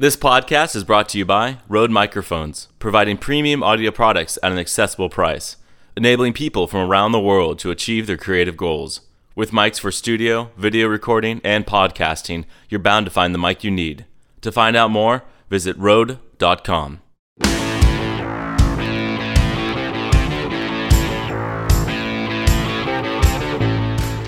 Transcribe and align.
This 0.00 0.16
podcast 0.16 0.74
is 0.74 0.82
brought 0.82 1.10
to 1.10 1.18
you 1.18 1.26
by 1.26 1.58
Rode 1.68 1.90
Microphones, 1.90 2.68
providing 2.78 3.18
premium 3.18 3.62
audio 3.62 3.90
products 3.90 4.38
at 4.42 4.50
an 4.50 4.56
accessible 4.56 5.10
price, 5.10 5.58
enabling 5.94 6.32
people 6.32 6.66
from 6.66 6.88
around 6.88 7.12
the 7.12 7.20
world 7.20 7.58
to 7.58 7.70
achieve 7.70 8.06
their 8.06 8.16
creative 8.16 8.56
goals. 8.56 9.02
With 9.34 9.50
mics 9.50 9.78
for 9.78 9.92
studio, 9.92 10.52
video 10.56 10.88
recording, 10.88 11.42
and 11.44 11.66
podcasting, 11.66 12.46
you're 12.70 12.80
bound 12.80 13.04
to 13.04 13.12
find 13.12 13.34
the 13.34 13.38
mic 13.38 13.62
you 13.62 13.70
need. 13.70 14.06
To 14.40 14.50
find 14.50 14.74
out 14.74 14.90
more, 14.90 15.24
visit 15.50 15.76
Rode.com. 15.76 17.02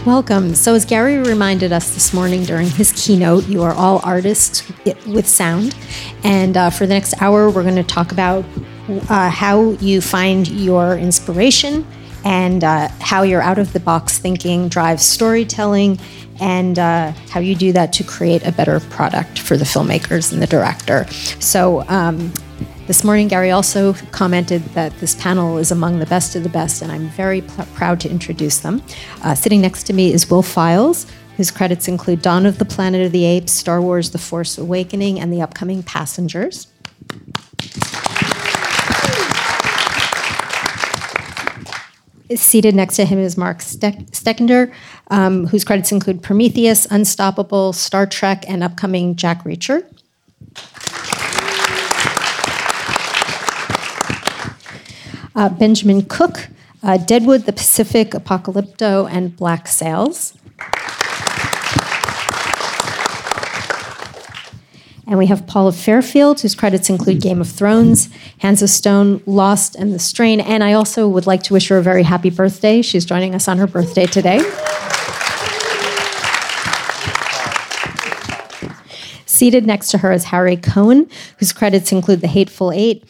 Welcome. 0.06 0.56
So, 0.56 0.74
as 0.74 0.84
Gary 0.84 1.18
reminded 1.18 1.72
us 1.72 1.94
this 1.94 2.12
morning 2.12 2.42
during 2.42 2.66
his 2.66 2.90
keynote, 2.90 3.46
you 3.46 3.62
are 3.62 3.72
all 3.72 4.00
artists 4.02 4.68
with 5.06 5.28
sound. 5.28 5.76
And 6.24 6.56
uh, 6.56 6.70
for 6.70 6.88
the 6.88 6.94
next 6.94 7.22
hour, 7.22 7.48
we're 7.48 7.62
going 7.62 7.76
to 7.76 7.84
talk 7.84 8.10
about 8.10 8.44
uh, 9.08 9.30
how 9.30 9.70
you 9.74 10.00
find 10.00 10.48
your 10.48 10.98
inspiration 10.98 11.86
and 12.24 12.64
uh, 12.64 12.88
how 12.98 13.22
your 13.22 13.42
out 13.42 13.60
of 13.60 13.72
the 13.72 13.78
box 13.78 14.18
thinking 14.18 14.68
drives 14.68 15.04
storytelling 15.04 16.00
and 16.40 16.80
uh, 16.80 17.12
how 17.30 17.38
you 17.38 17.54
do 17.54 17.70
that 17.70 17.92
to 17.92 18.02
create 18.02 18.44
a 18.44 18.50
better 18.50 18.80
product 18.80 19.38
for 19.38 19.56
the 19.56 19.64
filmmakers 19.64 20.32
and 20.32 20.42
the 20.42 20.48
director. 20.48 21.06
So, 21.38 21.86
um, 21.86 22.32
this 22.92 23.04
morning, 23.04 23.26
Gary 23.26 23.50
also 23.50 23.94
commented 24.10 24.62
that 24.74 24.94
this 24.98 25.14
panel 25.14 25.56
is 25.56 25.70
among 25.70 25.98
the 25.98 26.04
best 26.04 26.36
of 26.36 26.42
the 26.42 26.50
best, 26.50 26.82
and 26.82 26.92
I'm 26.92 27.08
very 27.08 27.40
pl- 27.40 27.64
proud 27.72 28.00
to 28.00 28.10
introduce 28.10 28.58
them. 28.58 28.82
Uh, 29.22 29.34
sitting 29.34 29.62
next 29.62 29.84
to 29.84 29.94
me 29.94 30.12
is 30.12 30.30
Will 30.30 30.42
Files, 30.42 31.06
whose 31.38 31.50
credits 31.50 31.88
include 31.88 32.20
Dawn 32.20 32.44
of 32.44 32.58
the 32.58 32.66
Planet 32.66 33.06
of 33.06 33.10
the 33.10 33.24
Apes, 33.24 33.50
Star 33.50 33.80
Wars 33.80 34.10
The 34.10 34.18
Force 34.18 34.58
Awakening, 34.58 35.18
and 35.18 35.32
the 35.32 35.40
upcoming 35.40 35.82
Passengers. 35.82 36.66
Seated 42.36 42.74
next 42.74 42.96
to 42.96 43.06
him 43.06 43.18
is 43.18 43.38
Mark 43.38 43.60
Stoeckinger, 43.60 44.70
um, 45.08 45.46
whose 45.46 45.64
credits 45.64 45.92
include 45.92 46.22
Prometheus, 46.22 46.86
Unstoppable, 46.90 47.72
Star 47.72 48.06
Trek, 48.06 48.44
and 48.46 48.62
upcoming 48.62 49.16
Jack 49.16 49.44
Reacher. 49.44 49.82
Uh, 55.34 55.48
Benjamin 55.48 56.02
Cook, 56.02 56.48
uh, 56.82 56.96
Deadwood, 56.98 57.42
The 57.42 57.52
Pacific, 57.52 58.10
Apocalypto, 58.10 59.10
and 59.10 59.36
Black 59.36 59.68
Sails. 59.68 60.34
And 65.06 65.18
we 65.18 65.26
have 65.26 65.46
Paula 65.46 65.72
Fairfield, 65.72 66.40
whose 66.40 66.54
credits 66.54 66.88
include 66.88 67.20
Game 67.20 67.40
of 67.40 67.48
Thrones, 67.48 68.08
Hands 68.38 68.62
of 68.62 68.70
Stone, 68.70 69.22
Lost, 69.26 69.74
and 69.76 69.92
The 69.92 69.98
Strain. 69.98 70.40
And 70.40 70.64
I 70.64 70.72
also 70.72 71.06
would 71.06 71.26
like 71.26 71.42
to 71.44 71.52
wish 71.52 71.68
her 71.68 71.76
a 71.76 71.82
very 71.82 72.02
happy 72.02 72.30
birthday. 72.30 72.80
She's 72.80 73.04
joining 73.04 73.34
us 73.34 73.46
on 73.46 73.58
her 73.58 73.66
birthday 73.66 74.06
today. 74.06 74.38
Seated 79.26 79.66
next 79.66 79.90
to 79.90 79.98
her 79.98 80.12
is 80.12 80.24
Harry 80.24 80.56
Cohen, 80.56 81.10
whose 81.38 81.52
credits 81.52 81.92
include 81.92 82.20
The 82.20 82.28
Hateful 82.28 82.70
Eight, 82.72 83.04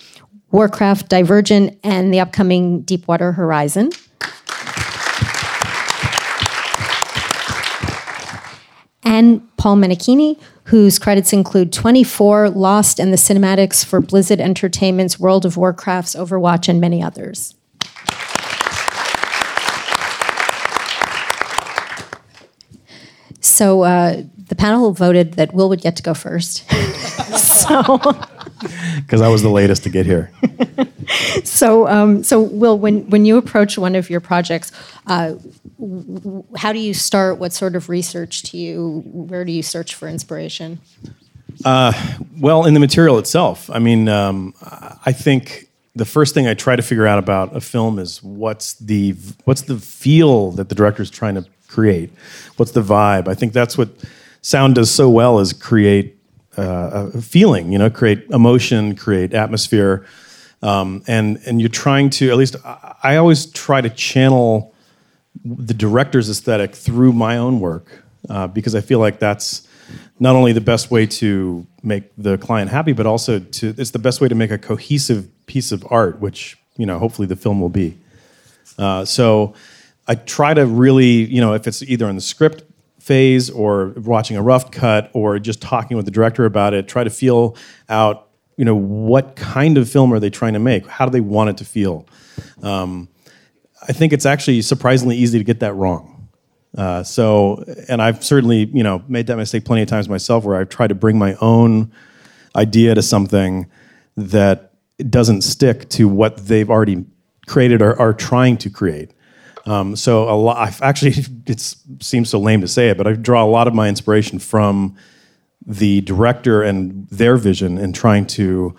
Warcraft, 0.52 1.08
Divergent, 1.08 1.78
and 1.82 2.14
the 2.14 2.20
upcoming 2.20 2.82
Deepwater 2.82 3.32
Horizon. 3.32 3.90
and 9.04 9.46
Paul 9.56 9.76
Menichini, 9.76 10.40
whose 10.64 10.98
credits 10.98 11.32
include 11.32 11.72
24, 11.72 12.50
Lost, 12.50 12.98
and 12.98 13.12
the 13.12 13.16
cinematics 13.16 13.84
for 13.84 14.00
Blizzard 14.00 14.40
Entertainment's 14.40 15.18
World 15.18 15.44
of 15.44 15.56
Warcraft's 15.56 16.14
Overwatch, 16.14 16.68
and 16.68 16.80
many 16.80 17.02
others. 17.02 17.54
So 23.42 23.82
uh, 23.82 24.22
the 24.48 24.54
panel 24.54 24.92
voted 24.92 25.34
that 25.34 25.52
Will 25.52 25.68
would 25.68 25.80
get 25.80 25.96
to 25.96 26.02
go 26.02 26.14
first. 26.14 26.68
so 27.36 27.98
because 28.96 29.20
I 29.20 29.28
was 29.28 29.42
the 29.42 29.50
latest 29.50 29.82
to 29.84 29.90
get 29.90 30.06
here. 30.06 30.30
so, 31.44 31.88
um, 31.88 32.22
so 32.22 32.40
Will, 32.40 32.78
when 32.78 33.08
when 33.10 33.24
you 33.24 33.36
approach 33.36 33.76
one 33.76 33.94
of 33.94 34.08
your 34.08 34.20
projects, 34.20 34.72
uh, 35.06 35.34
how 36.56 36.72
do 36.72 36.78
you 36.78 36.94
start? 36.94 37.38
What 37.38 37.52
sort 37.52 37.76
of 37.76 37.88
research 37.88 38.42
do 38.42 38.58
you? 38.58 39.02
Where 39.06 39.44
do 39.44 39.52
you 39.52 39.62
search 39.62 39.94
for 39.94 40.08
inspiration? 40.08 40.80
Uh, 41.64 41.92
well, 42.40 42.64
in 42.64 42.74
the 42.74 42.80
material 42.80 43.18
itself. 43.18 43.68
I 43.70 43.78
mean, 43.78 44.08
um, 44.08 44.54
I 45.04 45.12
think 45.12 45.68
the 45.94 46.04
first 46.04 46.34
thing 46.34 46.46
I 46.46 46.54
try 46.54 46.76
to 46.76 46.82
figure 46.82 47.06
out 47.06 47.18
about 47.18 47.54
a 47.54 47.60
film 47.60 47.98
is 47.98 48.22
what's 48.22 48.74
the 48.74 49.12
what's 49.44 49.62
the 49.62 49.78
feel 49.78 50.52
that 50.52 50.68
the 50.68 50.74
director 50.74 51.02
is 51.02 51.10
trying 51.10 51.34
to 51.34 51.44
create. 51.72 52.10
What's 52.56 52.72
the 52.72 52.82
vibe? 52.82 53.28
I 53.28 53.34
think 53.34 53.52
that's 53.52 53.78
what 53.78 53.88
sound 54.42 54.74
does 54.74 54.90
so 54.90 55.08
well 55.08 55.38
is 55.38 55.52
create 55.52 56.18
uh, 56.58 57.10
a 57.14 57.22
feeling, 57.22 57.72
you 57.72 57.78
know, 57.78 57.88
create 57.88 58.28
emotion, 58.30 58.94
create 58.94 59.32
atmosphere, 59.32 60.04
um, 60.62 61.02
and 61.06 61.40
and 61.46 61.60
you're 61.60 61.70
trying 61.70 62.10
to 62.10 62.30
at 62.30 62.36
least 62.36 62.56
I, 63.02 63.16
always 63.16 63.46
try 63.46 63.80
to 63.80 63.88
channel 63.88 64.74
the 65.44 65.74
director's 65.74 66.28
aesthetic 66.28 66.74
through 66.74 67.12
my 67.14 67.38
own 67.38 67.58
work 67.58 68.04
uh, 68.28 68.46
because 68.46 68.74
I 68.74 68.80
feel 68.80 68.98
like 68.98 69.18
that's 69.18 69.66
not 70.20 70.36
only 70.36 70.52
the 70.52 70.60
best 70.60 70.90
way 70.90 71.06
to 71.06 71.66
make 71.82 72.04
the 72.16 72.36
client 72.38 72.70
happy, 72.70 72.92
but 72.92 73.06
also 73.06 73.40
to 73.40 73.74
it's 73.78 73.90
the 73.90 73.98
best 73.98 74.20
way 74.20 74.28
to 74.28 74.34
make 74.34 74.50
a 74.50 74.58
cohesive 74.58 75.26
piece 75.46 75.72
of 75.72 75.84
art, 75.90 76.20
which 76.20 76.58
you 76.76 76.86
know 76.86 76.98
hopefully 76.98 77.26
the 77.26 77.36
film 77.36 77.60
will 77.60 77.70
be. 77.70 77.96
Uh, 78.78 79.04
so 79.04 79.54
I 80.06 80.16
try 80.16 80.54
to 80.54 80.66
really, 80.66 81.24
you 81.24 81.40
know, 81.40 81.54
if 81.54 81.66
it's 81.66 81.82
either 81.82 82.08
in 82.08 82.16
the 82.16 82.22
script 82.22 82.64
phase 82.98 83.50
or 83.50 83.88
watching 83.96 84.36
a 84.36 84.42
rough 84.42 84.70
cut 84.70 85.10
or 85.12 85.38
just 85.38 85.60
talking 85.60 85.96
with 85.96 86.06
the 86.06 86.12
director 86.12 86.44
about 86.44 86.72
it 86.72 86.86
try 86.86 87.02
to 87.02 87.10
feel 87.10 87.56
out 87.88 88.28
you 88.56 88.64
know 88.64 88.76
what 88.76 89.34
kind 89.34 89.76
of 89.76 89.90
film 89.90 90.12
are 90.12 90.20
they 90.20 90.30
trying 90.30 90.52
to 90.52 90.60
make? 90.60 90.86
How 90.86 91.06
do 91.06 91.10
they 91.10 91.20
want 91.20 91.50
it 91.50 91.56
to 91.56 91.64
feel? 91.64 92.06
Um, 92.62 93.08
i 93.88 93.92
think 93.92 94.12
it's 94.12 94.24
actually 94.24 94.62
surprisingly 94.62 95.16
easy 95.16 95.38
to 95.38 95.44
get 95.44 95.58
that 95.60 95.74
wrong. 95.74 96.28
Uh, 96.76 97.02
so 97.02 97.64
and 97.88 98.00
i've 98.00 98.22
certainly 98.24 98.70
you 98.72 98.82
know 98.82 99.02
made 99.08 99.26
that 99.26 99.36
mistake 99.36 99.64
plenty 99.64 99.82
of 99.82 99.88
times 99.88 100.08
myself 100.08 100.44
where 100.44 100.56
i've 100.56 100.68
tried 100.68 100.86
to 100.86 100.94
bring 100.94 101.18
my 101.18 101.34
own 101.40 101.92
idea 102.56 102.94
to 102.94 103.02
something 103.02 103.68
that 104.16 104.72
doesn't 105.10 105.42
stick 105.42 105.88
to 105.88 106.08
what 106.08 106.36
they've 106.46 106.70
already 106.70 107.04
created 107.46 107.82
or 107.82 107.98
are 108.00 108.14
trying 108.14 108.56
to 108.56 108.70
create 108.70 109.12
um, 109.66 109.96
so 109.96 110.28
a 110.28 110.34
lot. 110.34 110.56
I've 110.56 110.82
actually, 110.82 111.14
it 111.46 111.60
seems 112.00 112.30
so 112.30 112.38
lame 112.38 112.60
to 112.60 112.68
say 112.68 112.90
it, 112.90 112.98
but 112.98 113.06
I 113.06 113.12
draw 113.12 113.44
a 113.44 113.46
lot 113.46 113.68
of 113.68 113.74
my 113.74 113.88
inspiration 113.88 114.38
from 114.38 114.96
the 115.64 116.00
director 116.00 116.62
and 116.62 117.08
their 117.08 117.36
vision, 117.36 117.78
and 117.78 117.94
trying 117.94 118.26
to 118.26 118.74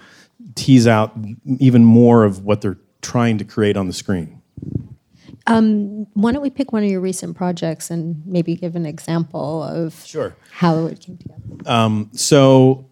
tease 0.56 0.86
out 0.86 1.14
even 1.60 1.86
more 1.86 2.26
of 2.26 2.44
what 2.44 2.62
they're 2.62 2.78
trying 3.02 3.38
to 3.38 3.46
create 3.46 3.78
on 3.78 3.88
the 3.88 3.94
screen. 3.94 4.42
Um, 5.48 6.06
why 6.14 6.32
don't 6.32 6.42
we 6.42 6.50
pick 6.50 6.72
one 6.72 6.84
of 6.84 6.90
your 6.90 7.02
recent 7.02 7.36
projects 7.36 7.90
and 7.90 8.26
maybe 8.26 8.56
give 8.56 8.76
an 8.76 8.86
example 8.86 9.64
of 9.64 10.06
sure. 10.06 10.36
how 10.52 10.86
it 10.86 11.02
came 11.02 11.18
together? 11.18 11.42
Um, 11.66 12.10
so, 12.14 12.86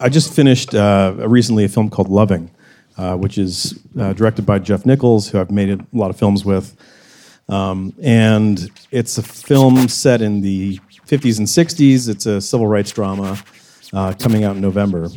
I 0.00 0.08
just 0.08 0.32
finished 0.34 0.74
uh, 0.74 1.14
recently 1.18 1.64
a 1.64 1.68
film 1.68 1.90
called 1.90 2.08
Loving, 2.08 2.50
uh, 2.96 3.16
which 3.16 3.38
is 3.38 3.78
uh, 3.98 4.12
directed 4.12 4.44
by 4.44 4.58
Jeff 4.58 4.84
Nichols, 4.84 5.28
who 5.28 5.40
I've 5.40 5.50
made 5.50 5.70
a 5.70 5.78
lot 5.92 6.10
of 6.10 6.16
films 6.16 6.44
with. 6.44 6.76
Um, 7.48 7.94
and 8.02 8.70
it's 8.90 9.18
a 9.18 9.22
film 9.22 9.88
set 9.88 10.22
in 10.22 10.40
the 10.40 10.78
50s 11.06 11.38
and 11.38 11.46
60s. 11.46 12.08
It's 12.08 12.26
a 12.26 12.40
civil 12.40 12.66
rights 12.66 12.90
drama 12.90 13.38
uh, 13.92 14.14
coming 14.18 14.44
out 14.44 14.56
in 14.56 14.62
November. 14.62 15.08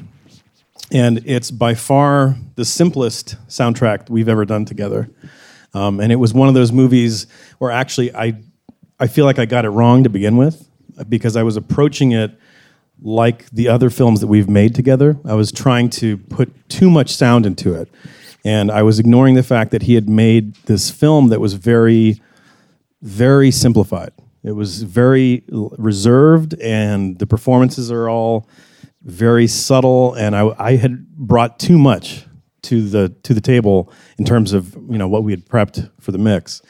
And 0.92 1.22
it's 1.26 1.52
by 1.52 1.74
far 1.74 2.36
the 2.56 2.66
simplest 2.66 3.36
soundtrack 3.48 4.10
we've 4.10 4.30
ever 4.30 4.46
done 4.46 4.66
together. 4.66 5.10
Um, 5.74 6.00
and 6.00 6.12
it 6.12 6.16
was 6.16 6.34
one 6.34 6.48
of 6.48 6.54
those 6.54 6.72
movies 6.72 7.28
where 7.60 7.72
actually 7.72 8.14
I, 8.16 8.42
I 9.00 9.08
feel 9.08 9.26
like 9.26 9.40
I 9.40 9.46
got 9.46 9.66
it 9.66 9.70
wrong 9.70 10.04
to 10.04 10.10
begin 10.10 10.38
with 10.38 10.68
because 11.08 11.36
I 11.36 11.44
was 11.44 11.58
approaching 11.58 12.12
it 12.12 12.38
like 13.02 13.50
the 13.52 13.68
other 13.68 13.90
films 13.90 14.22
that 14.22 14.28
we've 14.28 14.50
made 14.50 14.74
together. 14.74 15.18
I 15.26 15.34
was 15.36 15.52
trying 15.52 15.90
to 15.92 16.18
put 16.18 16.70
too 16.70 16.90
much 16.90 17.16
sound 17.16 17.46
into 17.46 17.74
it. 17.74 17.90
And 18.48 18.72
I 18.72 18.82
was 18.82 18.98
ignoring 18.98 19.36
the 19.36 19.44
fact 19.44 19.72
that 19.72 19.82
he 19.82 19.96
had 19.96 20.08
made 20.08 20.56
this 20.68 20.90
film 20.90 21.28
that 21.28 21.42
was 21.42 21.56
very, 21.56 22.22
very 23.02 23.52
simplified. 23.52 24.14
It 24.42 24.54
was 24.54 24.84
very 24.84 25.44
reserved, 25.50 26.54
and 26.62 27.20
the 27.20 27.28
performances 27.28 27.92
are 27.92 28.08
all 28.10 28.48
very 29.02 29.48
subtle. 29.48 30.14
And 30.14 30.34
I, 30.34 30.56
I 30.58 30.78
had 30.78 31.10
brought 31.10 31.60
too 31.60 31.78
much 31.78 32.24
to 32.62 32.88
the 32.88 33.10
to 33.24 33.34
the 33.34 33.42
table 33.42 33.92
in 34.18 34.24
terms 34.24 34.54
of 34.54 34.76
you 34.90 34.98
know 34.98 35.10
what 35.10 35.26
we 35.26 35.34
had 35.34 35.46
prepped 35.46 35.92
for 36.00 36.14
the 36.14 36.18
mix. 36.18 36.62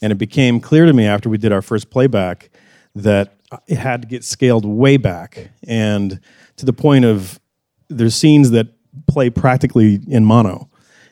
And 0.00 0.12
it 0.12 0.18
became 0.18 0.60
clear 0.60 0.86
to 0.86 0.92
me 0.92 1.06
after 1.06 1.28
we 1.28 1.38
did 1.38 1.50
our 1.50 1.62
first 1.62 1.90
playback 1.90 2.50
that 2.94 3.34
it 3.66 3.78
had 3.78 4.02
to 4.02 4.06
get 4.06 4.22
scaled 4.22 4.64
way 4.64 4.96
back 4.96 5.50
and 5.66 6.20
to 6.54 6.66
the 6.66 6.72
point 6.72 7.04
of 7.04 7.40
there's 7.88 8.14
scenes 8.14 8.52
that 8.52 8.68
play 9.08 9.28
practically 9.28 9.98
in 10.06 10.24
mono, 10.24 10.70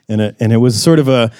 and 0.09 0.21
it, 0.21 0.35
and 0.39 0.53
it 0.53 0.57
was 0.57 0.81
sort 0.81 0.99
of 0.99 1.07
a 1.07 1.31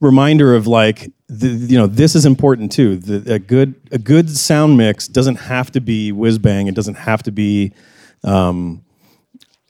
reminder 0.00 0.54
of 0.54 0.66
like 0.66 1.12
the, 1.28 1.48
you 1.48 1.78
know 1.78 1.86
this 1.86 2.14
is 2.14 2.26
important 2.26 2.72
too. 2.72 2.96
The, 2.96 3.34
a 3.34 3.38
good 3.38 3.74
a 3.90 3.98
good 3.98 4.30
sound 4.30 4.76
mix 4.76 5.08
doesn't 5.08 5.36
have 5.36 5.70
to 5.72 5.80
be 5.80 6.12
whiz 6.12 6.38
bang. 6.38 6.66
It 6.66 6.74
doesn't 6.74 6.96
have 6.96 7.22
to 7.24 7.32
be 7.32 7.72
um, 8.22 8.84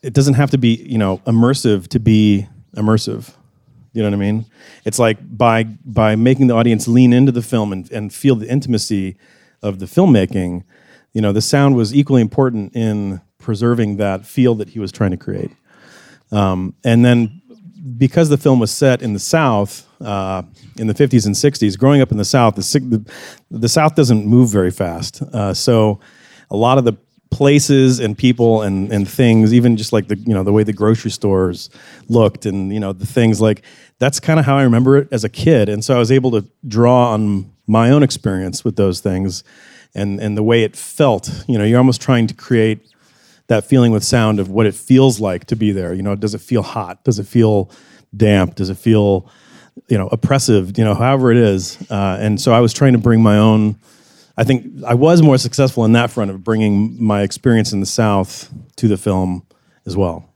it 0.03 0.13
doesn't 0.13 0.35
have 0.35 0.51
to 0.51 0.59
be 0.59 0.75
you 0.75 0.99
know 0.99 1.19
immersive 1.27 1.89
to 1.89 2.01
be 2.01 2.47
immersive. 2.77 3.33
You 3.93 4.03
know 4.03 4.09
what 4.09 4.15
I 4.15 4.19
mean? 4.19 4.47
It's 4.85 4.99
like 4.99 5.19
by 5.37 5.65
by 5.65 6.17
making 6.17 6.49
the 6.49 6.55
audience 6.55 6.89
lean 6.89 7.13
into 7.13 7.33
the 7.33 7.43
film 7.43 7.73
and, 7.73 7.91
and 7.93 8.13
feel 8.13 8.35
the 8.37 8.51
intimacy 8.51 9.17
of 9.63 9.79
the 9.79 9.87
filmmaking. 9.87 10.65
You 11.13 11.21
know, 11.21 11.33
the 11.33 11.41
sound 11.41 11.77
was 11.77 11.95
equally 11.95 12.21
important 12.21 12.75
in 12.75 13.21
preserving 13.39 13.99
that 13.99 14.27
feel 14.27 14.57
that 14.57 14.71
he 14.71 14.81
was 14.81 14.91
trying 14.91 15.13
to 15.13 15.17
create. 15.17 15.53
Um, 16.33 16.75
and 16.83 17.05
then 17.05 17.43
because 17.99 18.29
the 18.29 18.39
film 18.39 18.59
was 18.59 18.71
set 18.71 19.03
in 19.03 19.13
the 19.13 19.19
South 19.19 19.87
uh, 20.01 20.43
in 20.79 20.87
the 20.87 20.95
50s 20.95 21.27
and 21.27 21.35
60s, 21.35 21.79
growing 21.79 22.01
up 22.01 22.11
in 22.11 22.19
the 22.19 22.25
South, 22.25 22.57
the, 22.57 23.13
the, 23.51 23.69
South 23.69 23.95
doesn't 23.95 24.27
move 24.27 24.51
very 24.51 24.71
fast. 24.71 25.23
Uh, 25.23 25.53
so 25.53 26.01
a 26.51 26.57
lot 26.57 26.79
of 26.79 26.85
the 26.85 26.95
places 27.31 28.01
and 28.01 28.17
people 28.17 28.63
and, 28.63 28.93
and 28.93 29.09
things, 29.09 29.53
even 29.53 29.77
just 29.77 29.93
like 29.93 30.07
the 30.09 30.17
you 30.17 30.33
know 30.33 30.45
the 30.45 30.53
way 30.53 30.63
the 30.63 30.73
grocery 30.73 31.11
stores 31.11 31.69
looked 32.09 32.47
and 32.47 32.73
you 32.73 32.79
know 32.79 32.93
the 32.93 33.07
things 33.07 33.41
like 33.41 33.63
that's 33.99 34.21
kind 34.21 34.39
of 34.39 34.47
how 34.47 34.57
I 34.57 34.63
remember 34.63 34.97
it 34.99 35.09
as 35.11 35.25
a 35.25 35.29
kid. 35.29 35.69
And 35.69 35.85
so 35.85 35.97
I 35.97 35.99
was 35.99 36.13
able 36.13 36.31
to 36.33 36.49
draw 36.67 37.13
on 37.13 37.53
my 37.67 37.91
own 37.91 38.03
experience 38.03 38.65
with 38.65 38.77
those 38.77 39.01
things 39.01 39.43
and 39.95 40.21
and 40.21 40.37
the 40.37 40.43
way 40.43 40.63
it 40.63 40.77
felt. 40.77 41.29
You 41.49 41.59
know, 41.59 41.65
you're 41.65 41.79
almost 41.79 42.01
trying 42.01 42.29
to 42.29 42.35
create 42.35 42.94
that 43.47 43.65
feeling 43.65 43.93
with 43.93 44.05
sound 44.05 44.41
of 44.41 44.49
what 44.49 44.67
it 44.67 44.75
feels 44.75 45.21
like 45.21 45.45
to 45.47 45.57
be 45.57 45.73
there. 45.73 45.93
You 45.93 46.03
know, 46.03 46.15
does 46.15 46.35
it 46.35 46.41
feel 46.41 46.63
hot? 46.63 47.05
Does 47.05 47.19
it 47.19 47.27
feel 47.27 47.71
damp? 48.17 48.55
Does 48.55 48.71
it 48.71 48.79
feel, 48.79 49.31
you 49.89 49.99
know, 49.99 50.09
oppressive? 50.09 50.79
You 50.79 50.85
know, 50.85 50.95
however 50.95 51.31
it 51.31 51.37
is. 51.37 51.79
Uh, 51.91 52.17
and 52.21 52.41
so 52.41 52.53
I 52.53 52.61
was 52.61 52.73
trying 52.73 52.93
to 52.93 52.99
bring 52.99 53.23
my 53.23 53.39
own. 53.39 53.79
I 54.37 54.45
think 54.45 54.83
I 54.85 54.95
was 54.95 55.23
more 55.23 55.39
successful 55.39 55.85
in 55.85 55.93
that 55.93 56.11
front 56.11 56.31
of 56.31 56.43
bringing 56.43 57.03
my 57.03 57.23
experience 57.23 57.73
in 57.73 57.81
the 57.81 57.87
South 57.87 58.53
to 58.77 58.89
the 58.89 58.97
film 58.97 59.47
as 59.87 59.97
well. 59.97 60.29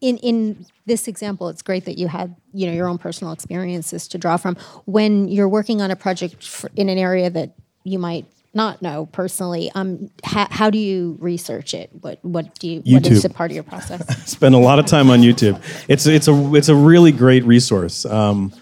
In 0.00 0.16
in 0.18 0.66
this 0.86 1.06
example, 1.06 1.48
it's 1.48 1.62
great 1.62 1.84
that 1.84 1.98
you 1.98 2.08
had 2.08 2.34
you 2.52 2.66
know 2.66 2.72
your 2.72 2.88
own 2.88 2.98
personal 2.98 3.32
experiences 3.32 4.08
to 4.08 4.18
draw 4.18 4.36
from. 4.36 4.56
When 4.86 5.28
you're 5.28 5.48
working 5.48 5.80
on 5.80 5.90
a 5.90 5.96
project 5.96 6.66
in 6.74 6.88
an 6.88 6.98
area 6.98 7.30
that 7.30 7.54
you 7.84 7.98
might 7.98 8.26
not 8.52 8.82
know 8.82 9.06
personally. 9.06 9.70
Um, 9.74 10.10
ha- 10.24 10.48
how 10.50 10.70
do 10.70 10.78
you 10.78 11.16
research 11.20 11.74
it? 11.74 11.90
What 12.00 12.18
what 12.22 12.58
do 12.58 12.68
you? 12.68 12.82
YouTube. 12.82 12.92
What 12.92 13.06
is 13.06 13.24
a 13.24 13.30
part 13.30 13.50
of 13.50 13.54
your 13.54 13.64
process? 13.64 14.24
Spend 14.30 14.54
a 14.54 14.58
lot 14.58 14.78
of 14.78 14.86
time 14.86 15.10
on 15.10 15.20
YouTube. 15.20 15.60
It's 15.88 16.06
it's 16.06 16.28
a 16.28 16.54
it's 16.54 16.68
a 16.68 16.74
really 16.74 17.12
great 17.12 17.44
resource. 17.44 18.04
Um, 18.04 18.52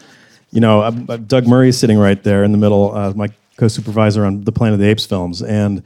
you 0.50 0.60
know, 0.60 0.80
uh, 0.82 0.90
Doug 0.90 1.46
Murray 1.46 1.68
is 1.68 1.78
sitting 1.78 1.98
right 1.98 2.22
there 2.22 2.42
in 2.42 2.52
the 2.52 2.58
middle, 2.58 2.94
uh, 2.94 3.12
my 3.14 3.28
co-supervisor 3.58 4.24
on 4.24 4.44
the 4.44 4.52
Planet 4.52 4.74
of 4.74 4.80
the 4.80 4.88
Apes 4.88 5.04
films, 5.04 5.42
and 5.42 5.82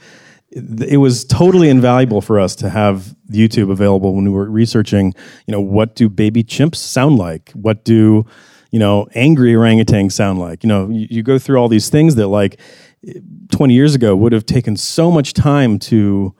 it, 0.50 0.92
it 0.92 0.96
was 0.98 1.24
totally 1.24 1.68
invaluable 1.68 2.20
for 2.20 2.38
us 2.38 2.54
to 2.56 2.70
have 2.70 3.14
YouTube 3.30 3.70
available 3.70 4.14
when 4.14 4.24
we 4.24 4.30
were 4.30 4.48
researching. 4.48 5.14
You 5.46 5.52
know, 5.52 5.60
what 5.60 5.94
do 5.94 6.08
baby 6.08 6.44
chimps 6.44 6.76
sound 6.76 7.18
like? 7.18 7.50
What 7.52 7.84
do 7.84 8.26
you 8.70 8.78
know 8.78 9.06
angry 9.14 9.52
orangutans 9.52 10.12
sound 10.12 10.38
like? 10.38 10.62
You 10.62 10.68
know, 10.68 10.88
you, 10.88 11.06
you 11.10 11.22
go 11.22 11.38
through 11.38 11.58
all 11.58 11.68
these 11.68 11.88
things 11.88 12.14
that 12.16 12.28
like 12.28 12.60
20 13.50 13.74
years 13.74 13.94
ago 13.94 14.14
would 14.14 14.32
have 14.32 14.46
taken 14.46 14.76
so 14.76 15.10
much 15.10 15.34
time 15.34 15.78
to 15.78 16.34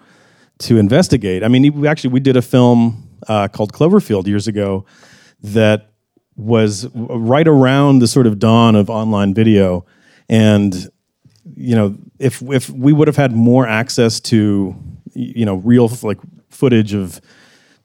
to 0.58 0.78
investigate. 0.78 1.42
I 1.42 1.48
mean, 1.48 1.72
we 1.74 1.88
actually 1.88 2.10
we 2.10 2.20
did 2.20 2.36
a 2.36 2.42
film 2.42 3.08
uh, 3.26 3.48
called 3.48 3.72
Cloverfield 3.72 4.26
years 4.26 4.46
ago 4.46 4.84
that 5.42 5.90
was 6.36 6.88
right 6.94 7.48
around 7.48 7.98
the 7.98 8.06
sort 8.06 8.26
of 8.26 8.38
dawn 8.38 8.76
of 8.76 8.88
online 8.88 9.34
video, 9.34 9.84
and 10.28 10.88
you 11.56 11.74
know, 11.74 11.96
if 12.18 12.42
if 12.42 12.70
we 12.70 12.92
would 12.92 13.08
have 13.08 13.16
had 13.16 13.32
more 13.32 13.66
access 13.66 14.20
to 14.20 14.76
you 15.14 15.44
know 15.44 15.56
real 15.56 15.90
like 16.02 16.18
footage 16.48 16.94
of 16.94 17.20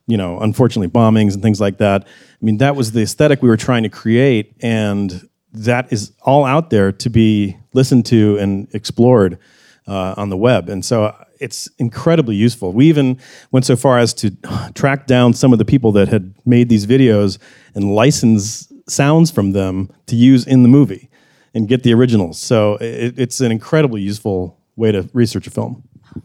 you 0.06 0.18
know 0.18 0.40
unfortunately 0.40 0.88
bombings 0.88 1.34
and 1.34 1.42
things 1.42 1.60
like 1.60 1.80
that. 1.80 2.04
I 2.06 2.46
mean, 2.46 2.58
that 2.58 2.76
was 2.76 2.92
the 2.92 3.02
aesthetic 3.02 3.42
we 3.42 3.50
were 3.50 3.58
trying 3.58 3.84
to 3.84 3.90
create, 3.90 4.56
and 4.62 5.28
that 5.54 5.92
is 5.92 6.12
all 6.22 6.46
out 6.46 6.70
there 6.70 6.92
to 6.92 7.10
be 7.10 7.58
listened 7.74 8.06
to 8.08 8.38
and 8.38 8.68
explored 8.74 9.40
uh, 9.88 10.14
on 10.18 10.30
the 10.30 10.38
web. 10.38 10.70
And 10.70 10.84
so 10.84 11.16
it's 11.40 11.68
incredibly 11.78 12.36
useful. 12.36 12.74
We 12.74 12.88
even 12.88 13.20
went 13.52 13.66
so 13.66 13.76
far 13.76 14.00
as 14.00 14.14
to 14.16 14.32
track 14.76 15.08
down 15.08 15.34
some 15.34 15.54
of 15.54 15.60
the 15.60 15.66
people 15.66 15.92
that 15.94 16.08
had 16.10 16.34
made 16.46 16.70
these 16.70 16.86
videos 16.86 17.38
and 17.76 17.96
license 17.96 18.72
sounds 18.88 19.32
from 19.32 19.52
them 19.52 19.90
to 20.08 20.16
use 20.16 20.46
in 20.46 20.64
the 20.64 20.70
movie 20.70 21.10
and 21.54 21.68
get 21.68 21.84
the 21.84 21.94
originals. 21.94 22.40
So 22.40 22.76
it, 22.76 23.18
it's 23.18 23.40
an 23.42 23.52
incredibly 23.52 24.02
useful 24.02 24.60
way 24.76 24.92
to 24.92 25.10
research 25.14 25.48
a 25.48 25.50
film. 25.50 25.84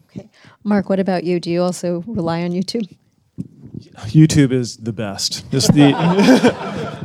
Okay. 0.09 0.29
Mark, 0.63 0.89
what 0.89 0.99
about 0.99 1.23
you? 1.23 1.39
Do 1.39 1.49
you 1.49 1.61
also 1.61 2.03
rely 2.07 2.43
on 2.43 2.51
YouTube? 2.51 2.95
YouTube 4.07 4.51
is 4.51 4.77
the 4.77 4.93
best. 4.93 5.49
Just 5.51 5.73
the 5.73 5.91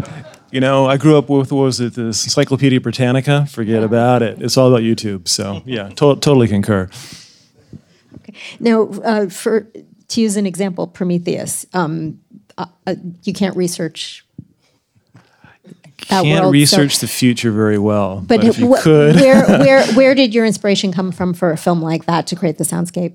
You 0.51 0.61
know, 0.61 0.87
I 0.87 0.97
grew 0.97 1.19
up 1.19 1.29
with 1.29 1.53
what 1.53 1.63
was 1.63 1.81
it, 1.81 1.95
the 1.95 2.07
Encyclopedia 2.07 2.81
Britannica? 2.81 3.47
Forget 3.47 3.83
about 3.83 4.23
it. 4.23 4.41
It's 4.41 4.57
all 4.57 4.69
about 4.69 4.81
YouTube. 4.83 5.29
So 5.29 5.63
yeah, 5.67 5.89
to- 5.91 6.17
totally 6.17 6.49
concur. 6.49 6.89
Okay. 8.21 8.35
Now, 8.59 8.85
uh, 9.05 9.29
for 9.29 9.69
to 10.09 10.21
use 10.21 10.37
an 10.37 10.47
example, 10.47 10.87
Prometheus. 10.87 11.67
Um, 11.75 12.21
uh, 12.57 12.67
uh, 12.87 12.95
you 13.25 13.33
can't 13.33 13.57
research. 13.57 14.25
That 16.09 16.23
can't 16.23 16.41
world, 16.41 16.53
research 16.55 16.97
so, 16.97 17.07
the 17.07 17.13
future 17.13 17.53
very 17.53 17.77
well, 17.77 18.21
but, 18.27 18.41
but 18.41 18.45
if 18.45 18.59
you 18.59 18.75
wh- 18.75 18.81
could, 18.81 19.17
where 19.17 19.47
where 19.59 19.87
where 19.93 20.15
did 20.15 20.35
your 20.35 20.47
inspiration 20.47 20.91
come 20.91 21.13
from 21.13 21.35
for 21.35 21.51
a 21.51 21.57
film 21.59 21.83
like 21.83 22.07
that 22.07 22.27
to 22.29 22.37
create 22.37 22.57
the 22.57 22.65
soundscape? 22.65 23.15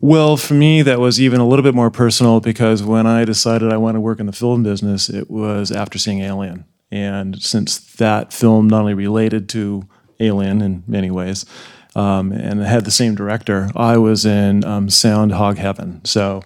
Well, 0.00 0.36
for 0.36 0.54
me, 0.54 0.82
that 0.82 1.00
was 1.00 1.20
even 1.20 1.40
a 1.40 1.46
little 1.46 1.62
bit 1.62 1.74
more 1.74 1.90
personal 1.90 2.40
because 2.40 2.82
when 2.82 3.06
I 3.06 3.24
decided 3.24 3.72
I 3.72 3.76
wanted 3.76 3.98
to 3.98 4.00
work 4.00 4.20
in 4.20 4.26
the 4.26 4.32
film 4.32 4.62
business, 4.62 5.08
it 5.08 5.30
was 5.30 5.72
after 5.72 5.98
seeing 5.98 6.20
Alien. 6.20 6.64
And 6.90 7.40
since 7.42 7.78
that 7.96 8.32
film 8.32 8.68
not 8.68 8.80
only 8.80 8.94
related 8.94 9.48
to 9.50 9.88
Alien 10.20 10.62
in 10.62 10.84
many 10.86 11.10
ways, 11.10 11.46
um, 11.94 12.30
and 12.30 12.60
had 12.60 12.84
the 12.84 12.90
same 12.90 13.14
director, 13.14 13.70
I 13.74 13.96
was 13.96 14.26
in 14.26 14.64
um, 14.64 14.90
sound 14.90 15.32
hog 15.32 15.56
heaven. 15.56 16.04
So, 16.04 16.42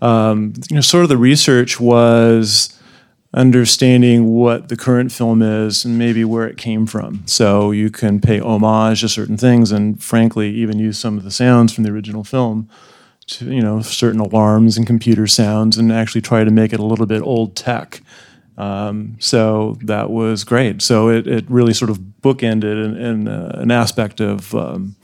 um, 0.00 0.52
you 0.70 0.76
know, 0.76 0.80
sort 0.80 1.02
of 1.02 1.08
the 1.08 1.16
research 1.16 1.80
was 1.80 2.78
understanding 3.34 4.34
what 4.34 4.68
the 4.68 4.76
current 4.76 5.10
film 5.10 5.40
is 5.40 5.84
and 5.84 5.98
maybe 5.98 6.24
where 6.24 6.46
it 6.46 6.58
came 6.58 6.86
from. 6.86 7.22
So 7.26 7.70
you 7.70 7.90
can 7.90 8.20
pay 8.20 8.38
homage 8.40 9.00
to 9.00 9.08
certain 9.08 9.36
things 9.38 9.72
and 9.72 10.02
frankly 10.02 10.50
even 10.50 10.78
use 10.78 10.98
some 10.98 11.16
of 11.16 11.24
the 11.24 11.30
sounds 11.30 11.72
from 11.72 11.84
the 11.84 11.90
original 11.90 12.24
film 12.24 12.68
to, 13.28 13.46
you 13.46 13.62
know, 13.62 13.80
certain 13.80 14.20
alarms 14.20 14.76
and 14.76 14.86
computer 14.86 15.26
sounds 15.26 15.78
and 15.78 15.90
actually 15.90 16.20
try 16.20 16.44
to 16.44 16.50
make 16.50 16.72
it 16.72 16.80
a 16.80 16.84
little 16.84 17.06
bit 17.06 17.22
old 17.22 17.56
tech. 17.56 18.02
Um, 18.58 19.16
so 19.18 19.78
that 19.82 20.10
was 20.10 20.44
great. 20.44 20.82
So 20.82 21.08
it, 21.08 21.26
it 21.26 21.44
really 21.48 21.72
sort 21.72 21.90
of 21.90 21.98
bookended 21.98 22.84
in, 22.84 22.96
in 22.96 23.28
uh, 23.28 23.56
an 23.58 23.70
aspect 23.70 24.20
of 24.20 24.54
um, 24.54 24.94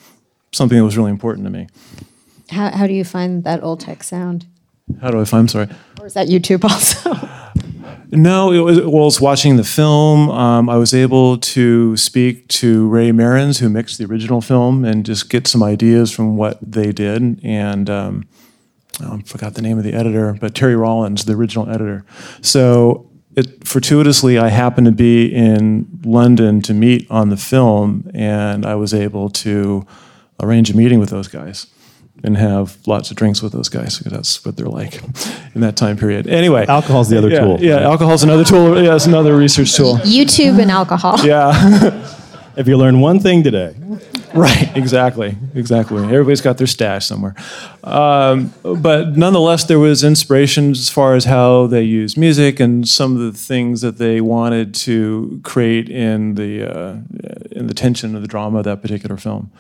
something 0.53 0.77
that 0.77 0.85
was 0.85 0.99
really 0.99 1.11
important 1.11 1.47
to 1.47 1.51
me. 1.51 1.69
How, 2.51 2.71
how 2.71 2.87
do 2.87 2.93
you 2.93 3.05
find 3.05 3.45
that 3.45 3.63
old 3.63 3.81
tech 3.81 4.03
sound? 4.03 4.47
How 5.01 5.11
do 5.11 5.21
I 5.21 5.25
find? 5.25 5.43
I'm 5.43 5.49
sorry. 5.49 5.69
Or 5.99 6.07
is 6.07 6.15
that 6.15 6.29
YouTube 6.29 6.65
also? 6.65 7.29
No, 8.11 8.53
it 8.53 8.61
was, 8.61 8.81
well, 8.81 9.11
watching 9.21 9.57
the 9.57 9.65
film. 9.65 10.31
Um, 10.31 10.71
I 10.71 10.77
was 10.77 10.95
able 10.95 11.37
to 11.39 11.95
speak 11.97 12.49
to 12.49 12.89
Ray 12.89 13.11
Marins, 13.13 13.59
who 13.59 13.69
mixed 13.69 13.99
the 13.99 14.07
original 14.07 14.41
film, 14.41 14.85
and 14.85 15.05
just 15.05 15.29
get 15.29 15.47
some 15.47 15.63
ideas 15.63 16.11
from 16.11 16.37
what 16.37 16.59
they 16.63 16.91
did. 16.91 17.39
And 17.45 17.91
um, 17.91 18.27
oh, 19.03 19.17
I 19.17 19.23
forgot 19.23 19.55
the 19.55 19.63
name 19.63 19.77
of 19.77 19.85
the 19.85 19.93
editor, 19.93 20.33
but 20.41 20.55
Terry 20.55 20.75
Rawlings, 20.75 21.27
the 21.27 21.35
original 21.35 21.69
editor. 21.69 22.07
So 22.41 23.11
it, 23.37 23.67
fortuitously, 23.67 24.39
I 24.39 24.49
happened 24.49 24.87
to 24.87 24.93
be 24.93 25.27
in 25.27 26.01
London 26.03 26.63
to 26.63 26.73
meet 26.73 27.07
on 27.11 27.29
the 27.29 27.37
film, 27.37 28.11
and 28.15 28.65
I 28.65 28.75
was 28.75 28.95
able 28.95 29.29
to 29.31 29.87
arrange 30.41 30.71
a 30.71 30.77
meeting 30.77 30.99
with 30.99 31.11
those 31.11 31.29
guys 31.29 31.67
and 32.25 32.37
have 32.37 32.77
lots 32.87 33.11
of 33.11 33.17
drinks 33.17 33.43
with 33.43 33.53
those 33.53 33.69
guys 33.69 33.99
because 33.99 34.13
that's 34.13 34.45
what 34.45 34.57
they're 34.57 34.67
like 34.67 34.95
in 35.55 35.61
that 35.61 35.77
time 35.77 35.97
period. 35.97 36.27
Anyway, 36.27 36.67
alcohol's 36.67 37.09
the 37.09 37.19
other 37.19 37.31
yeah, 37.31 37.41
tool. 37.41 37.59
Yeah, 37.61 37.81
alcohol's 37.81 38.23
another 38.23 38.45
tool. 38.45 38.83
Yeah, 38.83 38.97
it's 38.97 39.07
another 39.07 39.37
research 39.37 39.75
tool. 39.75 39.97
YouTube 39.99 40.61
and 40.61 40.71
alcohol. 40.71 41.19
Yeah. 41.29 41.53
if 42.57 42.67
you 42.67 42.77
learn 42.79 43.01
one 43.01 43.21
thing 43.21 43.43
today. 43.43 43.75
Right, 44.35 44.77
exactly, 44.77 45.37
exactly. 45.55 46.03
Everybody's 46.05 46.41
got 46.41 46.59
their 46.59 46.67
stash 46.67 47.07
somewhere. 47.07 47.35
Um, 47.83 48.53
but 48.63 49.17
nonetheless, 49.17 49.65
there 49.65 49.79
was 49.79 50.05
inspiration 50.05 50.71
as 50.71 50.89
far 50.89 51.15
as 51.15 51.25
how 51.25 51.67
they 51.67 51.83
use 51.83 52.17
music 52.17 52.61
and 52.61 52.87
some 52.87 53.17
of 53.17 53.23
the 53.23 53.39
things 53.39 53.81
that 53.81 53.99
they 53.99 54.21
wanted 54.21 54.75
to 54.77 55.41
create 55.45 55.89
in 55.89 56.35
the 56.35 56.65
uh, 56.65 56.97
in 57.51 57.67
the 57.67 57.75
tension 57.75 58.15
of 58.15 58.23
the 58.23 58.29
drama 58.29 58.59
of 58.59 58.65
that 58.65 58.83
particular 58.83 59.17
film. 59.17 59.51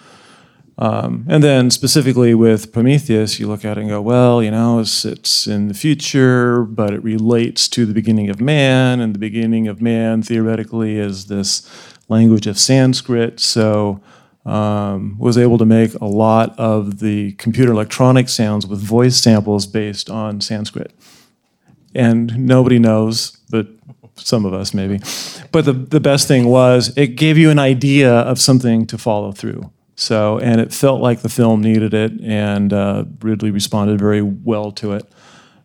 Um, 0.80 1.25
and 1.28 1.42
then 1.42 1.70
specifically 1.70 2.35
with 2.37 2.73
Prometheus, 2.73 3.40
you 3.40 3.49
look 3.49 3.64
at 3.64 3.76
it 3.76 3.80
and 3.80 3.90
go, 3.90 4.00
well, 4.00 4.40
you 4.40 4.52
know, 4.52 4.78
it's, 4.78 5.04
it's 5.04 5.49
in 5.49 5.66
the 5.66 5.75
future, 5.75 6.62
but 6.62 6.94
it 6.94 7.02
relates 7.02 7.68
to 7.70 7.85
the 7.85 7.92
beginning 7.92 8.30
of 8.30 8.40
man, 8.40 9.00
and 9.00 9.12
the 9.12 9.18
beginning 9.18 9.66
of 9.66 9.82
man 9.82 10.23
theoretically 10.23 10.97
is 10.97 11.26
this 11.26 11.68
language 12.08 12.47
of 12.47 12.58
Sanskrit. 12.58 13.40
So 13.40 14.00
um, 14.47 15.18
was 15.18 15.37
able 15.37 15.58
to 15.58 15.66
make 15.66 15.94
a 15.94 16.06
lot 16.06 16.56
of 16.58 17.00
the 17.00 17.32
computer 17.32 17.73
electronic 17.73 18.28
sounds 18.28 18.64
with 18.64 18.80
voice 18.80 19.16
samples 19.16 19.66
based 19.66 20.08
on 20.08 20.40
Sanskrit. 20.40 20.92
And 21.92 22.47
nobody 22.47 22.78
knows, 22.78 23.37
but 23.50 23.66
some 24.14 24.44
of 24.44 24.54
us 24.54 24.73
maybe. 24.73 25.00
But 25.50 25.64
the, 25.64 25.73
the 25.73 26.00
best 26.00 26.28
thing 26.28 26.47
was 26.47 26.97
it 26.97 27.16
gave 27.16 27.37
you 27.37 27.50
an 27.50 27.58
idea 27.58 28.12
of 28.12 28.38
something 28.38 28.87
to 28.87 28.97
follow 28.97 29.32
through. 29.32 29.73
So, 30.00 30.38
and 30.38 30.60
it 30.60 30.72
felt 30.72 31.00
like 31.00 31.22
the 31.22 31.28
film 31.28 31.60
needed 31.60 31.92
it, 31.92 32.12
and 32.22 32.72
uh, 32.72 33.04
Ridley 33.20 33.50
responded 33.50 33.98
very 33.98 34.22
well 34.22 34.70
to 34.72 34.92
it. 34.92 35.04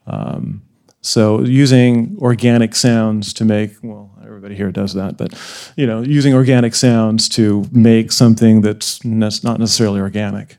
Um, 0.07 0.63
so, 1.01 1.41
using 1.41 2.17
organic 2.19 2.73
sounds 2.73 3.31
to 3.33 3.45
make, 3.45 3.73
well, 3.83 4.09
everybody 4.25 4.55
here 4.55 4.71
does 4.71 4.95
that, 4.95 5.17
but 5.17 5.39
you 5.77 5.85
know, 5.85 6.01
using 6.01 6.33
organic 6.33 6.73
sounds 6.73 7.29
to 7.29 7.69
make 7.71 8.11
something 8.11 8.61
that's 8.61 9.05
not 9.05 9.59
necessarily 9.59 10.01
organic. 10.01 10.57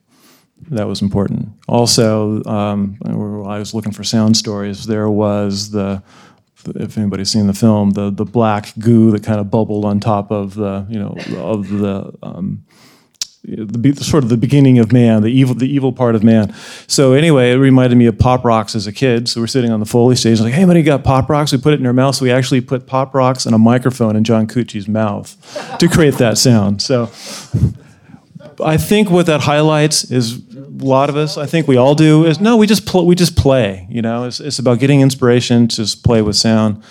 That 0.70 0.86
was 0.86 1.02
important. 1.02 1.48
Also, 1.66 2.44
um, 2.44 2.96
I 3.04 3.58
was 3.58 3.74
looking 3.74 3.92
for 3.92 4.04
sound 4.04 4.36
stories. 4.36 4.86
There 4.86 5.10
was 5.10 5.72
the 5.72 6.00
if 6.76 6.96
anybody's 6.96 7.32
seen 7.32 7.48
the 7.48 7.54
film, 7.54 7.90
the 7.90 8.10
the 8.10 8.24
black 8.24 8.72
goo 8.78 9.10
that 9.10 9.24
kind 9.24 9.40
of 9.40 9.50
bubbled 9.50 9.84
on 9.84 9.98
top 9.98 10.30
of 10.30 10.54
the 10.54 10.86
you 10.88 11.00
know 11.00 11.16
of 11.42 11.68
the 11.70 12.16
um, 12.22 12.64
the, 13.46 13.94
sort 14.00 14.24
of 14.24 14.30
the 14.30 14.36
beginning 14.36 14.78
of 14.78 14.92
man, 14.92 15.22
the 15.22 15.28
evil, 15.28 15.54
the 15.54 15.70
evil 15.70 15.92
part 15.92 16.14
of 16.14 16.24
man. 16.24 16.54
So 16.86 17.12
anyway, 17.12 17.52
it 17.52 17.56
reminded 17.56 17.96
me 17.96 18.06
of 18.06 18.18
Pop 18.18 18.44
Rocks 18.44 18.74
as 18.74 18.86
a 18.86 18.92
kid. 18.92 19.28
So 19.28 19.40
we're 19.40 19.46
sitting 19.46 19.70
on 19.70 19.80
the 19.80 19.86
Foley 19.86 20.16
stage, 20.16 20.40
like, 20.40 20.54
hey, 20.54 20.64
buddy, 20.64 20.80
you 20.80 20.86
got 20.86 21.04
Pop 21.04 21.28
Rocks? 21.28 21.52
We 21.52 21.58
put 21.58 21.74
it 21.74 21.80
in 21.80 21.86
our 21.86 21.92
mouth. 21.92 22.14
So 22.14 22.24
we 22.24 22.30
actually 22.32 22.62
put 22.62 22.86
Pop 22.86 23.14
Rocks 23.14 23.44
and 23.46 23.54
a 23.54 23.58
microphone 23.58 24.16
in 24.16 24.24
John 24.24 24.46
Cucci's 24.46 24.88
mouth 24.88 25.76
to 25.78 25.88
create 25.88 26.14
that 26.14 26.38
sound. 26.38 26.80
So 26.80 27.10
I 28.62 28.76
think 28.76 29.10
what 29.10 29.26
that 29.26 29.42
highlights 29.42 30.10
is 30.10 30.38
a 30.54 30.84
lot 30.84 31.10
of 31.10 31.16
us. 31.16 31.36
I 31.36 31.46
think 31.46 31.68
we 31.68 31.76
all 31.76 31.94
do 31.94 32.24
is 32.24 32.40
no, 32.40 32.56
we 32.56 32.66
just 32.66 32.86
pl- 32.86 33.06
we 33.06 33.14
just 33.14 33.36
play. 33.36 33.86
You 33.90 34.02
know, 34.02 34.24
it's, 34.24 34.40
it's 34.40 34.58
about 34.58 34.78
getting 34.78 35.00
inspiration 35.00 35.68
to 35.68 35.76
just 35.76 36.02
play 36.02 36.22
with 36.22 36.36
sound. 36.36 36.82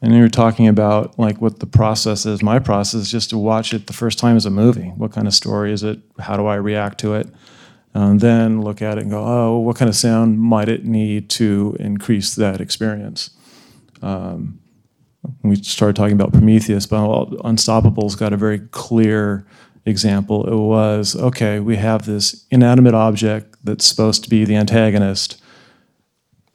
And 0.00 0.14
you 0.14 0.22
were 0.22 0.28
talking 0.28 0.68
about 0.68 1.18
like 1.18 1.40
what 1.40 1.58
the 1.58 1.66
process 1.66 2.24
is. 2.24 2.42
My 2.42 2.58
process 2.58 3.02
is 3.02 3.10
just 3.10 3.30
to 3.30 3.38
watch 3.38 3.74
it 3.74 3.88
the 3.88 3.92
first 3.92 4.18
time 4.18 4.36
as 4.36 4.46
a 4.46 4.50
movie. 4.50 4.92
What 4.96 5.12
kind 5.12 5.26
of 5.26 5.34
story 5.34 5.72
is 5.72 5.82
it? 5.82 5.98
How 6.20 6.36
do 6.36 6.46
I 6.46 6.54
react 6.54 6.98
to 7.00 7.14
it? 7.14 7.28
And 7.94 8.20
then 8.20 8.62
look 8.62 8.80
at 8.80 8.98
it 8.98 9.02
and 9.02 9.10
go, 9.10 9.24
oh, 9.24 9.58
what 9.58 9.76
kind 9.76 9.88
of 9.88 9.96
sound 9.96 10.38
might 10.38 10.68
it 10.68 10.84
need 10.84 11.28
to 11.30 11.76
increase 11.80 12.34
that 12.36 12.60
experience? 12.60 13.30
Um, 14.02 14.60
we 15.42 15.56
started 15.56 15.96
talking 15.96 16.14
about 16.14 16.32
Prometheus, 16.32 16.86
but 16.86 16.98
Unstoppable's 17.44 18.14
got 18.14 18.32
a 18.32 18.36
very 18.36 18.60
clear 18.70 19.44
example. 19.84 20.46
It 20.46 20.56
was 20.56 21.16
okay, 21.16 21.58
we 21.60 21.76
have 21.76 22.06
this 22.06 22.46
inanimate 22.50 22.94
object 22.94 23.56
that's 23.64 23.86
supposed 23.86 24.22
to 24.24 24.30
be 24.30 24.44
the 24.44 24.54
antagonist 24.54 25.42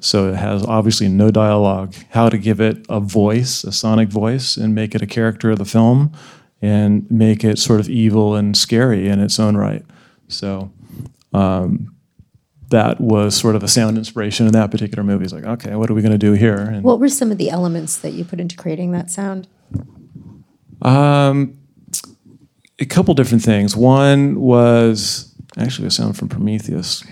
so 0.03 0.27
it 0.27 0.36
has 0.36 0.65
obviously 0.65 1.07
no 1.07 1.31
dialogue. 1.31 1.95
How 2.10 2.27
to 2.27 2.38
give 2.38 2.60
it 2.60 2.86
a 2.89 3.00
voice, 3.00 3.63
a 3.63 3.72
sonic 3.72 4.10
voice, 4.10 4.57
and 4.57 4.75
make 4.75 4.93
it 4.93 5.01
a 5.01 5.07
character 5.07 5.51
of 5.51 5.60
the 5.60 5.65
film, 5.65 6.12
and 6.62 7.10
make 7.10 7.43
it 7.43 7.57
sort 7.57 7.79
of 7.79 7.89
evil 7.89 8.36
and 8.36 8.55
scary 8.57 9.07
in 9.07 9.22
its 9.22 9.39
own 9.39 9.55
right. 9.55 9.86
So 10.27 10.74
um, 11.33 11.95
that 12.69 13.00
was 13.00 13.36
sort 13.36 13.55
of 13.55 13.63
a 13.63 13.67
sound 13.69 13.98
inspiration 13.98 14.45
in 14.45 14.51
that 14.51 14.72
particular 14.72 15.05
movie. 15.05 15.24
It's 15.24 15.33
like, 15.33 15.45
okay, 15.45 15.75
what 15.75 15.89
are 15.89 15.93
we 15.93 16.01
going 16.01 16.12
to 16.12 16.17
do 16.17 16.33
here? 16.33 16.57
And 16.57 16.83
what 16.83 17.00
were 17.00 17.07
some 17.07 17.31
of 17.31 17.38
the 17.38 17.50
elements 17.50 17.98
that 18.00 18.12
you 18.12 18.25
put 18.25 18.41
into 18.41 18.57
creating 18.57 18.91
that 18.91 19.10
sound? 19.10 19.48
Um, 20.81 21.57
a 22.77 22.86
couple 22.86 23.13
different 23.13 23.43
things. 23.43 23.74
One 23.74 24.41
was 24.41 25.33
actually 25.57 25.88
a 25.88 25.91
sound 25.91 26.17
from 26.17 26.27
Prometheus 26.27 27.05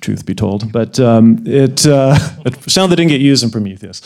truth 0.00 0.26
be 0.26 0.34
told, 0.34 0.72
but 0.72 0.98
um, 0.98 1.42
it, 1.46 1.86
uh, 1.86 2.16
a 2.44 2.70
sound 2.70 2.90
that 2.90 2.96
didn't 2.96 3.10
get 3.10 3.20
used 3.20 3.44
in 3.44 3.50
Prometheus. 3.50 4.02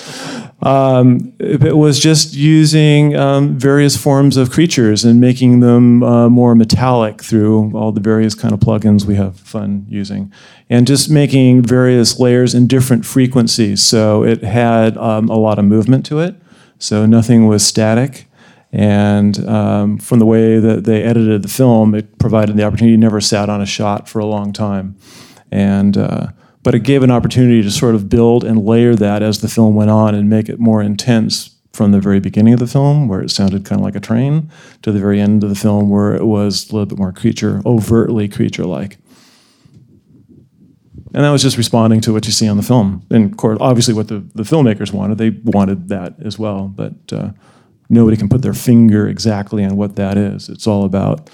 Um, 0.63 1.33
it 1.39 1.77
was 1.77 1.99
just 1.99 2.35
using 2.35 3.17
um, 3.17 3.59
various 3.59 3.97
forms 3.97 4.37
of 4.37 4.51
creatures 4.51 5.05
and 5.05 5.21
making 5.21 5.61
them 5.61 6.03
uh, 6.03 6.29
more 6.29 6.55
metallic 6.55 7.23
through 7.23 7.77
all 7.77 7.93
the 7.93 8.01
various 8.01 8.35
kind 8.35 8.53
of 8.53 8.61
plugins 8.61 9.05
we 9.05 9.15
have 9.17 9.39
fun 9.41 9.87
using, 9.89 10.33
and 10.69 10.87
just 10.87 11.11
making 11.11 11.63
various 11.63 12.19
layers 12.21 12.55
in 12.55 12.67
different 12.67 13.07
frequencies. 13.07 13.83
So 13.83 14.23
it 14.23 14.43
had 14.43 14.97
um, 14.99 15.29
a 15.29 15.37
lot 15.37 15.59
of 15.59 15.65
movement 15.65 16.05
to 16.07 16.21
it, 16.21 16.37
so 16.79 17.07
nothing 17.07 17.47
was 17.47 17.67
static. 17.67 18.27
And 18.71 19.47
um, 19.47 19.99
from 19.99 20.19
the 20.19 20.27
way 20.27 20.59
that 20.59 20.83
they 20.83 21.05
edited 21.05 21.43
the 21.43 21.49
film, 21.49 21.95
it 21.95 22.19
provided 22.19 22.57
the 22.57 22.65
opportunity. 22.65 22.91
You 22.91 22.99
never 22.99 23.21
sat 23.21 23.49
on 23.49 23.61
a 23.61 23.67
shot 23.67 24.09
for 24.09 24.19
a 24.19 24.27
long 24.27 24.53
time. 24.53 24.97
And 25.55 25.97
uh, 25.97 26.27
but 26.65 26.75
it 26.75 26.81
gave 26.81 27.05
an 27.05 27.13
opportunity 27.13 27.63
to 27.63 27.71
sort 27.71 27.95
of 27.95 28.09
build 28.09 28.43
and 28.43 28.65
layer 28.65 28.97
that 28.97 29.23
as 29.23 29.41
the 29.41 29.49
film 29.49 29.77
went 29.77 29.91
on 29.91 30.15
and 30.15 30.29
make 30.29 30.49
it 30.49 30.59
more 30.59 30.83
intense 30.83 31.55
from 31.73 31.93
the 31.93 32.01
very 32.01 32.19
beginning 32.19 32.55
of 32.55 32.59
the 32.61 32.67
film, 32.67 33.07
where 33.07 33.21
it 33.21 33.31
sounded 33.31 33.65
kind 33.65 33.81
of 33.81 33.85
like 33.85 33.95
a 33.95 34.01
train, 34.01 34.51
to 34.83 34.91
the 34.91 34.99
very 34.99 35.21
end 35.21 35.45
of 35.45 35.49
the 35.49 35.55
film, 35.55 35.91
where 35.91 36.15
it 36.15 36.25
was 36.25 36.71
a 36.71 36.73
little 36.73 36.87
bit 36.87 36.99
more 36.99 37.13
creature, 37.13 37.63
overtly 37.65 38.29
creature-like. 38.29 38.97
And 41.15 41.23
that 41.23 41.31
was 41.31 41.43
just 41.43 41.57
responding 41.57 42.01
to 42.01 42.13
what 42.13 42.27
you 42.27 42.33
see 42.33 42.49
on 42.49 42.57
the 42.57 42.63
film. 42.63 43.07
And 43.11 43.31
of 43.31 43.37
course, 43.37 43.59
obviously, 43.61 43.95
what 43.95 44.09
the, 44.09 44.25
the 44.35 44.43
filmmakers 44.43 44.93
wanted, 44.93 45.19
they 45.19 45.31
wanted 45.31 45.89
that 45.89 46.15
as 46.25 46.37
well. 46.37 46.67
But 46.67 47.13
uh, 47.13 47.31
nobody 47.89 48.17
can 48.17 48.29
put 48.29 48.43
their 48.43 48.55
finger 48.55 49.07
exactly 49.09 49.65
on 49.65 49.77
what 49.77 49.95
that 49.95 50.17
is. 50.17 50.49
It's 50.49 50.67
all 50.67 50.85
about 50.85 51.31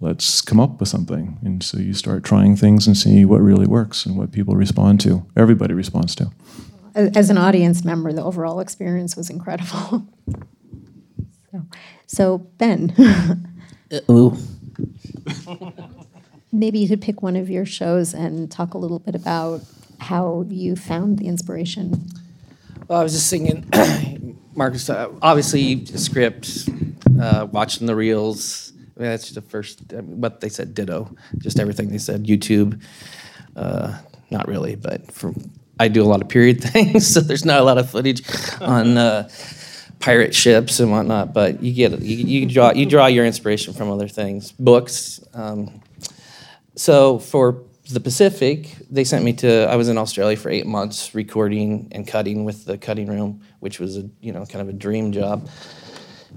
let's 0.00 0.40
come 0.40 0.60
up 0.60 0.80
with 0.80 0.88
something. 0.88 1.38
And 1.42 1.62
so 1.62 1.78
you 1.78 1.94
start 1.94 2.24
trying 2.24 2.56
things 2.56 2.86
and 2.86 2.96
see 2.96 3.24
what 3.24 3.40
really 3.40 3.66
works 3.66 4.06
and 4.06 4.16
what 4.16 4.32
people 4.32 4.54
respond 4.54 5.00
to. 5.00 5.26
Everybody 5.36 5.74
responds 5.74 6.14
to. 6.16 6.30
As 6.94 7.28
an 7.28 7.38
audience 7.38 7.84
member, 7.84 8.12
the 8.12 8.22
overall 8.22 8.60
experience 8.60 9.16
was 9.16 9.28
incredible. 9.28 10.06
so, 11.50 11.66
so, 12.06 12.38
Ben. 12.58 12.94
Ooh. 14.10 14.36
Maybe 16.52 16.78
you 16.78 16.88
could 16.88 17.02
pick 17.02 17.22
one 17.22 17.36
of 17.36 17.50
your 17.50 17.66
shows 17.66 18.14
and 18.14 18.50
talk 18.50 18.74
a 18.74 18.78
little 18.78 18.98
bit 18.98 19.14
about 19.14 19.60
how 19.98 20.46
you 20.48 20.76
found 20.76 21.18
the 21.18 21.26
inspiration. 21.26 22.06
Well, 22.88 23.00
I 23.00 23.02
was 23.02 23.12
just 23.12 23.28
thinking, 23.28 24.38
Marcus, 24.54 24.88
uh, 24.88 25.10
obviously, 25.20 25.84
script, 25.86 26.68
uh, 27.20 27.46
watching 27.50 27.86
the 27.86 27.96
reels, 27.96 28.72
I 28.96 29.00
mean, 29.00 29.10
that's 29.10 29.30
the 29.30 29.42
first, 29.42 29.92
I 29.92 30.00
mean, 30.00 30.20
what 30.20 30.40
they 30.40 30.48
said, 30.48 30.74
ditto, 30.74 31.14
just 31.38 31.60
everything 31.60 31.90
they 31.90 31.98
said. 31.98 32.24
YouTube, 32.24 32.82
uh, 33.54 33.98
not 34.30 34.48
really, 34.48 34.74
but 34.74 35.12
for, 35.12 35.34
I 35.78 35.88
do 35.88 36.02
a 36.02 36.08
lot 36.08 36.22
of 36.22 36.28
period 36.28 36.62
things, 36.72 37.06
so 37.06 37.20
there's 37.20 37.44
not 37.44 37.60
a 37.60 37.64
lot 37.64 37.78
of 37.78 37.90
footage 37.90 38.22
on 38.60 38.96
uh, 38.96 39.28
pirate 40.00 40.34
ships 40.34 40.80
and 40.80 40.90
whatnot. 40.90 41.34
But 41.34 41.62
you 41.62 41.74
get 41.74 42.00
you, 42.00 42.16
you 42.16 42.46
draw 42.46 42.72
you 42.72 42.86
draw 42.86 43.06
your 43.06 43.26
inspiration 43.26 43.74
from 43.74 43.90
other 43.90 44.08
things, 44.08 44.52
books. 44.52 45.20
Um, 45.34 45.82
so 46.74 47.18
for 47.18 47.62
the 47.90 48.00
Pacific, 48.00 48.76
they 48.90 49.04
sent 49.04 49.24
me 49.24 49.34
to. 49.34 49.68
I 49.70 49.76
was 49.76 49.88
in 49.90 49.98
Australia 49.98 50.36
for 50.36 50.48
eight 50.48 50.66
months, 50.66 51.14
recording 51.14 51.88
and 51.92 52.08
cutting 52.08 52.44
with 52.44 52.64
the 52.64 52.78
cutting 52.78 53.08
room, 53.08 53.42
which 53.60 53.78
was 53.78 53.98
a 53.98 54.08
you 54.20 54.32
know 54.32 54.46
kind 54.46 54.62
of 54.62 54.68
a 54.68 54.72
dream 54.72 55.12
job 55.12 55.48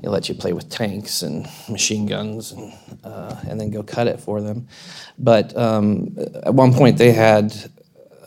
it 0.02 0.10
let 0.10 0.30
you 0.30 0.36
play 0.36 0.54
with 0.54 0.70
tanks 0.70 1.22
and 1.22 1.48
machine 1.70 2.06
guns 2.06 2.52
and, 2.52 2.74
uh, 3.04 3.36
and 3.48 3.60
then 3.60 3.70
go 3.70 3.84
cut 3.84 4.08
it 4.08 4.20
for 4.20 4.42
them. 4.42 4.68
But 5.18 5.56
um, 5.58 6.18
at 6.44 6.54
one 6.54 6.74
point, 6.74 6.98
they 6.98 7.12
had 7.12 7.54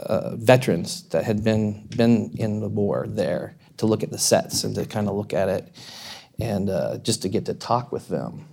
uh, 0.06 0.36
veterans 0.36 1.08
that 1.08 1.24
had 1.24 1.44
been, 1.44 1.86
been 1.96 2.32
in 2.36 2.60
the 2.60 2.68
war 2.68 3.06
there 3.08 3.56
to 3.78 3.86
look 3.86 4.02
at 4.02 4.10
the 4.10 4.18
sets 4.18 4.64
and 4.64 4.74
to 4.74 4.84
kind 4.84 5.08
of 5.08 5.14
look 5.14 5.32
at 5.32 5.48
it 5.48 5.74
and 6.40 6.68
uh, 6.68 6.98
just 6.98 7.22
to 7.22 7.28
get 7.28 7.46
to 7.46 7.54
talk 7.54 7.92
with 7.92 8.08
them. 8.08 8.46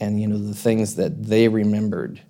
And, 0.00 0.20
you 0.20 0.26
know, 0.26 0.38
the 0.38 0.54
things 0.54 0.96
that 0.96 1.24
they 1.24 1.48
remembered, 1.48 2.20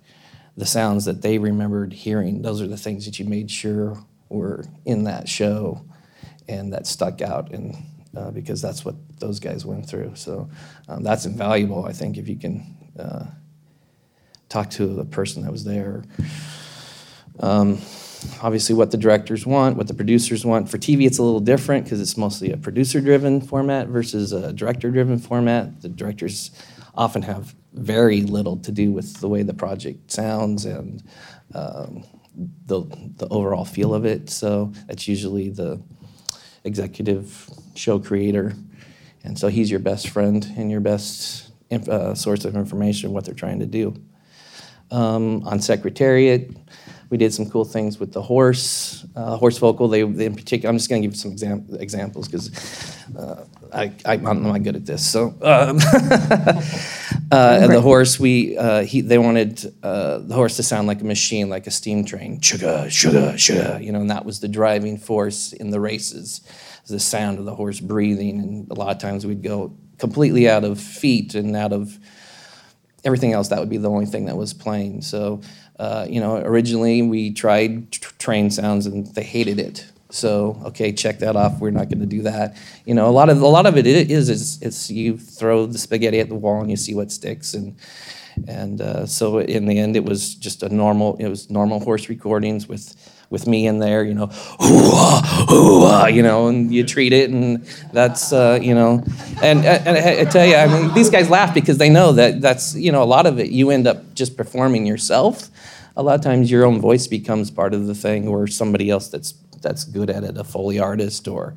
the 0.55 0.65
sounds 0.65 1.05
that 1.05 1.21
they 1.21 1.37
remembered 1.37 1.91
hearing, 1.91 2.41
those 2.41 2.61
are 2.61 2.67
the 2.67 2.77
things 2.77 3.05
that 3.05 3.19
you 3.19 3.25
made 3.25 3.51
sure 3.51 3.97
were 4.29 4.65
in 4.85 5.03
that 5.03 5.27
show 5.27 5.85
and 6.47 6.71
that 6.73 6.87
stuck 6.87 7.21
out. 7.21 7.51
And 7.51 7.75
uh, 8.17 8.31
because 8.31 8.61
that's 8.61 8.83
what 8.83 8.95
those 9.19 9.39
guys 9.39 9.65
went 9.65 9.87
through. 9.87 10.11
So 10.15 10.49
um, 10.87 11.03
that's 11.03 11.25
invaluable, 11.25 11.85
I 11.85 11.93
think, 11.93 12.17
if 12.17 12.27
you 12.27 12.37
can 12.37 12.75
uh, 12.97 13.25
talk 14.49 14.69
to 14.71 14.87
the 14.87 15.05
person 15.05 15.43
that 15.43 15.51
was 15.51 15.63
there. 15.63 16.03
Um, 17.39 17.77
obviously, 18.41 18.73
what 18.73 18.89
the 18.89 18.97
directors 18.97 19.45
want, 19.45 19.77
what 19.77 19.87
the 19.87 19.93
producers 19.93 20.43
want. 20.45 20.69
For 20.69 20.77
TV, 20.79 21.05
it's 21.05 21.19
a 21.19 21.23
little 21.23 21.39
different 21.39 21.83
because 21.85 22.01
it's 22.01 22.17
mostly 22.17 22.51
a 22.51 22.57
producer 22.57 22.99
driven 23.01 23.39
format 23.39 23.87
versus 23.87 24.31
a 24.31 24.51
director 24.51 24.89
driven 24.89 25.19
format. 25.19 25.81
The 25.81 25.89
directors 25.89 26.51
often 26.95 27.21
have 27.21 27.53
very 27.73 28.21
little 28.21 28.57
to 28.57 28.71
do 28.71 28.91
with 28.91 29.19
the 29.19 29.27
way 29.27 29.43
the 29.43 29.53
project 29.53 30.11
sounds 30.11 30.65
and 30.65 31.03
um, 31.53 32.03
the 32.65 32.81
the 33.17 33.27
overall 33.29 33.65
feel 33.65 33.93
of 33.93 34.05
it. 34.05 34.31
So 34.31 34.71
that's 34.87 35.07
usually 35.07 35.49
the 35.49 35.79
executive 36.67 37.49
show 37.75 37.97
creator, 37.99 38.53
and 39.23 39.39
so 39.39 39.47
he's 39.47 39.71
your 39.71 39.79
best 39.79 40.09
friend 40.09 40.45
and 40.57 40.69
your 40.69 40.81
best 40.81 41.51
uh, 41.71 42.13
source 42.13 42.45
of 42.45 42.55
information 42.55 43.11
what 43.11 43.25
they're 43.25 43.33
trying 43.33 43.59
to 43.59 43.65
do. 43.65 43.95
Um, 44.91 45.43
on 45.45 45.59
Secretariat, 45.59 46.51
we 47.09 47.17
did 47.17 47.33
some 47.33 47.49
cool 47.49 47.63
things 47.63 47.99
with 47.99 48.11
the 48.11 48.21
horse, 48.21 49.05
uh, 49.15 49.37
horse 49.37 49.57
vocal. 49.57 49.87
They, 49.87 50.03
they 50.03 50.25
in 50.25 50.35
particular, 50.35 50.69
I'm 50.69 50.77
just 50.77 50.89
going 50.89 51.01
to 51.01 51.07
give 51.07 51.15
some 51.15 51.31
exam- 51.31 51.67
examples 51.79 52.27
because 52.27 52.97
uh, 53.17 53.45
I, 53.73 53.93
I, 54.05 54.13
I'm 54.13 54.43
not 54.43 54.61
good 54.63 54.75
at 54.75 54.85
this. 54.85 55.05
So, 55.05 55.27
um, 55.41 55.79
uh, 57.31 57.67
the 57.67 57.79
horse, 57.81 58.19
we 58.19 58.57
uh, 58.57 58.83
he, 58.83 59.01
they 59.01 59.17
wanted 59.17 59.73
uh, 59.83 60.19
the 60.19 60.35
horse 60.35 60.57
to 60.57 60.63
sound 60.63 60.87
like 60.87 61.01
a 61.01 61.05
machine, 61.05 61.49
like 61.49 61.65
a 61.65 61.71
steam 61.71 62.03
train, 62.03 62.41
sugar, 62.41 62.89
sugar, 62.89 63.37
sugar. 63.37 63.79
You 63.81 63.93
know, 63.93 64.01
and 64.01 64.09
that 64.09 64.25
was 64.25 64.41
the 64.41 64.49
driving 64.49 64.97
force 64.97 65.53
in 65.53 65.69
the 65.69 65.79
races, 65.79 66.41
the 66.87 66.99
sound 66.99 67.39
of 67.39 67.45
the 67.45 67.55
horse 67.55 67.79
breathing. 67.79 68.39
And 68.39 68.71
a 68.71 68.73
lot 68.73 68.93
of 68.93 69.01
times 69.01 69.25
we'd 69.25 69.43
go 69.43 69.77
completely 69.97 70.49
out 70.49 70.65
of 70.65 70.79
feet 70.79 71.35
and 71.35 71.55
out 71.55 71.71
of 71.71 71.97
everything 73.03 73.33
else, 73.33 73.47
that 73.47 73.59
would 73.59 73.69
be 73.69 73.77
the 73.77 73.89
only 73.89 74.05
thing 74.05 74.25
that 74.25 74.35
was 74.35 74.53
playing. 74.53 75.01
So, 75.01 75.41
uh, 75.79 76.05
you 76.09 76.19
know, 76.19 76.37
originally 76.37 77.01
we 77.01 77.31
tried 77.31 77.91
tr- 77.91 78.13
train 78.17 78.49
sounds 78.49 78.85
and 78.85 79.07
they 79.07 79.23
hated 79.23 79.59
it. 79.59 79.85
So, 80.09 80.59
okay, 80.65 80.93
check 80.93 81.19
that 81.19 81.35
off. 81.35 81.59
We're 81.59 81.71
not 81.71 81.89
going 81.89 81.99
to 81.99 82.05
do 82.05 82.21
that. 82.23 82.55
You 82.85 82.93
know, 82.93 83.07
a 83.07 83.11
lot 83.11 83.29
of 83.29 83.41
a 83.41 83.47
lot 83.47 83.65
of 83.65 83.77
it 83.77 83.85
is 83.85 84.29
is 84.29 84.61
it's 84.61 84.89
you 84.89 85.17
throw 85.17 85.65
the 85.65 85.77
spaghetti 85.77 86.19
at 86.19 86.29
the 86.29 86.35
wall 86.35 86.61
and 86.61 86.71
you 86.71 86.77
see 86.77 86.95
what 86.95 87.11
sticks 87.11 87.53
and 87.53 87.75
and 88.47 88.81
uh, 88.81 89.05
so 89.05 89.39
in 89.39 89.65
the 89.65 89.77
end 89.77 89.95
it 89.95 90.05
was 90.05 90.35
just 90.35 90.63
a 90.63 90.69
normal 90.69 91.17
it 91.17 91.27
was 91.27 91.49
normal 91.49 91.79
horse 91.79 92.07
recordings 92.07 92.67
with 92.67 92.95
with 93.29 93.45
me 93.47 93.67
in 93.67 93.79
there, 93.79 94.03
you 94.03 94.13
know, 94.13 94.27
hoo-ah, 94.27 95.45
hoo-ah, 95.49 96.07
you 96.07 96.21
know, 96.21 96.47
and 96.47 96.73
you 96.73 96.83
treat 96.83 97.11
it, 97.11 97.29
and 97.29 97.65
that's, 97.91 98.31
uh, 98.31 98.57
you 98.61 98.73
know, 98.73 99.03
and, 99.41 99.65
and 99.65 99.97
I, 99.97 100.21
I 100.21 100.25
tell 100.25 100.45
you, 100.45 100.55
I 100.55 100.67
mean, 100.67 100.93
these 100.93 101.09
guys 101.09 101.29
laugh 101.29 101.53
because 101.53 101.77
they 101.77 101.89
know 101.89 102.13
that 102.13 102.41
that's, 102.41 102.75
you 102.75 102.91
know, 102.91 103.03
a 103.03 103.05
lot 103.05 103.25
of 103.25 103.39
it 103.39 103.49
you 103.49 103.69
end 103.69 103.87
up 103.87 104.13
just 104.13 104.37
performing 104.37 104.85
yourself. 104.85 105.49
A 105.95 106.03
lot 106.03 106.15
of 106.15 106.21
times 106.21 106.49
your 106.51 106.63
own 106.63 106.79
voice 106.79 107.07
becomes 107.07 107.49
part 107.51 107.73
of 107.73 107.87
the 107.87 107.95
thing, 107.95 108.27
or 108.27 108.47
somebody 108.47 108.89
else 108.89 109.09
that's 109.09 109.33
that's 109.61 109.83
good 109.83 110.09
at 110.09 110.23
it, 110.23 110.37
a 110.37 110.43
foley 110.43 110.79
artist, 110.79 111.27
or 111.27 111.55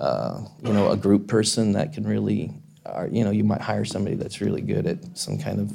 uh, 0.00 0.40
you 0.62 0.72
know, 0.72 0.90
a 0.90 0.96
group 0.96 1.28
person 1.28 1.72
that 1.72 1.92
can 1.92 2.06
really. 2.06 2.52
Uh, 2.86 3.06
you 3.10 3.22
know, 3.22 3.30
you 3.30 3.44
might 3.44 3.60
hire 3.60 3.84
somebody 3.84 4.16
that's 4.16 4.40
really 4.40 4.62
good 4.62 4.86
at 4.86 4.96
some 5.12 5.36
kind 5.36 5.60
of 5.60 5.70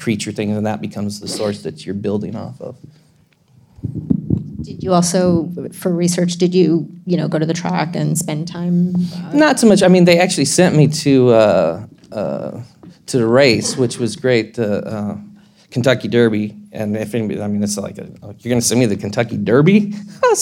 creature 0.00 0.32
thing, 0.32 0.50
and 0.50 0.64
that 0.64 0.80
becomes 0.80 1.20
the 1.20 1.28
source 1.28 1.60
that 1.62 1.84
you're 1.84 1.94
building 1.94 2.34
off 2.34 2.58
of. 2.58 2.78
Did 4.64 4.82
you 4.82 4.92
also, 4.94 5.50
for 5.72 5.94
research, 5.94 6.32
did 6.36 6.54
you, 6.54 6.88
you 7.04 7.16
know, 7.16 7.28
go 7.28 7.38
to 7.38 7.46
the 7.46 7.52
track 7.52 7.94
and 7.94 8.18
spend 8.18 8.48
time? 8.48 8.94
Not 9.32 9.60
so 9.60 9.66
much. 9.68 9.82
I 9.82 9.88
mean, 9.88 10.04
they 10.04 10.18
actually 10.18 10.46
sent 10.46 10.74
me 10.74 10.88
to 10.88 11.28
uh, 11.30 11.86
uh, 12.10 12.62
to 13.06 13.18
the 13.18 13.26
race, 13.26 13.76
which 13.76 13.98
was 13.98 14.16
great. 14.16 14.54
The 14.54 14.86
uh, 14.86 15.16
Kentucky 15.70 16.08
Derby, 16.08 16.54
and 16.72 16.96
if 16.96 17.14
anybody, 17.14 17.42
I 17.42 17.48
mean, 17.48 17.62
it's 17.62 17.76
like 17.76 17.98
a, 17.98 18.04
you're 18.04 18.50
going 18.50 18.60
to 18.60 18.62
send 18.62 18.80
me 18.80 18.86
the 18.86 18.96
Kentucky 18.96 19.36
Derby, 19.36 19.92
oh, 20.22 20.34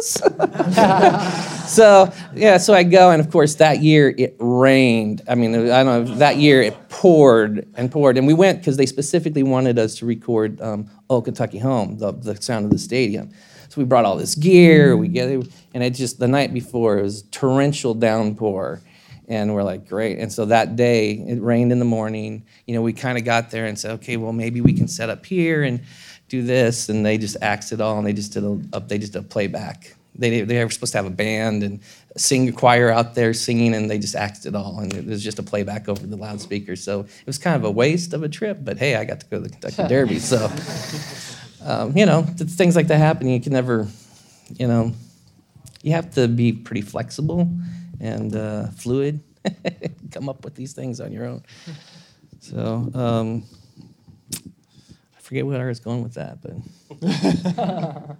so 1.66 2.12
yeah, 2.34 2.56
so 2.58 2.74
I 2.74 2.82
go, 2.82 3.10
and 3.10 3.20
of 3.20 3.30
course 3.30 3.56
that 3.56 3.80
year 3.82 4.14
it 4.16 4.36
rained. 4.38 5.22
I 5.28 5.34
mean, 5.34 5.54
I 5.70 5.82
don't 5.82 6.06
know. 6.06 6.14
That 6.16 6.36
year 6.36 6.62
it 6.62 6.88
poured 6.88 7.66
and 7.74 7.90
poured, 7.90 8.16
and 8.16 8.26
we 8.26 8.34
went 8.34 8.58
because 8.58 8.76
they 8.76 8.86
specifically 8.86 9.42
wanted 9.42 9.78
us 9.78 9.96
to 9.96 10.06
record 10.06 10.60
um, 10.60 10.90
"Oh 11.10 11.20
Kentucky 11.20 11.58
Home," 11.58 11.98
the, 11.98 12.12
the 12.12 12.40
sound 12.40 12.64
of 12.64 12.70
the 12.70 12.78
stadium. 12.78 13.30
So 13.68 13.80
we 13.80 13.84
brought 13.84 14.04
all 14.04 14.16
this 14.16 14.34
gear. 14.34 14.96
We 14.96 15.08
get 15.08 15.28
it, 15.28 15.50
and 15.74 15.82
it 15.82 15.90
just 15.90 16.18
the 16.18 16.28
night 16.28 16.54
before 16.54 16.98
it 16.98 17.02
was 17.02 17.22
torrential 17.30 17.94
downpour, 17.94 18.80
and 19.28 19.54
we're 19.54 19.62
like, 19.62 19.86
great. 19.86 20.18
And 20.18 20.32
so 20.32 20.46
that 20.46 20.74
day 20.74 21.12
it 21.12 21.40
rained 21.42 21.70
in 21.70 21.78
the 21.78 21.84
morning. 21.84 22.44
You 22.66 22.74
know, 22.74 22.82
we 22.82 22.94
kind 22.94 23.18
of 23.18 23.24
got 23.24 23.50
there 23.50 23.66
and 23.66 23.78
said, 23.78 23.92
okay, 23.92 24.16
well 24.16 24.32
maybe 24.32 24.60
we 24.60 24.72
can 24.72 24.88
set 24.88 25.10
up 25.10 25.26
here 25.26 25.62
and 25.62 25.80
do 26.28 26.42
this, 26.42 26.88
and 26.88 27.04
they 27.04 27.18
just 27.18 27.36
axed 27.42 27.72
it 27.72 27.80
all, 27.80 27.98
and 27.98 28.06
they 28.06 28.12
just 28.12 28.32
did 28.32 28.44
a, 28.44 28.60
a 28.72 28.80
they 28.80 28.98
just 28.98 29.12
did 29.12 29.20
a 29.20 29.28
playback. 29.28 29.94
They 30.14 30.42
they 30.42 30.62
were 30.64 30.70
supposed 30.70 30.92
to 30.92 30.98
have 30.98 31.06
a 31.06 31.10
band 31.10 31.62
and 31.62 31.80
sing 32.16 32.48
a 32.48 32.52
choir 32.52 32.90
out 32.90 33.14
there 33.14 33.32
singing, 33.34 33.74
and 33.74 33.90
they 33.90 33.98
just 33.98 34.14
axed 34.14 34.46
it 34.46 34.54
all, 34.54 34.80
and 34.80 34.92
it 34.92 35.06
was 35.06 35.22
just 35.22 35.38
a 35.38 35.42
playback 35.42 35.88
over 35.88 36.06
the 36.06 36.16
loudspeakers. 36.16 36.82
So 36.82 37.00
it 37.00 37.26
was 37.26 37.38
kind 37.38 37.56
of 37.56 37.64
a 37.64 37.70
waste 37.70 38.12
of 38.12 38.22
a 38.22 38.28
trip, 38.28 38.58
but 38.62 38.78
hey, 38.78 38.96
I 38.96 39.04
got 39.04 39.20
to 39.20 39.26
go 39.26 39.38
to 39.38 39.44
the 39.44 39.50
Kentucky 39.50 39.88
Derby, 39.88 40.18
so 40.18 40.50
um, 41.64 41.96
you 41.96 42.06
know, 42.06 42.22
things 42.22 42.76
like 42.76 42.88
that 42.88 42.98
happen. 42.98 43.28
You 43.28 43.40
can 43.40 43.52
never, 43.52 43.86
you 44.56 44.66
know, 44.66 44.92
you 45.82 45.92
have 45.92 46.12
to 46.14 46.28
be 46.28 46.52
pretty 46.52 46.82
flexible 46.82 47.48
and 48.00 48.34
uh, 48.34 48.68
fluid, 48.68 49.20
come 50.10 50.28
up 50.28 50.44
with 50.44 50.54
these 50.54 50.72
things 50.72 51.00
on 51.00 51.12
your 51.12 51.26
own. 51.26 51.42
So 52.40 52.90
um, 52.94 53.44
forget 55.28 55.46
where 55.46 55.62
I 55.62 55.68
was 55.68 55.78
going 55.78 56.02
with 56.02 56.14
that, 56.14 56.38
but 56.40 56.52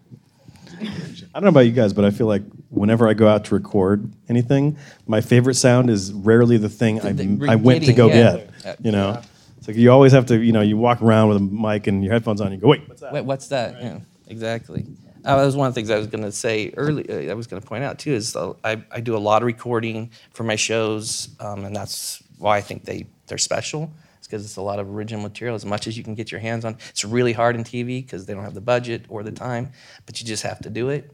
I 1.33 1.41
don't 1.41 1.45
know 1.45 1.49
about 1.49 1.61
you 1.61 1.73
guys, 1.73 1.95
but 1.95 2.05
I 2.05 2.11
feel 2.11 2.27
like 2.27 2.43
whenever 2.69 3.09
I 3.09 3.15
go 3.15 3.27
out 3.27 3.47
to 3.47 3.55
record 3.55 4.13
anything, 4.29 4.77
my 5.07 5.23
favorite 5.23 5.55
sound 5.55 5.89
is 5.89 6.13
rarely 6.13 6.59
the 6.59 6.69
thing 6.69 7.01
I, 7.01 7.13
the 7.13 7.47
I 7.49 7.57
went 7.57 7.87
to 7.87 7.95
go 7.95 8.09
yeah. 8.09 8.45
get. 8.63 8.85
You 8.85 8.93
know, 8.93 9.23
it's 9.57 9.67
like 9.67 9.79
you 9.79 9.91
always 9.91 10.13
have 10.13 10.27
to, 10.27 10.39
you 10.39 10.53
know, 10.53 10.61
you 10.61 10.77
walk 10.77 11.01
around 11.01 11.29
with 11.29 11.39
a 11.39 11.41
mic 11.41 11.87
and 11.87 12.05
your 12.05 12.13
headphones 12.13 12.43
on. 12.43 12.53
You 12.53 12.59
go, 12.59 12.69
wait, 12.69 12.87
what's 12.87 13.01
that? 13.01 13.13
Wait, 13.15 13.25
what's 13.25 13.49
that? 13.49 13.83
Yeah, 13.83 14.01
exactly. 14.27 14.85
Uh, 15.25 15.37
that 15.37 15.47
was 15.47 15.57
one 15.57 15.67
of 15.67 15.75
the 15.75 15.79
things 15.81 15.91
I 15.91 15.97
was 15.97 16.09
going 16.09 16.25
to 16.25 16.33
say 16.33 16.75
early. 16.77 17.09
Uh, 17.09 17.31
I 17.31 17.35
was 17.35 17.47
going 17.47 17.63
to 17.63 17.67
point 17.67 17.85
out 17.85 17.99
too 17.99 18.13
is 18.13 18.37
uh, 18.37 18.53
I, 18.63 18.83
I 18.93 19.01
do 19.01 19.17
a 19.17 19.19
lot 19.19 19.41
of 19.41 19.47
recording 19.47 20.11
for 20.33 20.45
my 20.45 20.57
shows, 20.57 21.31
um, 21.41 21.65
and 21.65 21.75
that's 21.75 22.23
why 22.37 22.59
I 22.59 22.61
think 22.61 22.85
they 22.85 23.07
they're 23.29 23.39
special. 23.39 23.91
Because 24.29 24.45
it's 24.45 24.57
a 24.57 24.63
lot 24.63 24.79
of 24.79 24.89
original 24.95 25.23
material, 25.23 25.55
as 25.57 25.65
much 25.65 25.87
as 25.87 25.97
you 25.97 26.05
can 26.05 26.15
get 26.15 26.31
your 26.31 26.41
hands 26.41 26.65
on. 26.65 26.77
It's 26.91 27.05
really 27.05 27.33
hard 27.33 27.57
in 27.57 27.65
TV 27.65 28.03
because 28.03 28.27
they 28.27 28.35
don't 28.35 28.45
have 28.45 28.55
the 28.55 28.61
budget 28.61 29.07
or 29.09 29.23
the 29.23 29.33
time, 29.33 29.71
but 30.07 30.21
you 30.21 30.27
just 30.27 30.43
have 30.43 30.61
to 30.61 30.71
do 30.71 30.91
it. 30.91 31.11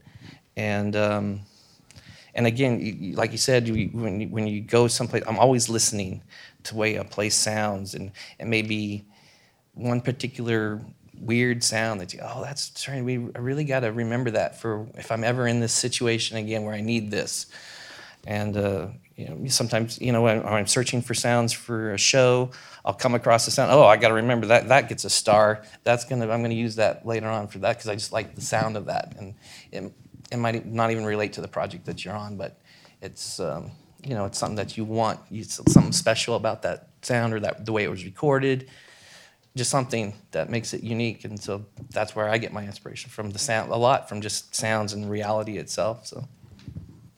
And 0.57 0.95
um, 0.95 1.41
and 2.33 2.47
again, 2.47 2.79
you, 2.79 2.93
you- 2.93 3.15
like 3.15 3.31
you 3.31 3.37
said, 3.37 3.67
you, 3.67 3.87
when 3.89 4.21
you, 4.21 4.27
when 4.27 4.47
you 4.47 4.61
go 4.61 4.87
someplace, 4.87 5.23
I'm 5.27 5.39
always 5.39 5.69
listening 5.69 6.21
to 6.63 6.75
way 6.75 6.95
a 6.95 7.03
place 7.03 7.35
sounds, 7.35 7.95
and 7.95 8.11
and 8.39 8.49
maybe 8.49 9.05
one 9.73 10.01
particular 10.01 10.81
weird 11.21 11.63
sound 11.63 12.01
that 12.01 12.13
you 12.13 12.19
oh 12.21 12.41
that's 12.43 12.71
sorry 12.81 13.01
we 13.01 13.15
I 13.35 13.39
really 13.39 13.63
got 13.63 13.81
to 13.81 13.91
remember 13.91 14.31
that 14.31 14.59
for 14.59 14.87
if 14.95 15.11
I'm 15.11 15.23
ever 15.23 15.47
in 15.47 15.61
this 15.61 15.73
situation 15.73 16.37
again 16.37 16.63
where 16.63 16.73
I 16.75 16.81
need 16.81 17.11
this 17.11 17.47
and 18.27 18.57
uh, 18.57 18.87
you 19.15 19.29
know 19.29 19.47
sometimes 19.47 19.99
you 20.01 20.11
know 20.11 20.21
when 20.21 20.45
I'm 20.45 20.67
searching 20.67 21.01
for 21.01 21.13
sounds 21.13 21.53
for 21.53 21.93
a 21.93 21.97
show 21.97 22.51
I'll 22.83 22.93
come 22.93 23.15
across 23.15 23.47
a 23.47 23.51
sound 23.51 23.71
oh 23.71 23.85
I 23.85 23.97
got 23.97 24.09
to 24.09 24.15
remember 24.15 24.47
that 24.47 24.67
that 24.67 24.89
gets 24.89 25.05
a 25.05 25.09
star. 25.09 25.63
That's 25.83 26.05
gonna 26.05 26.29
I'm 26.29 26.41
gonna 26.41 26.53
use 26.53 26.75
that 26.75 27.05
later 27.05 27.27
on 27.27 27.47
for 27.47 27.59
that 27.59 27.77
because 27.77 27.89
I 27.89 27.95
just 27.95 28.11
like 28.11 28.35
the 28.35 28.41
sound 28.41 28.77
of 28.77 28.85
that. 28.87 29.15
And 29.17 29.35
it, 29.71 29.91
it 30.31 30.37
might 30.37 30.65
not 30.65 30.91
even 30.91 31.05
relate 31.05 31.33
to 31.33 31.41
the 31.41 31.47
project 31.47 31.85
that 31.85 32.03
you're 32.03 32.15
on 32.15 32.37
but 32.37 32.59
it's 33.01 33.39
um, 33.39 33.71
you 34.03 34.15
know 34.15 34.25
it's 34.25 34.37
something 34.37 34.55
that 34.57 34.77
you 34.77 34.83
want. 34.83 35.19
Something 35.45 35.91
special 35.91 36.35
about 36.35 36.61
that 36.63 36.89
sound 37.01 37.33
or 37.33 37.39
that 37.39 37.65
the 37.65 37.71
way 37.71 37.83
it 37.83 37.89
was 37.89 38.03
recorded. 38.03 38.69
Just 39.55 39.71
something 39.71 40.13
that 40.31 40.49
makes 40.49 40.73
it 40.73 40.83
unique 40.83 41.23
and 41.23 41.39
so 41.39 41.65
that's 41.91 42.13
where 42.13 42.27
i 42.27 42.37
get 42.37 42.51
my 42.51 42.65
inspiration 42.65 43.09
from 43.09 43.29
the 43.29 43.39
sound 43.39 43.71
a 43.71 43.75
lot 43.77 44.09
from 44.09 44.19
just 44.19 44.53
sounds 44.53 44.91
and 44.91 45.09
reality 45.09 45.57
itself 45.57 46.05
so 46.05 46.27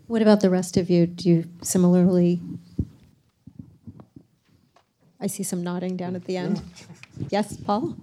What 0.08 0.22
about 0.22 0.40
the 0.40 0.50
rest 0.50 0.78
of 0.78 0.90
you? 0.90 1.06
Do 1.06 1.28
you 1.28 1.50
similarly? 1.62 2.40
I 5.20 5.28
see 5.28 5.44
some 5.44 5.64
nodding 5.64 5.98
down 5.98 6.16
at 6.16 6.24
the 6.24 6.38
end. 6.38 6.62
Yes, 7.30 7.58
Paul? 7.58 7.98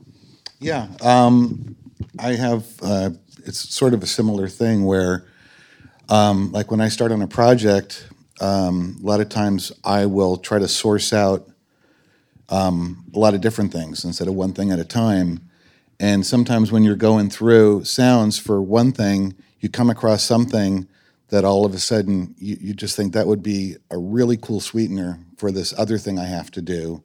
Yeah, 0.60 0.88
um, 1.00 1.76
I 2.18 2.32
have. 2.32 2.66
Uh, 2.82 3.10
it's 3.46 3.74
sort 3.74 3.94
of 3.94 4.02
a 4.02 4.06
similar 4.06 4.48
thing 4.48 4.84
where, 4.84 5.24
um, 6.10 6.52
like 6.52 6.70
when 6.70 6.80
I 6.80 6.88
start 6.88 7.10
on 7.10 7.22
a 7.22 7.26
project, 7.26 8.06
um, 8.38 8.98
a 9.02 9.06
lot 9.06 9.20
of 9.20 9.30
times 9.30 9.72
I 9.82 10.04
will 10.04 10.36
try 10.36 10.58
to 10.58 10.68
source 10.68 11.12
out 11.14 11.48
um, 12.50 13.04
a 13.14 13.18
lot 13.18 13.32
of 13.32 13.40
different 13.40 13.72
things 13.72 14.04
instead 14.04 14.28
of 14.28 14.34
one 14.34 14.52
thing 14.52 14.70
at 14.70 14.78
a 14.78 14.84
time. 14.84 15.40
And 15.98 16.26
sometimes 16.26 16.70
when 16.70 16.84
you're 16.84 16.96
going 16.96 17.30
through 17.30 17.84
sounds 17.84 18.38
for 18.38 18.60
one 18.60 18.92
thing, 18.92 19.34
you 19.60 19.70
come 19.70 19.88
across 19.88 20.22
something 20.22 20.86
that 21.30 21.44
all 21.44 21.66
of 21.66 21.74
a 21.74 21.78
sudden 21.78 22.34
you, 22.38 22.56
you 22.60 22.74
just 22.74 22.96
think 22.96 23.12
that 23.14 23.26
would 23.26 23.42
be 23.42 23.76
a 23.90 23.98
really 23.98 24.36
cool 24.36 24.60
sweetener 24.60 25.20
for 25.38 25.52
this 25.52 25.74
other 25.78 25.98
thing 25.98 26.18
I 26.18 26.26
have 26.26 26.50
to 26.52 26.62
do 26.62 27.02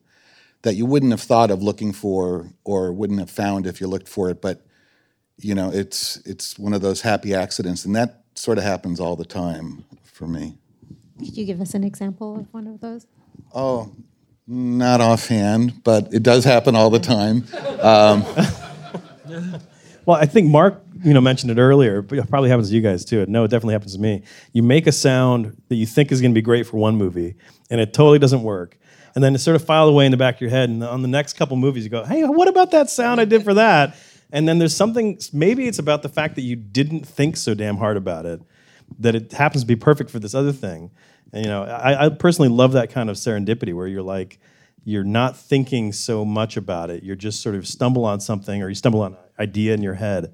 that 0.64 0.76
you 0.76 0.86
wouldn't 0.86 1.12
have 1.14 1.22
thought 1.22 1.52
of 1.52 1.64
looking 1.64 1.94
for 1.94 2.52
or 2.66 2.94
wouldn't 2.94 3.20
have 3.20 3.32
found 3.32 3.68
if 3.68 3.82
you 3.82 3.88
looked 3.88 4.10
for 4.10 4.30
it 4.30 4.42
but 4.42 4.66
you 5.38 5.56
know 5.56 5.72
it's 5.72 6.18
it's 6.26 6.60
one 6.60 6.74
of 6.74 6.82
those 6.82 7.02
happy 7.02 7.34
accidents 7.36 7.86
and 7.86 7.96
that 7.96 8.24
sort 8.36 8.58
of 8.58 8.64
happens 8.66 9.00
all 9.00 9.16
the 9.18 9.26
time 9.26 9.86
for 10.04 10.28
me 10.28 10.58
Could 11.20 11.38
you 11.38 11.46
give 11.46 11.62
us 11.62 11.74
an 11.76 11.84
example 11.84 12.38
of 12.40 12.54
one 12.54 12.68
of 12.68 12.82
those? 12.82 13.08
oh 13.54 13.92
Not 14.48 15.02
offhand, 15.02 15.84
but 15.84 16.14
it 16.14 16.24
does 16.24 16.46
happen 16.46 16.76
all 16.76 16.90
the 16.92 17.00
time. 17.00 17.46
Um, 17.82 18.26
Well, 20.06 20.18
I 20.18 20.26
think 20.28 20.50
Mark, 20.52 20.84
you 21.04 21.14
know, 21.14 21.22
mentioned 21.22 21.52
it 21.52 21.58
earlier, 21.58 22.02
but 22.02 22.18
it 22.18 22.30
probably 22.30 22.50
happens 22.50 22.70
to 22.70 22.76
you 22.76 22.82
guys 22.82 23.06
too. 23.06 23.26
No, 23.28 23.44
it 23.44 23.50
definitely 23.50 23.74
happens 23.74 23.96
to 23.96 24.00
me. 24.00 24.24
You 24.54 24.64
make 24.64 24.88
a 24.88 24.92
sound 24.92 25.62
that 25.70 25.76
you 25.76 25.86
think 25.86 26.12
is 26.12 26.22
going 26.22 26.32
to 26.32 26.36
be 26.36 26.42
great 26.42 26.66
for 26.66 26.78
one 26.78 26.96
movie, 26.96 27.36
and 27.70 27.80
it 27.80 27.94
totally 27.94 28.20
doesn't 28.20 28.44
work. 28.44 28.78
And 29.16 29.24
then 29.24 29.34
it's 29.34 29.44
sort 29.44 29.56
of 29.56 29.66
filed 29.66 29.90
away 29.90 30.06
in 30.06 30.12
the 30.12 30.18
back 30.18 30.36
of 30.36 30.42
your 30.42 30.50
head. 30.50 30.70
And 30.70 30.84
on 30.84 31.02
the 31.02 31.08
next 31.08 31.34
couple 31.34 31.58
movies, 31.58 31.84
you 31.84 31.90
go, 31.90 32.04
"Hey, 32.04 32.24
what 32.24 32.48
about 32.48 32.72
that 32.72 32.90
sound 32.90 33.20
I 33.20 33.26
did 33.26 33.44
for 33.44 33.54
that?" 33.56 33.96
And 34.32 34.48
then 34.48 34.60
there's 34.60 34.76
something. 34.76 35.20
Maybe 35.34 35.68
it's 35.68 35.80
about 35.80 36.04
the 36.04 36.10
fact 36.10 36.36
that 36.36 36.42
you 36.42 36.56
didn't 36.56 37.08
think 37.08 37.38
so 37.38 37.54
damn 37.54 37.78
hard 37.78 37.98
about 37.98 38.26
it, 38.26 38.42
that 39.00 39.16
it 39.16 39.32
happens 39.32 39.64
to 39.64 39.68
be 39.68 39.76
perfect 39.76 40.10
for 40.10 40.20
this 40.20 40.36
other 40.36 40.52
thing. 40.52 40.92
And 41.34 41.46
you 41.46 41.50
know, 41.52 41.64
I, 41.64 42.06
I 42.06 42.10
personally 42.10 42.50
love 42.50 42.74
that 42.74 42.92
kind 42.92 43.10
of 43.10 43.16
serendipity 43.16 43.74
where 43.74 43.88
you're 43.88 44.02
like, 44.02 44.40
you're 44.84 45.04
not 45.04 45.38
thinking 45.38 45.92
so 45.92 46.26
much 46.26 46.58
about 46.58 46.90
it. 46.90 47.04
You're 47.04 47.16
just 47.16 47.42
sort 47.42 47.56
of 47.56 47.68
stumble 47.68 48.06
on 48.06 48.20
something, 48.20 48.62
or 48.62 48.70
you 48.70 48.76
stumble 48.76 49.02
on 49.02 49.14
an 49.14 49.20
idea 49.40 49.74
in 49.74 49.82
your 49.82 49.96
head. 49.96 50.34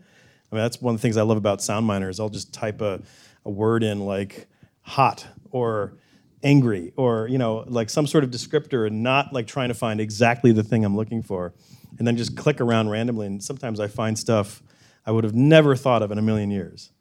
I 0.52 0.56
mean, 0.56 0.64
that's 0.64 0.82
one 0.82 0.96
of 0.96 1.02
the 1.02 1.02
things 1.02 1.18
I 1.18 1.24
love 1.24 1.38
about 1.38 1.60
SoundMiner 1.60 2.10
is 2.10 2.20
I'll 2.20 2.30
just 2.30 2.54
type 2.54 2.82
a, 2.82 3.02
a 3.46 3.50
word 3.50 3.84
in 3.84 4.00
like 4.02 4.48
hot 4.82 5.26
or 5.52 5.98
angry 6.44 6.94
or 6.96 7.28
you 7.28 7.40
know 7.40 7.64
like 7.68 7.90
some 7.90 8.06
sort 8.06 8.24
of 8.24 8.30
descriptor 8.30 8.86
and 8.86 9.02
not 9.02 9.34
like 9.34 9.48
trying 9.48 9.70
to 9.70 9.74
find 9.74 10.00
exactly 10.00 10.52
the 10.52 10.64
thing 10.64 10.86
I'm 10.86 10.96
looking 10.96 11.22
for, 11.24 11.54
and 11.98 12.08
then 12.08 12.18
just 12.18 12.38
click 12.38 12.62
around 12.62 12.90
randomly. 12.90 13.28
And 13.28 13.44
sometimes 13.44 13.80
I 13.80 13.88
find 13.88 14.18
stuff 14.18 14.62
I 15.06 15.12
would 15.12 15.24
have 15.24 15.36
never 15.36 15.76
thought 15.76 16.02
of 16.02 16.12
in 16.12 16.18
a 16.18 16.22
million 16.22 16.52
years. 16.52 16.92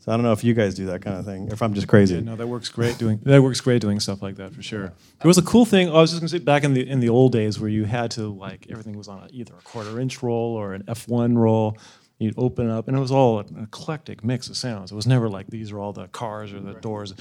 So 0.00 0.10
I 0.10 0.16
don't 0.16 0.24
know 0.24 0.32
if 0.32 0.42
you 0.42 0.54
guys 0.54 0.74
do 0.74 0.86
that 0.86 1.02
kind 1.02 1.18
of 1.18 1.26
thing, 1.26 1.50
or 1.50 1.52
if 1.52 1.62
I'm 1.62 1.74
just 1.74 1.86
crazy. 1.86 2.18
No, 2.22 2.34
that 2.34 2.46
works 2.46 2.70
great 2.70 2.96
doing 2.96 3.20
that 3.24 3.42
works 3.42 3.60
great 3.60 3.82
doing 3.82 4.00
stuff 4.00 4.22
like 4.22 4.36
that 4.36 4.54
for 4.54 4.62
sure. 4.62 4.92
There 5.20 5.28
was 5.28 5.36
a 5.36 5.42
cool 5.42 5.66
thing. 5.66 5.90
I 5.90 5.92
was 5.92 6.10
just 6.10 6.22
gonna 6.22 6.30
say 6.30 6.38
back 6.38 6.64
in 6.64 6.72
the 6.72 6.88
in 6.88 7.00
the 7.00 7.10
old 7.10 7.32
days 7.32 7.60
where 7.60 7.68
you 7.68 7.84
had 7.84 8.10
to 8.12 8.28
like 8.28 8.66
everything 8.70 8.96
was 8.96 9.08
on 9.08 9.24
a, 9.24 9.28
either 9.30 9.52
a 9.58 9.62
quarter 9.62 10.00
inch 10.00 10.22
roll 10.22 10.54
or 10.54 10.72
an 10.72 10.84
F1 10.84 11.36
roll. 11.36 11.76
You'd 12.20 12.34
open 12.36 12.68
it 12.68 12.72
up, 12.72 12.86
and 12.86 12.94
it 12.94 13.00
was 13.00 13.10
all 13.10 13.38
an 13.38 13.62
eclectic 13.62 14.22
mix 14.22 14.50
of 14.50 14.56
sounds. 14.58 14.92
It 14.92 14.94
was 14.94 15.06
never 15.06 15.26
like 15.26 15.46
these 15.46 15.72
are 15.72 15.78
all 15.78 15.94
the 15.94 16.06
cars 16.08 16.52
or 16.52 16.60
the 16.60 16.74
doors. 16.74 17.14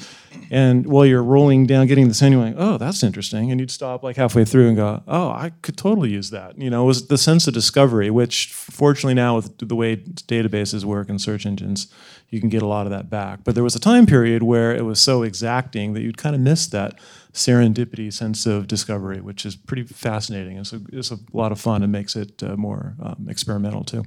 And 0.51 0.85
while 0.85 1.05
you're 1.05 1.23
rolling 1.23 1.65
down, 1.65 1.87
getting 1.87 2.09
the 2.09 2.13
sound, 2.13 2.33
you're 2.33 2.43
like, 2.43 2.55
oh, 2.57 2.77
that's 2.77 3.01
interesting. 3.01 3.49
And 3.49 3.61
you'd 3.61 3.71
stop 3.71 4.03
like 4.03 4.17
halfway 4.17 4.43
through 4.43 4.67
and 4.67 4.75
go, 4.75 5.01
oh, 5.07 5.29
I 5.29 5.53
could 5.61 5.77
totally 5.77 6.09
use 6.09 6.31
that. 6.31 6.57
You 6.57 6.69
know, 6.69 6.83
it 6.83 6.87
was 6.87 7.07
the 7.07 7.17
sense 7.17 7.47
of 7.47 7.53
discovery, 7.53 8.09
which 8.09 8.47
fortunately 8.47 9.13
now 9.13 9.37
with 9.37 9.57
the 9.57 9.73
way 9.73 9.95
databases 9.95 10.83
work 10.83 11.07
and 11.07 11.21
search 11.21 11.45
engines, 11.45 11.87
you 12.27 12.41
can 12.41 12.49
get 12.49 12.61
a 12.61 12.67
lot 12.67 12.85
of 12.85 12.91
that 12.91 13.09
back. 13.09 13.45
But 13.45 13.55
there 13.55 13.63
was 13.63 13.77
a 13.77 13.79
time 13.79 14.05
period 14.05 14.43
where 14.43 14.75
it 14.75 14.83
was 14.83 14.99
so 14.99 15.23
exacting 15.23 15.93
that 15.93 16.01
you'd 16.01 16.17
kind 16.17 16.35
of 16.35 16.41
miss 16.41 16.67
that 16.67 16.99
serendipity 17.33 18.11
sense 18.11 18.45
of 18.45 18.67
discovery, 18.67 19.21
which 19.21 19.45
is 19.45 19.55
pretty 19.55 19.83
fascinating. 19.83 20.57
It's 20.57 20.73
a, 20.73 20.81
it's 20.91 21.11
a 21.11 21.19
lot 21.33 21.51
of 21.51 21.59
fun 21.61 21.83
and 21.83 21.91
makes 21.91 22.15
it 22.15 22.41
uh, 22.43 22.55
more 22.57 22.95
um, 23.01 23.27
experimental 23.29 23.83
too. 23.83 24.03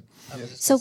So 0.61 0.79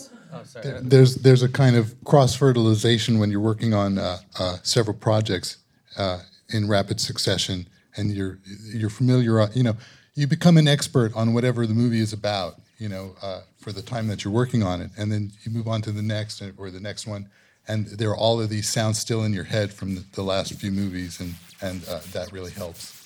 There- 0.62 0.80
There's 0.90 1.14
there's 1.16 1.42
a 1.42 1.48
kind 1.48 1.76
of 1.76 1.94
cross 2.04 2.34
fertilization 2.34 3.18
when 3.18 3.30
you're 3.30 3.40
working 3.52 3.74
on 3.74 3.98
uh, 3.98 4.18
uh, 4.38 4.56
several 4.62 4.96
projects 4.96 5.58
uh, 5.98 6.20
in 6.48 6.68
rapid 6.68 7.00
succession, 7.00 7.66
and 7.96 8.10
you're 8.12 8.38
you're 8.74 8.90
familiar. 8.90 9.40
uh, 9.40 9.48
You 9.54 9.62
know, 9.62 9.76
you 10.14 10.26
become 10.26 10.56
an 10.58 10.66
expert 10.68 11.12
on 11.14 11.34
whatever 11.34 11.66
the 11.66 11.74
movie 11.74 12.00
is 12.00 12.12
about. 12.12 12.54
You 12.78 12.88
know, 12.88 13.14
uh, 13.22 13.42
for 13.60 13.70
the 13.72 13.82
time 13.82 14.08
that 14.08 14.24
you're 14.24 14.32
working 14.32 14.62
on 14.64 14.80
it, 14.80 14.90
and 14.98 15.12
then 15.12 15.30
you 15.44 15.52
move 15.52 15.68
on 15.68 15.82
to 15.82 15.92
the 15.92 16.02
next 16.02 16.42
or 16.58 16.70
the 16.70 16.80
next 16.80 17.06
one, 17.06 17.28
and 17.68 17.86
there 17.86 18.10
are 18.10 18.16
all 18.16 18.40
of 18.40 18.48
these 18.48 18.68
sounds 18.68 18.98
still 18.98 19.24
in 19.24 19.32
your 19.32 19.44
head 19.44 19.72
from 19.72 19.94
the, 19.94 20.04
the 20.12 20.22
last 20.22 20.52
few 20.54 20.72
movies, 20.72 21.20
and 21.20 21.34
and 21.60 21.86
uh, 21.88 22.00
that 22.12 22.32
really 22.32 22.50
helps. 22.50 22.98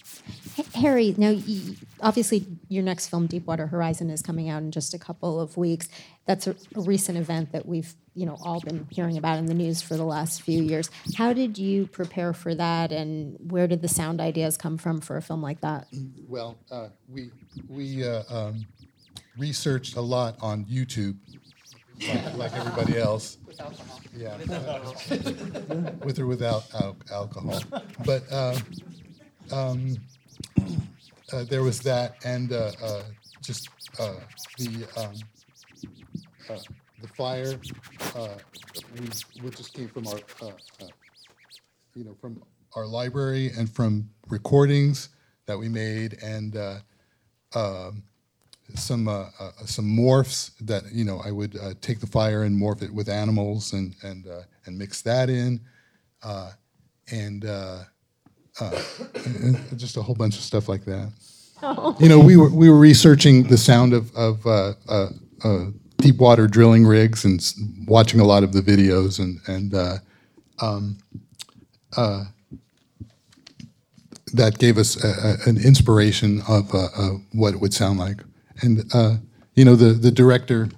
Harry, 0.75 1.15
now 1.17 1.31
y- 1.33 1.77
obviously 2.01 2.47
your 2.69 2.83
next 2.83 3.09
film, 3.09 3.27
Deepwater 3.27 3.69
Horizon, 3.69 4.11
is 4.11 4.23
coming 4.23 4.49
out 4.49 4.63
in 4.63 4.73
just 4.73 4.95
a 4.95 4.99
couple 4.99 5.41
of 5.41 5.57
weeks. 5.57 5.89
That's 6.27 6.47
a, 6.47 6.57
a 6.75 6.81
recent 6.81 7.17
event 7.19 7.53
that 7.53 7.67
we've 7.67 7.95
you 8.15 8.27
know 8.27 8.37
all 8.43 8.61
been 8.61 8.87
hearing 8.91 9.19
about 9.19 9.39
in 9.39 9.47
the 9.47 9.55
news 9.55 9.83
for 9.83 9.97
the 9.97 10.05
last 10.05 10.43
few 10.43 10.63
years. 10.63 10.91
How 11.17 11.33
did 11.33 11.59
you 11.59 11.87
prepare 11.87 12.33
for 12.33 12.55
that, 12.55 12.93
and 12.93 13.37
where 13.51 13.67
did 13.67 13.83
the 13.83 13.89
sound 13.89 14.21
ideas 14.21 14.57
come 14.57 14.79
from 14.79 15.01
for 15.01 15.17
a 15.17 15.23
film 15.23 15.43
like 15.43 15.61
that? 15.61 15.87
Well, 16.27 16.57
uh, 16.71 16.89
we 17.09 17.31
we 17.69 18.05
uh, 18.05 18.23
um, 18.31 18.67
researched 19.37 19.97
a 19.97 20.01
lot 20.01 20.37
on 20.41 20.65
YouTube, 20.65 21.17
like, 22.09 22.37
like 22.37 22.57
everybody 22.57 22.99
else. 22.99 23.39
Yeah, 24.17 24.37
with 26.03 26.19
or 26.19 26.27
without 26.27 26.65
al- 26.75 26.97
alcohol. 27.13 27.61
But 28.05 28.23
uh, 28.31 28.59
um, 29.53 29.97
uh, 31.33 31.45
there 31.45 31.63
was 31.63 31.81
that, 31.81 32.17
and 32.25 32.53
uh, 32.53 32.73
uh, 32.83 33.03
just 33.43 33.69
uh, 33.99 34.15
the 34.57 34.87
um, 34.97 35.15
uh, 36.49 36.59
the 37.03 37.09
fire, 37.09 37.61
uh, 38.15 38.29
we, 38.99 39.07
which 39.43 39.57
just 39.57 39.75
came 39.75 39.89
from 39.89 40.07
our, 40.07 40.19
uh, 40.41 40.47
uh, 40.47 40.87
you 41.95 42.05
know, 42.05 42.17
from 42.21 42.43
our 42.75 42.87
library 42.87 43.51
and 43.57 43.69
from 43.69 44.09
recordings 44.29 45.11
that 45.47 45.59
we 45.59 45.69
made, 45.69 46.17
and 46.23 46.57
uh, 46.57 46.79
um, 47.55 48.03
some 48.75 49.09
uh, 49.09 49.27
uh, 49.39 49.51
some 49.65 49.85
morphs 49.87 50.51
that 50.61 50.83
you 50.93 51.05
know 51.05 51.21
I 51.25 51.31
would 51.31 51.57
uh, 51.57 51.75
take 51.81 52.01
the 52.01 52.07
fire 52.07 52.43
and 52.45 52.61
morph 52.61 52.83
it 52.83 52.93
with 52.93 53.09
animals 53.09 53.73
and 53.73 53.95
and 54.03 54.27
uh, 54.27 54.43
and 54.67 54.77
mix 54.77 55.03
that 55.03 55.31
in, 55.31 55.61
uh, 56.23 56.51
and, 57.13 57.45
uh, 57.45 57.85
uh, 58.61 58.83
and 59.25 59.79
just 59.79 59.97
a 59.97 60.03
whole 60.03 60.15
bunch 60.17 60.37
of 60.37 60.43
stuff 60.43 60.69
like 60.69 60.85
that. 60.87 61.13
You 62.01 62.09
know, 62.09 62.19
we 62.19 62.37
were 62.37 62.51
we 62.51 62.69
were 62.69 62.79
researching 62.79 63.45
the 63.45 63.57
sound 63.57 63.93
of 63.95 64.15
of 64.17 64.45
uh, 64.47 64.73
uh, 64.89 65.09
uh, 65.45 65.65
deep 65.99 66.17
water 66.19 66.47
drilling 66.47 66.85
rigs 66.87 67.25
and 67.25 67.41
s- 67.41 67.59
watching 67.87 68.21
a 68.21 68.25
lot 68.25 68.43
of 68.43 68.53
the 68.53 68.61
videos 68.61 69.19
and 69.19 69.39
and 69.47 69.75
uh, 69.75 69.97
um, 70.61 70.99
uh, 71.97 72.25
that 74.35 74.59
gave 74.59 74.77
us 74.77 75.03
a, 75.03 75.09
a, 75.09 75.49
an 75.49 75.57
inspiration 75.65 76.43
of 76.49 76.75
uh, 76.75 76.89
uh, 76.97 77.11
what 77.33 77.55
it 77.55 77.61
would 77.61 77.73
sound 77.73 77.99
like. 77.99 78.19
And 78.63 78.85
uh, 78.95 79.17
you 79.55 79.65
know, 79.65 79.77
the 79.77 79.93
the 79.93 80.11
director, 80.11 80.69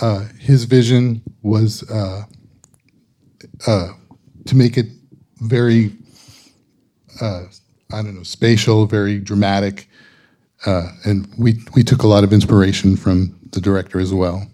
uh, 0.00 0.26
his 0.38 0.64
vision 0.64 1.22
was 1.42 1.88
uh, 1.90 2.24
uh, 3.66 3.88
to 4.46 4.56
make 4.56 4.76
it 4.76 4.86
very, 5.40 5.92
uh, 7.20 7.44
I 7.92 8.02
don't 8.02 8.14
know, 8.14 8.22
spatial, 8.22 8.86
very 8.86 9.18
dramatic, 9.18 9.88
uh, 10.66 10.88
and 11.04 11.28
we 11.38 11.60
we 11.74 11.82
took 11.82 12.02
a 12.02 12.06
lot 12.06 12.24
of 12.24 12.32
inspiration 12.32 12.96
from 12.96 13.38
the 13.52 13.60
director 13.60 14.00
as 14.00 14.12
well. 14.12 14.46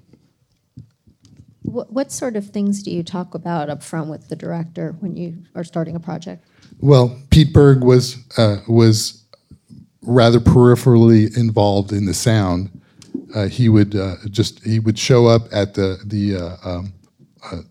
What, 1.63 1.93
what 1.93 2.11
sort 2.11 2.37
of 2.37 2.51
things 2.51 2.83
do 2.83 2.91
you 2.91 3.03
talk 3.03 3.35
about 3.35 3.71
up 3.71 3.83
front 3.83 4.11
with 4.11 4.29
the 4.29 4.37
director 4.37 4.97
when 5.01 5.17
you 5.17 5.45
are 5.55 5.63
starting 5.63 5.95
a 5.95 6.01
project? 6.01 6.45
Well, 6.81 7.17
Pete 7.31 7.53
Berg 7.53 7.85
was 7.85 8.17
uh, 8.37 8.59
was 8.67 9.20
rather 10.03 10.41
peripherally 10.41 11.37
involved 11.37 11.93
in 11.93 12.07
the 12.07 12.15
sound. 12.15 12.71
Uh, 13.35 13.47
he 13.47 13.69
would 13.69 13.95
uh, 13.95 14.17
just 14.31 14.65
he 14.65 14.81
would 14.81 14.99
show 14.99 15.27
up 15.27 15.43
at 15.53 15.75
the 15.75 15.99
the 16.05 16.37
uh, 16.37 16.57
um, 16.69 16.93
uh, 17.51 17.63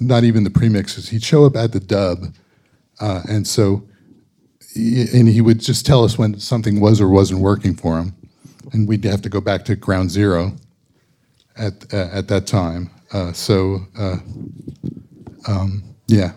not 0.00 0.24
even 0.24 0.44
the 0.44 0.50
premixes. 0.50 1.08
He'd 1.08 1.22
show 1.22 1.44
up 1.44 1.56
at 1.56 1.72
the 1.72 1.80
dub, 1.80 2.34
uh, 3.00 3.22
and 3.28 3.46
so 3.46 3.84
and 4.74 5.28
he 5.28 5.40
would 5.40 5.60
just 5.60 5.84
tell 5.84 6.04
us 6.04 6.16
when 6.16 6.38
something 6.38 6.80
was 6.80 7.00
or 7.00 7.08
wasn't 7.08 7.40
working 7.40 7.74
for 7.74 7.98
him, 7.98 8.14
and 8.72 8.88
we'd 8.88 9.04
have 9.04 9.22
to 9.22 9.28
go 9.28 9.40
back 9.40 9.64
to 9.66 9.76
ground 9.76 10.10
zero 10.10 10.56
at 11.56 11.92
at 11.92 12.28
that 12.28 12.46
time. 12.46 12.90
So 13.34 13.86
um, 15.46 15.82
yeah. 16.06 16.32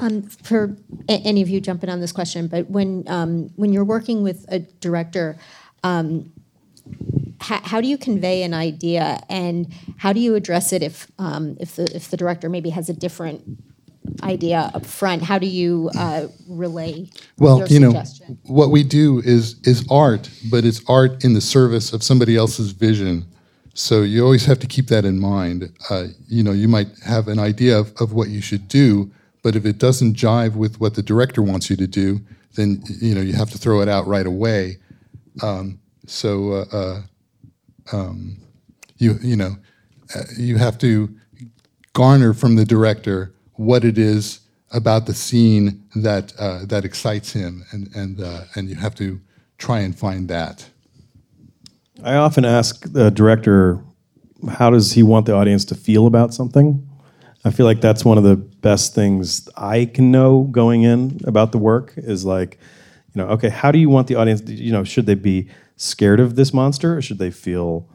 Um, 0.00 0.22
for 0.22 0.76
any 1.08 1.42
of 1.42 1.48
you 1.48 1.60
jumping 1.60 1.90
on 1.90 2.00
this 2.00 2.12
question, 2.12 2.48
but 2.48 2.70
when 2.70 3.04
um, 3.06 3.50
when 3.56 3.72
you're 3.72 3.84
working 3.84 4.22
with 4.22 4.46
a 4.48 4.58
director, 4.58 5.36
um, 5.82 6.32
how, 7.40 7.60
how 7.62 7.80
do 7.80 7.86
you 7.86 7.98
convey 7.98 8.42
an 8.42 8.54
idea, 8.54 9.20
and 9.28 9.72
how 9.98 10.12
do 10.12 10.20
you 10.20 10.34
address 10.34 10.72
it 10.72 10.82
if 10.82 11.06
um, 11.18 11.56
if 11.60 11.76
the 11.76 11.84
if 11.94 12.08
the 12.08 12.16
director 12.16 12.48
maybe 12.48 12.70
has 12.70 12.88
a 12.88 12.94
different 12.94 13.42
idea 14.22 14.70
up 14.74 14.86
front? 14.86 15.22
How 15.22 15.38
do 15.38 15.46
you 15.46 15.90
uh, 15.98 16.28
relay 16.48 17.10
Well, 17.38 17.66
you 17.68 17.80
know, 17.80 18.02
what 18.44 18.70
we 18.70 18.82
do 18.82 19.20
is 19.20 19.60
is 19.64 19.86
art, 19.90 20.30
but 20.50 20.64
it's 20.64 20.82
art 20.88 21.24
in 21.24 21.34
the 21.34 21.40
service 21.40 21.92
of 21.92 22.02
somebody 22.02 22.36
else's 22.36 22.72
vision. 22.72 23.26
So 23.74 24.02
you 24.02 24.24
always 24.24 24.44
have 24.46 24.58
to 24.60 24.66
keep 24.66 24.88
that 24.88 25.04
in 25.04 25.18
mind. 25.18 25.72
Uh, 25.88 26.08
you 26.26 26.42
know, 26.42 26.52
you 26.52 26.68
might 26.68 26.88
have 27.04 27.28
an 27.28 27.38
idea 27.38 27.78
of, 27.78 27.92
of 28.00 28.12
what 28.12 28.28
you 28.28 28.40
should 28.40 28.66
do, 28.68 29.10
but 29.42 29.56
if 29.56 29.64
it 29.64 29.78
doesn't 29.78 30.16
jive 30.16 30.54
with 30.54 30.80
what 30.80 30.94
the 30.94 31.02
director 31.02 31.42
wants 31.42 31.70
you 31.70 31.76
to 31.76 31.86
do, 31.86 32.20
then 32.54 32.82
you 32.88 33.14
know 33.14 33.20
you 33.20 33.32
have 33.32 33.50
to 33.50 33.58
throw 33.58 33.80
it 33.80 33.88
out 33.88 34.06
right 34.06 34.26
away. 34.26 34.78
Um, 35.42 35.78
so 36.06 36.52
uh, 36.52 36.64
uh, 36.72 37.02
um, 37.92 38.36
you 38.98 39.18
you 39.22 39.36
know 39.36 39.56
uh, 40.14 40.22
you 40.36 40.58
have 40.58 40.78
to 40.78 41.14
garner 41.92 42.34
from 42.34 42.56
the 42.56 42.64
director 42.64 43.32
what 43.54 43.84
it 43.84 43.98
is 43.98 44.40
about 44.72 45.06
the 45.06 45.14
scene 45.14 45.82
that 45.96 46.32
uh, 46.38 46.64
that 46.66 46.84
excites 46.84 47.32
him, 47.32 47.64
and 47.72 47.88
and 47.94 48.20
uh, 48.20 48.44
and 48.54 48.68
you 48.68 48.76
have 48.76 48.94
to 48.96 49.20
try 49.58 49.80
and 49.80 49.98
find 49.98 50.28
that. 50.28 50.68
I 52.02 52.14
often 52.14 52.46
ask 52.46 52.90
the 52.92 53.10
director, 53.10 53.78
how 54.48 54.70
does 54.70 54.92
he 54.92 55.02
want 55.02 55.26
the 55.26 55.34
audience 55.34 55.66
to 55.66 55.74
feel 55.74 56.06
about 56.06 56.32
something? 56.32 56.88
I 57.44 57.50
feel 57.50 57.66
like 57.66 57.80
that's 57.80 58.04
one 58.04 58.18
of 58.18 58.24
the 58.24 58.36
best 58.36 58.94
things 58.94 59.48
I 59.56 59.86
can 59.86 60.10
know 60.10 60.42
going 60.44 60.82
in 60.82 61.20
about 61.24 61.52
the 61.52 61.58
work 61.58 61.94
is 61.96 62.24
like, 62.24 62.58
you 63.14 63.22
know, 63.22 63.28
okay, 63.28 63.48
how 63.48 63.72
do 63.72 63.78
you 63.78 63.88
want 63.88 64.08
the 64.08 64.16
audience? 64.16 64.42
You 64.46 64.72
know, 64.72 64.84
should 64.84 65.06
they 65.06 65.14
be 65.14 65.48
scared 65.76 66.20
of 66.20 66.36
this 66.36 66.52
monster, 66.52 66.96
or 66.96 67.02
should 67.02 67.18
they 67.18 67.30
feel 67.30 67.88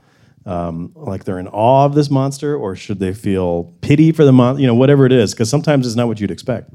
um, 0.45 0.91
like 0.95 1.25
they're 1.25 1.39
in 1.39 1.47
awe 1.47 1.85
of 1.85 1.93
this 1.93 2.09
monster, 2.09 2.55
or 2.55 2.75
should 2.75 2.99
they 2.99 3.13
feel 3.13 3.73
pity 3.81 4.11
for 4.11 4.25
the 4.25 4.33
monster? 4.33 4.61
You 4.61 4.67
know, 4.67 4.75
whatever 4.75 5.05
it 5.05 5.11
is, 5.11 5.33
because 5.33 5.49
sometimes 5.49 5.85
it's 5.85 5.95
not 5.95 6.07
what 6.07 6.19
you'd 6.19 6.31
expect. 6.31 6.71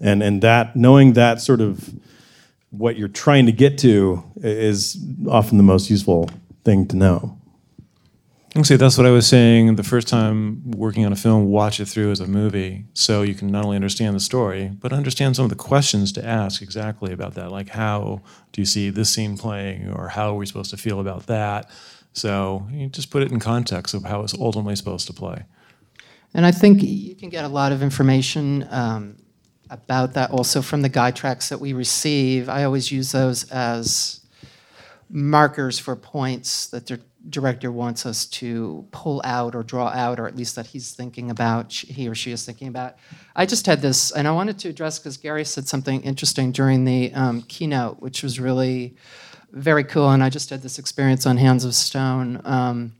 And 0.00 0.22
and 0.22 0.42
that 0.42 0.76
knowing 0.76 1.14
that 1.14 1.40
sort 1.40 1.60
of 1.60 1.94
what 2.70 2.96
you're 2.96 3.08
trying 3.08 3.46
to 3.46 3.52
get 3.52 3.78
to 3.78 4.22
is 4.36 4.98
often 5.28 5.56
the 5.56 5.62
most 5.62 5.88
useful 5.88 6.28
thing 6.64 6.86
to 6.88 6.96
know. 6.96 7.38
Say 8.64 8.76
that's 8.76 8.96
what 8.96 9.06
I 9.06 9.10
was 9.10 9.28
saying 9.28 9.76
the 9.76 9.84
first 9.84 10.08
time 10.08 10.70
working 10.70 11.04
on 11.04 11.12
a 11.12 11.16
film, 11.16 11.44
watch 11.46 11.78
it 11.78 11.86
through 11.86 12.10
as 12.10 12.20
a 12.20 12.26
movie 12.26 12.86
so 12.94 13.22
you 13.22 13.34
can 13.34 13.48
not 13.48 13.64
only 13.64 13.76
understand 13.76 14.16
the 14.16 14.20
story, 14.20 14.72
but 14.80 14.92
understand 14.92 15.36
some 15.36 15.44
of 15.44 15.50
the 15.50 15.56
questions 15.56 16.10
to 16.12 16.24
ask 16.24 16.62
exactly 16.62 17.12
about 17.12 17.34
that. 17.34 17.52
Like, 17.52 17.68
how 17.68 18.22
do 18.52 18.60
you 18.60 18.64
see 18.64 18.90
this 18.90 19.10
scene 19.10 19.36
playing, 19.36 19.90
or 19.90 20.08
how 20.08 20.30
are 20.30 20.34
we 20.34 20.46
supposed 20.46 20.70
to 20.70 20.76
feel 20.76 21.00
about 21.00 21.26
that? 21.26 21.70
So 22.12 22.66
you 22.72 22.88
just 22.88 23.10
put 23.10 23.22
it 23.22 23.30
in 23.30 23.38
context 23.38 23.94
of 23.94 24.04
how 24.04 24.22
it's 24.22 24.34
ultimately 24.34 24.74
supposed 24.74 25.06
to 25.08 25.12
play. 25.12 25.44
And 26.34 26.44
I 26.44 26.50
think 26.50 26.82
you 26.82 27.14
can 27.14 27.28
get 27.28 27.44
a 27.44 27.48
lot 27.48 27.72
of 27.72 27.82
information 27.82 28.66
um, 28.70 29.16
about 29.70 30.14
that 30.14 30.30
also 30.30 30.62
from 30.62 30.82
the 30.82 30.88
guide 30.88 31.14
tracks 31.14 31.50
that 31.50 31.60
we 31.60 31.72
receive. 31.72 32.48
I 32.48 32.64
always 32.64 32.90
use 32.90 33.12
those 33.12 33.50
as 33.50 34.20
markers 35.08 35.78
for 35.78 35.94
points 35.94 36.66
that 36.68 36.86
the 36.86 37.00
director 37.28 37.72
wants 37.72 38.06
us 38.06 38.26
to 38.26 38.86
pull 38.92 39.20
out 39.24 39.54
or 39.54 39.62
draw 39.62 39.88
out, 39.88 40.18
or 40.20 40.26
at 40.26 40.36
least 40.36 40.56
that 40.56 40.66
he's 40.66 40.92
thinking 40.92 41.30
about, 41.30 41.72
he 41.72 42.08
or 42.08 42.14
she 42.14 42.32
is 42.32 42.44
thinking 42.44 42.68
about. 42.68 42.96
I 43.34 43.46
just 43.46 43.66
had 43.66 43.82
this, 43.82 44.10
and 44.12 44.26
I 44.28 44.32
wanted 44.32 44.58
to 44.60 44.68
address 44.68 44.98
because 44.98 45.16
Gary 45.16 45.44
said 45.44 45.66
something 45.68 46.02
interesting 46.02 46.52
during 46.52 46.84
the 46.84 47.12
um, 47.14 47.42
keynote, 47.42 48.00
which 48.00 48.22
was 48.22 48.38
really 48.38 48.96
very 49.52 49.84
cool. 49.84 50.10
And 50.10 50.22
I 50.22 50.30
just 50.30 50.50
had 50.50 50.62
this 50.62 50.78
experience 50.78 51.26
on 51.26 51.36
Hands 51.36 51.64
of 51.64 51.74
Stone. 51.74 52.40
Um, 52.44 52.92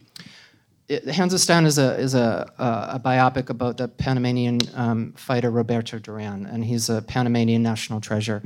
it, 0.89 1.05
Hands 1.07 1.33
of 1.33 1.41
Stone 1.41 1.67
is 1.67 1.79
a 1.79 1.99
is 1.99 2.15
a, 2.15 2.53
a, 2.59 2.97
a 2.97 3.01
biopic 3.01 3.51
about 3.51 3.77
the 3.77 3.89
Panamanian 3.89 4.61
um, 4.75 5.13
fighter 5.17 5.51
Roberto 5.51 5.99
Duran, 5.99 6.47
and 6.47 6.65
he's 6.65 6.89
a 6.89 7.03
Panamanian 7.03 7.63
national 7.63 8.01
treasure. 8.01 8.43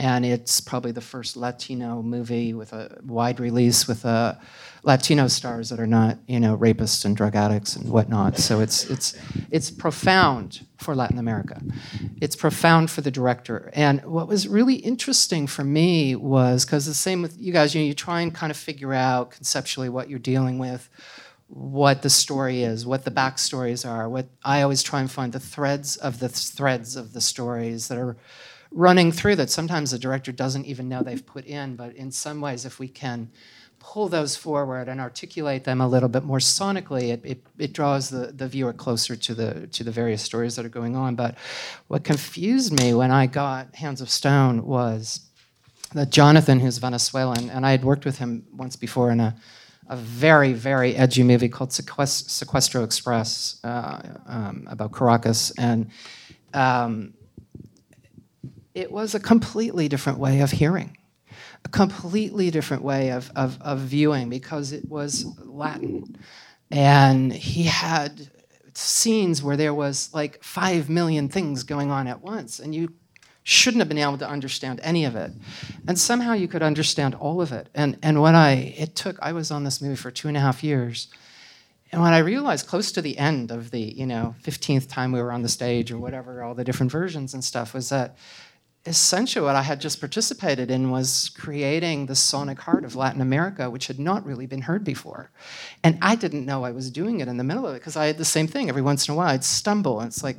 And 0.00 0.24
it's 0.24 0.62
probably 0.62 0.92
the 0.92 1.02
first 1.02 1.36
Latino 1.36 2.00
movie 2.00 2.54
with 2.54 2.72
a 2.72 2.98
wide 3.04 3.38
release 3.38 3.86
with 3.86 4.06
uh, 4.06 4.36
Latino 4.82 5.28
stars 5.28 5.68
that 5.68 5.78
are 5.78 5.86
not, 5.86 6.16
you 6.26 6.40
know, 6.40 6.56
rapists 6.56 7.04
and 7.04 7.14
drug 7.14 7.36
addicts 7.36 7.76
and 7.76 7.86
whatnot. 7.90 8.38
So 8.38 8.60
it's 8.60 8.88
it's 8.88 9.14
it's 9.50 9.70
profound 9.70 10.64
for 10.78 10.94
Latin 10.94 11.18
America. 11.18 11.60
It's 12.18 12.34
profound 12.34 12.90
for 12.90 13.02
the 13.02 13.10
director. 13.10 13.70
And 13.74 14.02
what 14.06 14.26
was 14.26 14.48
really 14.48 14.76
interesting 14.76 15.46
for 15.46 15.64
me 15.64 16.16
was 16.16 16.64
because 16.64 16.86
the 16.86 16.94
same 16.94 17.20
with 17.20 17.38
you 17.38 17.52
guys, 17.52 17.74
you 17.74 17.82
know, 17.82 17.86
you 17.86 17.92
try 17.92 18.22
and 18.22 18.34
kind 18.34 18.50
of 18.50 18.56
figure 18.56 18.94
out 18.94 19.32
conceptually 19.32 19.90
what 19.90 20.08
you're 20.08 20.18
dealing 20.18 20.58
with 20.58 20.88
what 21.48 22.00
the 22.00 22.08
story 22.08 22.62
is, 22.62 22.86
what 22.86 23.04
the 23.04 23.10
backstories 23.10 23.86
are. 23.86 24.08
What 24.08 24.28
I 24.44 24.62
always 24.62 24.82
try 24.82 25.00
and 25.00 25.10
find 25.10 25.32
the 25.32 25.40
threads 25.40 25.96
of 25.96 26.20
the 26.20 26.28
threads 26.30 26.96
of 26.96 27.12
the 27.12 27.20
stories 27.20 27.88
that 27.88 27.98
are 27.98 28.16
running 28.72 29.12
through 29.12 29.36
that 29.36 29.50
sometimes 29.50 29.90
the 29.90 29.98
director 29.98 30.32
doesn't 30.32 30.64
even 30.66 30.88
know 30.88 31.02
they've 31.02 31.24
put 31.24 31.44
in. 31.44 31.76
But 31.76 31.94
in 31.96 32.10
some 32.10 32.40
ways, 32.40 32.64
if 32.64 32.78
we 32.78 32.88
can 32.88 33.30
pull 33.78 34.08
those 34.08 34.36
forward 34.36 34.88
and 34.88 35.00
articulate 35.00 35.64
them 35.64 35.80
a 35.80 35.88
little 35.88 36.08
bit 36.08 36.22
more 36.22 36.38
sonically, 36.38 37.10
it, 37.10 37.20
it, 37.24 37.42
it, 37.58 37.72
draws 37.72 38.10
the, 38.10 38.26
the 38.26 38.46
viewer 38.46 38.74
closer 38.74 39.16
to 39.16 39.34
the 39.34 39.66
to 39.68 39.82
the 39.82 39.90
various 39.90 40.22
stories 40.22 40.56
that 40.56 40.64
are 40.64 40.70
going 40.70 40.96
on. 40.96 41.14
But 41.14 41.36
what 41.88 42.04
confused 42.04 42.78
me 42.78 42.94
when 42.94 43.10
I 43.10 43.26
got 43.26 43.74
Hands 43.74 44.00
of 44.00 44.10
Stone 44.10 44.66
was 44.66 45.20
that 45.94 46.10
Jonathan, 46.10 46.60
who's 46.60 46.78
Venezuelan, 46.78 47.50
and 47.50 47.66
I 47.66 47.72
had 47.72 47.84
worked 47.84 48.04
with 48.04 48.18
him 48.18 48.44
once 48.52 48.76
before 48.76 49.10
in 49.10 49.20
a 49.20 49.34
a 49.90 49.96
very, 49.96 50.52
very 50.52 50.94
edgy 50.94 51.24
movie 51.24 51.48
called 51.48 51.70
Secuestro 51.70 52.84
Express 52.84 53.58
uh, 53.64 54.00
um, 54.26 54.68
about 54.70 54.92
Caracas. 54.92 55.50
And 55.58 55.90
um, 56.54 57.12
it 58.74 58.90
was 58.90 59.14
a 59.14 59.20
completely 59.20 59.88
different 59.88 60.18
way 60.18 60.40
of 60.40 60.50
hearing, 60.50 60.96
a 61.64 61.68
completely 61.68 62.50
different 62.50 62.82
way 62.82 63.10
of, 63.10 63.30
of, 63.34 63.58
of 63.60 63.80
viewing 63.80 64.28
because 64.28 64.72
it 64.72 64.88
was 64.88 65.26
Latin. 65.44 66.16
And 66.70 67.32
he 67.32 67.64
had 67.64 68.30
scenes 68.74 69.42
where 69.42 69.56
there 69.56 69.74
was 69.74 70.12
like 70.14 70.42
five 70.42 70.88
million 70.88 71.28
things 71.28 71.64
going 71.64 71.90
on 71.90 72.06
at 72.06 72.22
once, 72.22 72.60
and 72.60 72.74
you 72.74 72.94
shouldn't 73.42 73.80
have 73.80 73.88
been 73.88 73.98
able 73.98 74.18
to 74.18 74.28
understand 74.28 74.80
any 74.82 75.04
of 75.04 75.16
it. 75.16 75.32
And 75.88 75.98
somehow 75.98 76.34
you 76.34 76.46
could 76.46 76.62
understand 76.62 77.14
all 77.14 77.40
of 77.40 77.52
it. 77.52 77.68
And, 77.74 77.98
and 78.02 78.20
when 78.20 78.34
I, 78.34 78.74
it 78.76 78.94
took, 78.94 79.18
I 79.20 79.32
was 79.32 79.50
on 79.50 79.64
this 79.64 79.80
movie 79.80 79.96
for 79.96 80.10
two 80.10 80.28
and 80.28 80.36
a 80.36 80.40
half 80.40 80.62
years. 80.62 81.08
And 81.90 82.00
when 82.00 82.12
I 82.12 82.18
realized 82.18 82.68
close 82.68 82.92
to 82.92 83.02
the 83.02 83.18
end 83.18 83.50
of 83.50 83.70
the, 83.72 83.80
you 83.80 84.06
know, 84.06 84.36
15th 84.42 84.88
time 84.88 85.10
we 85.10 85.20
were 85.20 85.32
on 85.32 85.42
the 85.42 85.48
stage 85.48 85.90
or 85.90 85.98
whatever, 85.98 86.42
all 86.42 86.54
the 86.54 86.62
different 86.64 86.92
versions 86.92 87.34
and 87.34 87.42
stuff, 87.42 87.74
was 87.74 87.88
that 87.88 88.16
essentially 88.86 89.44
what 89.44 89.56
I 89.56 89.62
had 89.62 89.80
just 89.80 90.00
participated 90.00 90.70
in 90.70 90.90
was 90.90 91.30
creating 91.36 92.06
the 92.06 92.16
sonic 92.16 92.60
heart 92.60 92.84
of 92.84 92.96
Latin 92.96 93.20
America, 93.20 93.68
which 93.68 93.88
had 93.88 93.98
not 93.98 94.24
really 94.24 94.46
been 94.46 94.62
heard 94.62 94.84
before. 94.84 95.30
And 95.84 95.98
I 96.00 96.16
didn't 96.16 96.46
know 96.46 96.64
I 96.64 96.70
was 96.70 96.90
doing 96.90 97.20
it 97.20 97.28
in 97.28 97.36
the 97.36 97.44
middle 97.44 97.66
of 97.66 97.74
it 97.74 97.80
because 97.80 97.96
I 97.96 98.06
had 98.06 98.16
the 98.16 98.24
same 98.24 98.46
thing. 98.46 98.68
Every 98.68 98.82
once 98.82 99.06
in 99.06 99.12
a 99.12 99.16
while 99.16 99.28
I'd 99.28 99.44
stumble 99.44 100.00
and 100.00 100.08
it's 100.08 100.22
like, 100.22 100.38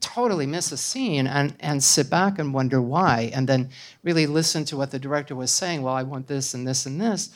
totally 0.00 0.46
miss 0.46 0.72
a 0.72 0.76
scene 0.76 1.26
and, 1.26 1.54
and 1.60 1.82
sit 1.82 2.10
back 2.10 2.38
and 2.38 2.52
wonder 2.52 2.80
why, 2.80 3.30
and 3.34 3.48
then 3.48 3.70
really 4.02 4.26
listen 4.26 4.64
to 4.66 4.76
what 4.76 4.90
the 4.90 4.98
director 4.98 5.34
was 5.34 5.50
saying. 5.50 5.82
Well, 5.82 5.94
I 5.94 6.02
want 6.02 6.26
this 6.26 6.54
and 6.54 6.66
this 6.66 6.86
and 6.86 7.00
this. 7.00 7.30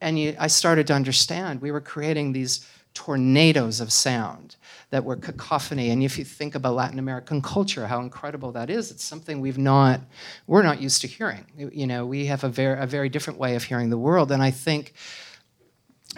And 0.00 0.18
you, 0.18 0.34
I 0.38 0.46
started 0.46 0.86
to 0.88 0.94
understand 0.94 1.60
we 1.60 1.70
were 1.70 1.80
creating 1.80 2.32
these 2.32 2.66
tornadoes 2.94 3.80
of 3.80 3.92
sound 3.92 4.56
that 4.90 5.04
were 5.04 5.16
cacophony. 5.16 5.90
And 5.90 6.02
if 6.02 6.18
you 6.18 6.24
think 6.24 6.54
about 6.54 6.74
Latin 6.74 6.98
American 6.98 7.40
culture, 7.40 7.86
how 7.86 8.00
incredible 8.00 8.52
that 8.52 8.68
is, 8.68 8.90
it's 8.90 9.04
something 9.04 9.40
we've 9.40 9.58
not, 9.58 10.00
we're 10.46 10.62
not 10.62 10.80
used 10.80 11.00
to 11.02 11.06
hearing. 11.06 11.46
You 11.56 11.86
know, 11.86 12.04
we 12.04 12.26
have 12.26 12.44
a 12.44 12.48
very, 12.48 12.80
a 12.80 12.86
very 12.86 13.08
different 13.08 13.38
way 13.38 13.54
of 13.54 13.64
hearing 13.64 13.90
the 13.90 13.98
world. 13.98 14.32
And 14.32 14.42
I 14.42 14.50
think 14.50 14.94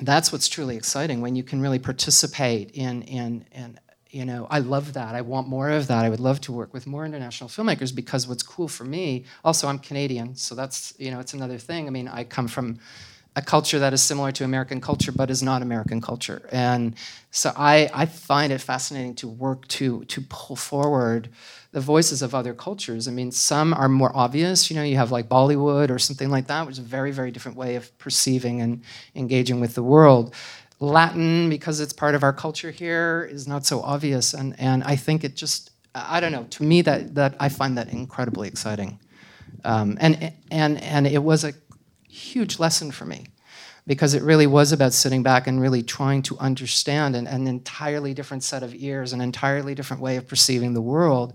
that's 0.01 0.33
what's 0.33 0.49
truly 0.49 0.77
exciting 0.77 1.21
when 1.21 1.37
you 1.37 1.43
can 1.43 1.61
really 1.61 1.79
participate 1.79 2.71
in, 2.73 3.03
in, 3.03 3.45
in 3.53 3.79
you 4.13 4.27
know 4.27 4.47
i 4.51 4.59
love 4.59 4.93
that 4.93 5.15
i 5.15 5.23
want 5.23 5.49
more 5.49 5.71
of 5.71 5.87
that 5.87 6.05
i 6.05 6.11
would 6.11 6.21
love 6.21 6.39
to 6.39 6.53
work 6.53 6.75
with 6.75 6.87
more 6.87 7.07
international 7.07 7.49
filmmakers 7.49 7.95
because 7.95 8.29
what's 8.29 8.43
cool 8.43 8.69
for 8.69 8.85
me 8.85 9.25
also 9.43 9.67
i'm 9.67 9.79
canadian 9.79 10.37
so 10.37 10.55
that's 10.55 10.93
you 10.99 11.11
know 11.11 11.19
it's 11.19 11.33
another 11.33 11.57
thing 11.57 11.87
i 11.87 11.91
mean 11.91 12.07
i 12.09 12.23
come 12.23 12.47
from 12.47 12.79
a 13.35 13.42
culture 13.42 13.79
that 13.79 13.92
is 13.92 14.03
similar 14.03 14.31
to 14.33 14.45
american 14.45 14.81
culture 14.81 15.12
but 15.12 15.31
is 15.31 15.42
not 15.42 15.62
american 15.62 16.01
culture 16.01 16.49
and 16.53 16.95
so 17.31 17.53
i, 17.57 17.90
I 17.95 18.07
find 18.07 18.53
it 18.53 18.61
fascinating 18.61 19.14
to 19.16 19.29
work 19.29 19.66
to 19.68 20.05
to 20.05 20.21
pull 20.29 20.57
forward 20.57 21.29
the 21.73 21.81
voices 21.81 22.23
of 22.23 22.35
other 22.35 22.55
cultures 22.55 23.09
i 23.09 23.11
mean 23.11 23.33
some 23.33 23.73
are 23.73 23.88
more 23.88 24.12
obvious 24.14 24.71
you 24.71 24.77
know 24.77 24.83
you 24.83 24.97
have 24.97 25.11
like 25.11 25.29
bollywood 25.29 25.90
or 25.90 25.99
something 25.99 26.31
like 26.31 26.47
that 26.49 26.66
which 26.66 26.75
is 26.75 26.79
a 26.79 26.83
very 26.83 27.11
very 27.11 27.31
different 27.31 27.57
way 27.57 27.77
of 27.77 27.97
perceiving 27.99 28.61
and 28.61 28.83
engaging 29.14 29.61
with 29.61 29.75
the 29.75 29.83
world 29.83 30.35
Latin, 30.83 31.49
because 31.49 31.79
it's 31.79 31.92
part 31.92 32.16
of 32.16 32.25
our 32.25 32.33
culture 32.33 32.73
here, 32.73 33.29
is 33.31 33.47
not 33.47 33.64
so 33.64 33.81
obvious. 33.83 34.35
And, 34.35 34.59
and 34.59 34.83
I 34.83 34.97
think 34.97 35.23
it 35.23 35.37
just, 35.37 35.71
I 35.95 36.18
don't 36.18 36.33
know, 36.33 36.42
to 36.51 36.64
me, 36.64 36.83
that, 36.83 37.14
that 37.14 37.37
I 37.38 37.51
find 37.51 37.79
that 37.79 37.92
incredibly 37.92 38.49
exciting. 38.49 38.99
Um, 39.64 39.97
and, 40.01 40.33
and, 40.51 40.83
and 40.83 41.07
it 41.07 41.23
was 41.23 41.45
a 41.45 41.53
huge 42.12 42.59
lesson 42.59 42.90
for 42.90 43.05
me 43.05 43.27
because 43.87 44.14
it 44.14 44.22
really 44.22 44.46
was 44.46 44.70
about 44.70 44.92
sitting 44.92 45.22
back 45.22 45.46
and 45.46 45.61
really 45.61 45.83
trying 45.83 46.22
to 46.22 46.38
understand 46.38 47.16
an, 47.16 47.27
an 47.27 47.46
entirely 47.46 48.14
different 48.14 48.44
set 48.44 48.62
of 48.62 48.75
ears, 48.75 49.12
an 49.12 49.20
entirely 49.20 49.75
different 49.75 50.01
way 50.03 50.16
of 50.16 50.29
perceiving 50.29 50.72
the 50.72 50.81
world, 50.81 51.33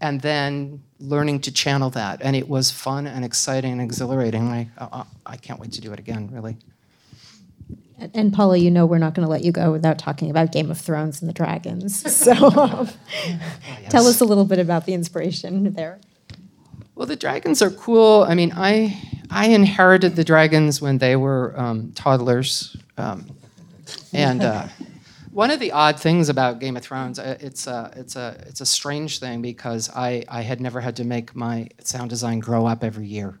and 0.00 0.20
then 0.22 0.82
learning 0.98 1.40
to 1.40 1.52
channel 1.52 1.90
that. 1.90 2.22
And 2.22 2.34
it 2.34 2.48
was 2.48 2.70
fun 2.70 3.06
and 3.06 3.24
exciting 3.24 3.72
and 3.72 3.82
exhilarating. 3.82 4.48
I, 4.48 4.70
I, 4.78 5.04
I 5.26 5.36
can't 5.36 5.60
wait 5.60 5.72
to 5.72 5.80
do 5.80 5.92
it 5.92 5.98
again, 5.98 6.30
really. 6.32 6.56
And 8.14 8.32
Paula, 8.32 8.56
you 8.56 8.70
know 8.70 8.86
we're 8.86 8.98
not 8.98 9.14
going 9.14 9.26
to 9.26 9.30
let 9.30 9.44
you 9.44 9.52
go 9.52 9.70
without 9.70 9.98
talking 9.98 10.30
about 10.30 10.50
Game 10.50 10.70
of 10.70 10.78
Thrones 10.78 11.20
and 11.20 11.28
the 11.28 11.34
dragons. 11.34 12.02
So 12.22 12.32
um, 12.32 12.88
yes. 13.24 13.90
tell 13.90 14.06
us 14.06 14.20
a 14.20 14.24
little 14.24 14.44
bit 14.44 14.58
about 14.58 14.86
the 14.86 14.94
inspiration 14.94 15.72
there. 15.72 16.00
Well, 16.94 17.06
the 17.06 17.16
dragons 17.16 17.62
are 17.62 17.70
cool. 17.70 18.24
I 18.28 18.34
mean, 18.34 18.52
I 18.54 19.00
I 19.30 19.46
inherited 19.48 20.16
the 20.16 20.24
dragons 20.24 20.80
when 20.80 20.98
they 20.98 21.16
were 21.16 21.54
um, 21.58 21.92
toddlers, 21.92 22.76
um, 22.98 23.26
and 24.12 24.42
uh, 24.42 24.68
one 25.30 25.50
of 25.50 25.58
the 25.58 25.72
odd 25.72 25.98
things 25.98 26.28
about 26.28 26.60
Game 26.60 26.76
of 26.76 26.82
Thrones, 26.82 27.18
uh, 27.18 27.38
it's 27.40 27.66
a 27.66 27.92
it's 27.96 28.16
a 28.16 28.44
it's 28.46 28.60
a 28.60 28.66
strange 28.66 29.20
thing 29.20 29.40
because 29.40 29.90
I 29.90 30.24
I 30.28 30.42
had 30.42 30.60
never 30.60 30.80
had 30.80 30.96
to 30.96 31.04
make 31.04 31.34
my 31.34 31.68
sound 31.82 32.10
design 32.10 32.40
grow 32.40 32.66
up 32.66 32.84
every 32.84 33.06
year 33.06 33.38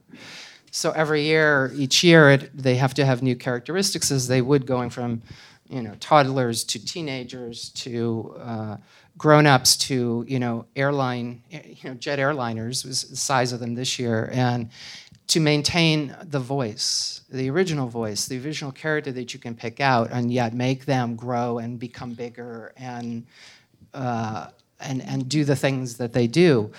so 0.74 0.90
every 0.92 1.22
year, 1.24 1.70
each 1.74 2.02
year, 2.02 2.30
it, 2.30 2.56
they 2.56 2.76
have 2.76 2.94
to 2.94 3.04
have 3.04 3.22
new 3.22 3.36
characteristics 3.36 4.10
as 4.10 4.26
they 4.26 4.40
would 4.40 4.66
going 4.66 4.88
from, 4.88 5.20
you 5.68 5.82
know, 5.82 5.94
toddlers 6.00 6.64
to 6.64 6.82
teenagers 6.82 7.68
to 7.70 8.34
uh, 8.40 8.76
grown-ups 9.18 9.76
to 9.76 10.24
you 10.26 10.38
know 10.38 10.66
airline, 10.76 11.42
you 11.50 11.90
know, 11.90 11.94
jet 11.94 12.18
airliners 12.18 12.84
was 12.84 13.04
the 13.04 13.16
size 13.16 13.52
of 13.52 13.60
them 13.60 13.74
this 13.74 13.98
year, 13.98 14.30
and 14.32 14.70
to 15.28 15.40
maintain 15.40 16.14
the 16.24 16.40
voice, 16.40 17.22
the 17.30 17.48
original 17.48 17.88
voice, 17.88 18.26
the 18.26 18.44
original 18.44 18.72
character 18.72 19.12
that 19.12 19.32
you 19.32 19.40
can 19.40 19.54
pick 19.54 19.80
out, 19.80 20.10
and 20.10 20.32
yet 20.32 20.54
make 20.54 20.84
them 20.84 21.16
grow 21.16 21.58
and 21.58 21.78
become 21.78 22.12
bigger 22.14 22.72
and 22.76 23.26
uh, 23.94 24.48
and 24.80 25.02
and 25.02 25.28
do 25.28 25.44
the 25.44 25.56
things 25.56 25.96
that 25.96 26.12
they 26.12 26.26
do. 26.26 26.70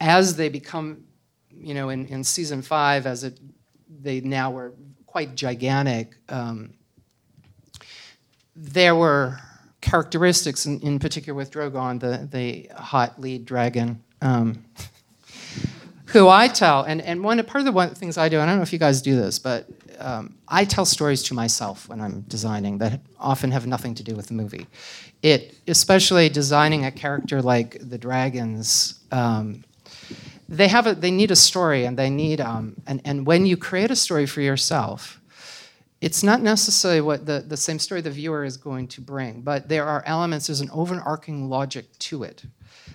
As 0.00 0.36
they 0.36 0.48
become 0.48 1.04
you 1.62 1.74
know, 1.74 1.90
in, 1.90 2.06
in 2.06 2.24
season 2.24 2.62
five, 2.62 3.06
as 3.06 3.24
it 3.24 3.38
they 4.00 4.20
now 4.20 4.50
were 4.50 4.72
quite 5.06 5.34
gigantic, 5.36 6.16
um, 6.28 6.72
there 8.56 8.94
were 8.96 9.38
characteristics, 9.82 10.64
in, 10.64 10.80
in 10.80 10.98
particular 10.98 11.36
with 11.36 11.50
Drogon, 11.50 12.00
the, 12.00 12.26
the 12.30 12.70
hot 12.74 13.20
lead 13.20 13.44
dragon, 13.44 14.02
um, 14.22 14.64
who 16.06 16.28
I 16.28 16.48
tell, 16.48 16.84
and, 16.84 17.02
and 17.02 17.22
one 17.22 17.42
part 17.44 17.60
of 17.60 17.66
the 17.66 17.72
one, 17.72 17.94
things 17.94 18.16
I 18.16 18.28
do, 18.30 18.40
I 18.40 18.46
don't 18.46 18.56
know 18.56 18.62
if 18.62 18.72
you 18.72 18.78
guys 18.78 19.02
do 19.02 19.16
this, 19.16 19.38
but 19.38 19.66
um, 19.98 20.34
I 20.48 20.64
tell 20.64 20.84
stories 20.84 21.22
to 21.24 21.34
myself 21.34 21.88
when 21.88 22.00
I'm 22.00 22.22
designing 22.22 22.78
that 22.78 23.00
often 23.18 23.50
have 23.50 23.66
nothing 23.66 23.94
to 23.96 24.02
do 24.02 24.14
with 24.14 24.28
the 24.28 24.34
movie. 24.34 24.66
It, 25.22 25.54
especially 25.68 26.28
designing 26.28 26.84
a 26.84 26.90
character 26.90 27.40
like 27.42 27.76
the 27.80 27.98
dragons, 27.98 29.00
um, 29.10 29.64
they 30.48 30.68
have 30.68 30.86
a, 30.86 30.94
they 30.94 31.10
need 31.10 31.30
a 31.30 31.36
story 31.36 31.84
and 31.84 31.98
they 31.98 32.10
need 32.10 32.40
um, 32.40 32.76
and, 32.86 33.00
and 33.04 33.26
when 33.26 33.46
you 33.46 33.56
create 33.56 33.90
a 33.90 33.96
story 33.96 34.26
for 34.26 34.42
yourself 34.42 35.21
it's 36.02 36.24
not 36.24 36.42
necessarily 36.42 37.00
what 37.00 37.24
the, 37.26 37.44
the 37.46 37.56
same 37.56 37.78
story 37.78 38.00
the 38.00 38.10
viewer 38.10 38.44
is 38.44 38.56
going 38.56 38.86
to 38.88 39.00
bring 39.00 39.40
but 39.40 39.68
there 39.68 39.86
are 39.86 40.02
elements 40.04 40.48
there's 40.48 40.60
an 40.60 40.70
overarching 40.72 41.48
logic 41.48 41.86
to 41.98 42.22
it 42.24 42.44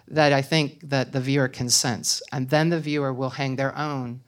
that 0.07 0.33
i 0.33 0.41
think 0.41 0.81
that 0.87 1.11
the 1.11 1.19
viewer 1.19 1.47
can 1.47 1.69
sense 1.69 2.21
and 2.31 2.49
then 2.49 2.69
the 2.69 2.79
viewer 2.79 3.13
will 3.13 3.31
hang 3.31 3.55
their 3.55 3.75
own 3.77 4.21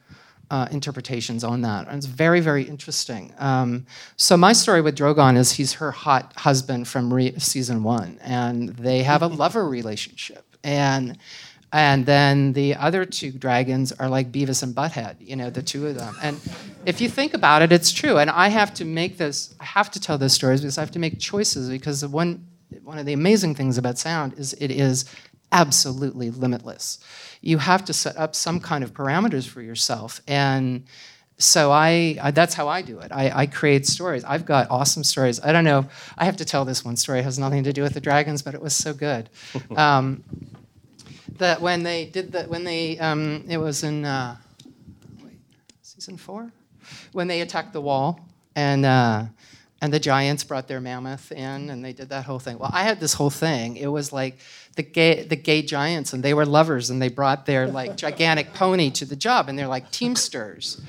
uh, 0.52 0.68
interpretations 0.72 1.44
on 1.44 1.62
that 1.62 1.88
and 1.88 1.98
it's 1.98 2.08
very 2.08 2.40
very 2.40 2.64
interesting. 2.64 3.32
Um, 3.38 3.86
so 4.16 4.36
my 4.36 4.54
story 4.54 4.82
with 4.82 4.98
drogon 4.98 5.38
is 5.38 5.52
he's 5.52 5.74
her 5.74 5.92
hot 5.92 6.34
husband 6.38 6.88
from 6.88 7.14
re- 7.14 7.38
season 7.38 7.84
one 7.84 8.18
and 8.24 8.70
they 8.70 9.04
have 9.04 9.22
a 9.22 9.28
lover 9.28 9.70
relationship 9.70 10.56
and 10.64 11.18
and 11.72 12.06
then 12.06 12.54
the 12.54 12.76
other 12.76 13.06
two 13.06 13.32
dragons 13.32 13.92
are 13.92 14.10
like 14.10 14.32
Beavis 14.32 14.64
and 14.64 14.74
Butthead, 14.74 15.18
you 15.20 15.36
know, 15.36 15.50
the 15.50 15.62
two 15.62 15.86
of 15.88 15.96
them. 15.96 16.16
And 16.22 16.40
if 16.86 17.00
you 17.00 17.10
think 17.10 17.34
about 17.34 17.62
it, 17.62 17.72
it's 17.72 17.92
true. 17.92 18.18
And 18.18 18.30
I 18.30 18.48
have 18.48 18.74
to 18.76 18.86
make 18.86 19.18
this, 19.18 19.54
I 19.60 19.66
have 19.66 19.92
to 19.92 20.00
tell 20.00 20.18
those 20.18 20.34
stories 20.34 20.62
because 20.62 20.78
I 20.78 20.82
have 20.82 20.92
to 20.92 21.00
make 21.00 21.20
choices 21.20 21.70
because 21.70 22.06
one, 22.06 22.48
one 22.84 22.98
of 22.98 23.06
the 23.06 23.14
amazing 23.14 23.54
things 23.54 23.78
about 23.78 24.00
sound 24.00 24.34
is 24.34 24.54
it 24.54 24.72
is 24.72 25.06
absolutely 25.52 26.32
limitless. 26.32 27.00
You 27.42 27.60
have 27.60 27.86
to 27.86 27.94
set 27.94 28.18
up 28.18 28.36
some 28.36 28.60
kind 28.60 28.84
of 28.84 28.94
parameters 28.94 29.48
for 29.48 29.62
yourself. 29.62 30.22
And 30.28 30.86
so 31.38 31.72
I, 31.72 32.18
I, 32.22 32.32
that's 32.32 32.56
how 32.56 32.68
I 32.68 32.82
do 32.82 33.00
it. 33.00 33.12
I, 33.12 33.32
I, 33.34 33.46
create 33.46 33.86
stories. 33.86 34.26
I've 34.26 34.46
got 34.46 34.70
awesome 34.70 35.06
stories. 35.06 35.40
I 35.40 35.54
don't 35.54 35.64
know. 35.64 35.88
I 36.18 36.26
have 36.26 36.36
to 36.38 36.46
tell 36.46 36.66
this 36.66 36.84
one 36.84 36.98
story. 36.98 37.20
It 37.20 37.24
has 37.24 37.40
nothing 37.40 37.64
to 37.64 37.72
do 37.72 37.82
with 37.82 37.94
the 37.94 38.02
dragons, 38.02 38.42
but 38.42 38.54
it 38.56 38.62
was 38.62 38.74
so 38.74 38.94
good. 38.94 39.30
Um, 39.78 40.24
that 41.40 41.62
when 41.62 41.84
they 41.84 42.06
did 42.06 42.32
that, 42.34 42.50
when 42.50 42.64
they, 42.64 42.98
um, 43.00 43.44
it 43.50 43.58
was 43.58 43.84
in 43.84 44.06
uh, 44.06 44.38
wait, 45.24 45.40
season 45.82 46.18
four, 46.18 46.52
when 47.12 47.28
they 47.28 47.42
attacked 47.42 47.74
the 47.74 47.82
wall 47.82 48.20
and 48.56 48.86
uh, 48.86 49.26
and 49.82 49.94
the 49.94 50.00
giants 50.00 50.44
brought 50.44 50.68
their 50.68 50.82
mammoth 50.82 51.32
in 51.32 51.70
and 51.70 51.84
they 51.84 51.94
did 51.94 52.10
that 52.10 52.26
whole 52.26 52.40
thing. 52.40 52.60
Well, 52.60 52.72
I 52.74 52.84
had 52.84 53.00
this 53.00 53.14
whole 53.14 53.30
thing. 53.30 53.78
It 53.78 53.88
was 53.88 54.12
like 54.12 54.40
the 54.76 54.84
gay 54.84 55.24
the 55.24 55.36
gay 55.36 55.62
giants 55.62 56.14
and 56.14 56.24
they 56.24 56.34
were 56.34 56.46
lovers 56.46 56.90
and 56.90 57.02
they 57.02 57.10
brought 57.10 57.46
their 57.46 57.68
like 57.68 57.96
gigantic 57.96 58.54
pony 58.54 58.90
to 58.92 59.06
the 59.06 59.16
job 59.16 59.50
and 59.50 59.58
they're 59.58 59.68
like 59.68 59.92
teamsters, 59.92 60.82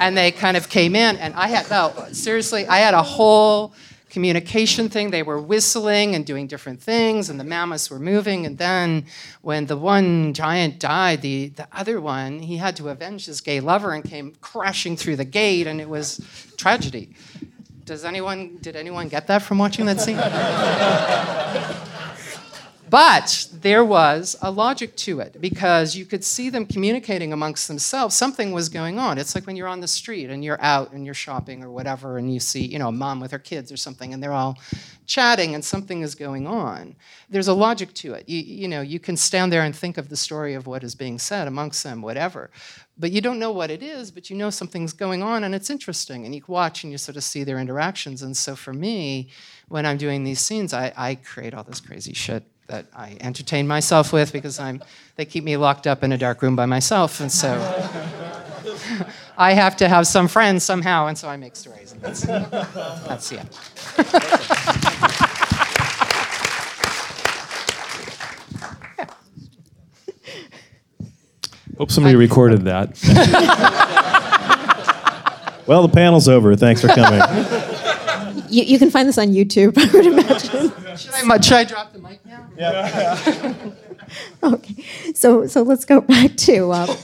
and 0.00 0.16
they 0.16 0.30
kind 0.30 0.56
of 0.56 0.68
came 0.68 0.94
in 0.94 1.16
and 1.16 1.34
I 1.34 1.48
had 1.48 1.70
no 1.70 1.92
seriously 2.12 2.66
I 2.66 2.78
had 2.78 2.94
a 2.94 3.02
whole 3.02 3.74
communication 4.16 4.88
thing. 4.88 5.10
They 5.10 5.22
were 5.22 5.38
whistling 5.38 6.14
and 6.14 6.24
doing 6.24 6.46
different 6.46 6.80
things, 6.80 7.28
and 7.28 7.38
the 7.38 7.44
mammoths 7.44 7.90
were 7.90 7.98
moving. 7.98 8.46
And 8.46 8.56
then, 8.56 9.04
when 9.42 9.66
the 9.66 9.76
one 9.76 10.32
giant 10.32 10.80
died, 10.80 11.20
the, 11.20 11.48
the 11.48 11.68
other 11.70 12.00
one, 12.00 12.38
he 12.38 12.56
had 12.56 12.76
to 12.76 12.88
avenge 12.88 13.26
his 13.26 13.42
gay 13.42 13.60
lover 13.60 13.92
and 13.92 14.02
came 14.02 14.34
crashing 14.40 14.96
through 14.96 15.16
the 15.16 15.26
gate, 15.26 15.66
and 15.66 15.82
it 15.82 15.88
was 15.90 16.18
tragedy. 16.56 17.10
Does 17.84 18.06
anyone, 18.06 18.56
did 18.62 18.74
anyone 18.74 19.08
get 19.08 19.26
that 19.26 19.42
from 19.42 19.58
watching 19.58 19.84
that 19.84 20.00
scene? 20.00 20.16
But 22.88 23.48
there 23.52 23.84
was 23.84 24.36
a 24.40 24.50
logic 24.50 24.94
to 24.96 25.18
it 25.18 25.40
because 25.40 25.96
you 25.96 26.04
could 26.04 26.22
see 26.22 26.50
them 26.50 26.66
communicating 26.66 27.32
amongst 27.32 27.66
themselves. 27.66 28.14
Something 28.14 28.52
was 28.52 28.68
going 28.68 28.98
on. 28.98 29.18
It's 29.18 29.34
like 29.34 29.44
when 29.44 29.56
you're 29.56 29.66
on 29.66 29.80
the 29.80 29.88
street 29.88 30.30
and 30.30 30.44
you're 30.44 30.62
out 30.62 30.92
and 30.92 31.04
you're 31.04 31.14
shopping 31.14 31.64
or 31.64 31.70
whatever, 31.70 32.16
and 32.18 32.32
you 32.32 32.38
see, 32.38 32.64
you 32.64 32.78
know, 32.78 32.88
a 32.88 32.92
mom 32.92 33.18
with 33.18 33.32
her 33.32 33.40
kids 33.40 33.72
or 33.72 33.76
something, 33.76 34.14
and 34.14 34.22
they're 34.22 34.32
all 34.32 34.56
chatting 35.06 35.54
and 35.54 35.64
something 35.64 36.02
is 36.02 36.14
going 36.14 36.46
on. 36.46 36.94
There's 37.28 37.48
a 37.48 37.54
logic 37.54 37.92
to 37.94 38.14
it. 38.14 38.28
You, 38.28 38.38
you 38.38 38.68
know, 38.68 38.82
you 38.82 39.00
can 39.00 39.16
stand 39.16 39.52
there 39.52 39.62
and 39.62 39.74
think 39.74 39.98
of 39.98 40.08
the 40.08 40.16
story 40.16 40.54
of 40.54 40.68
what 40.68 40.84
is 40.84 40.94
being 40.94 41.18
said 41.18 41.48
amongst 41.48 41.82
them, 41.82 42.02
whatever. 42.02 42.50
But 42.98 43.10
you 43.10 43.20
don't 43.20 43.38
know 43.38 43.50
what 43.50 43.70
it 43.70 43.82
is, 43.82 44.10
but 44.12 44.30
you 44.30 44.36
know 44.36 44.50
something's 44.50 44.92
going 44.92 45.22
on 45.22 45.44
and 45.44 45.54
it's 45.54 45.70
interesting. 45.70 46.24
And 46.24 46.34
you 46.34 46.42
watch 46.46 46.84
and 46.84 46.92
you 46.92 46.98
sort 46.98 47.16
of 47.16 47.24
see 47.24 47.42
their 47.42 47.58
interactions. 47.58 48.22
And 48.22 48.36
so 48.36 48.54
for 48.54 48.72
me, 48.72 49.28
when 49.68 49.86
I'm 49.86 49.96
doing 49.96 50.22
these 50.22 50.40
scenes, 50.40 50.72
I, 50.72 50.92
I 50.96 51.16
create 51.16 51.52
all 51.52 51.64
this 51.64 51.80
crazy 51.80 52.14
shit 52.14 52.44
that 52.66 52.86
I 52.94 53.16
entertain 53.20 53.66
myself 53.66 54.12
with 54.12 54.32
because 54.32 54.58
I'm 54.58 54.82
they 55.16 55.24
keep 55.24 55.44
me 55.44 55.56
locked 55.56 55.86
up 55.86 56.04
in 56.04 56.12
a 56.12 56.18
dark 56.18 56.42
room 56.42 56.56
by 56.56 56.66
myself, 56.66 57.20
and 57.20 57.30
so 57.30 57.54
I 59.38 59.52
have 59.52 59.76
to 59.78 59.88
have 59.88 60.06
some 60.06 60.28
friends 60.28 60.64
somehow, 60.64 61.06
and 61.06 61.16
so 61.16 61.28
I 61.28 61.36
make 61.36 61.56
stories, 61.56 61.92
and 61.92 62.02
that's 62.02 62.22
that's 62.22 63.32
yeah. 63.32 63.44
Hope 71.78 71.90
somebody 71.90 72.16
recorded 72.16 72.62
that. 72.62 72.98
well, 75.66 75.82
the 75.82 75.92
panel's 75.92 76.26
over. 76.26 76.56
Thanks 76.56 76.80
for 76.80 76.88
coming. 76.88 77.20
You, 78.56 78.62
you 78.62 78.78
can 78.78 78.90
find 78.90 79.06
this 79.06 79.18
on 79.18 79.28
YouTube, 79.28 79.76
I 79.78 79.92
would 79.92 80.06
imagine. 80.06 80.96
Should 80.96 81.12
I, 81.12 81.40
should 81.40 81.56
I 81.58 81.64
drop 81.64 81.92
the 81.92 81.98
mic 81.98 82.24
now? 82.24 82.48
Yeah. 82.56 83.54
okay. 84.42 84.84
So 85.14 85.46
so 85.46 85.60
let's 85.60 85.84
go 85.84 86.00
back 86.00 86.36
to 86.36 86.72
uh, 86.72 86.96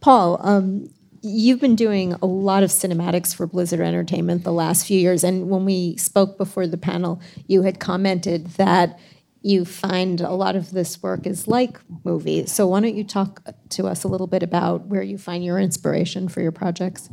Paul. 0.00 0.38
Um, 0.46 0.90
you've 1.22 1.58
been 1.58 1.74
doing 1.74 2.12
a 2.22 2.26
lot 2.26 2.62
of 2.62 2.70
cinematics 2.70 3.34
for 3.34 3.48
Blizzard 3.48 3.80
Entertainment 3.80 4.44
the 4.44 4.52
last 4.52 4.86
few 4.86 4.96
years, 4.96 5.24
and 5.24 5.50
when 5.50 5.64
we 5.64 5.96
spoke 5.96 6.38
before 6.38 6.68
the 6.68 6.78
panel, 6.78 7.20
you 7.48 7.62
had 7.62 7.80
commented 7.80 8.46
that 8.58 9.00
you 9.40 9.64
find 9.64 10.20
a 10.20 10.30
lot 10.30 10.54
of 10.54 10.70
this 10.70 11.02
work 11.02 11.26
is 11.26 11.48
like 11.48 11.80
movies. 12.04 12.52
So 12.52 12.68
why 12.68 12.78
don't 12.78 12.94
you 12.94 13.02
talk 13.02 13.42
to 13.70 13.88
us 13.88 14.04
a 14.04 14.08
little 14.08 14.28
bit 14.28 14.44
about 14.44 14.86
where 14.86 15.02
you 15.02 15.18
find 15.18 15.44
your 15.44 15.58
inspiration 15.58 16.28
for 16.28 16.40
your 16.40 16.52
projects? 16.52 17.10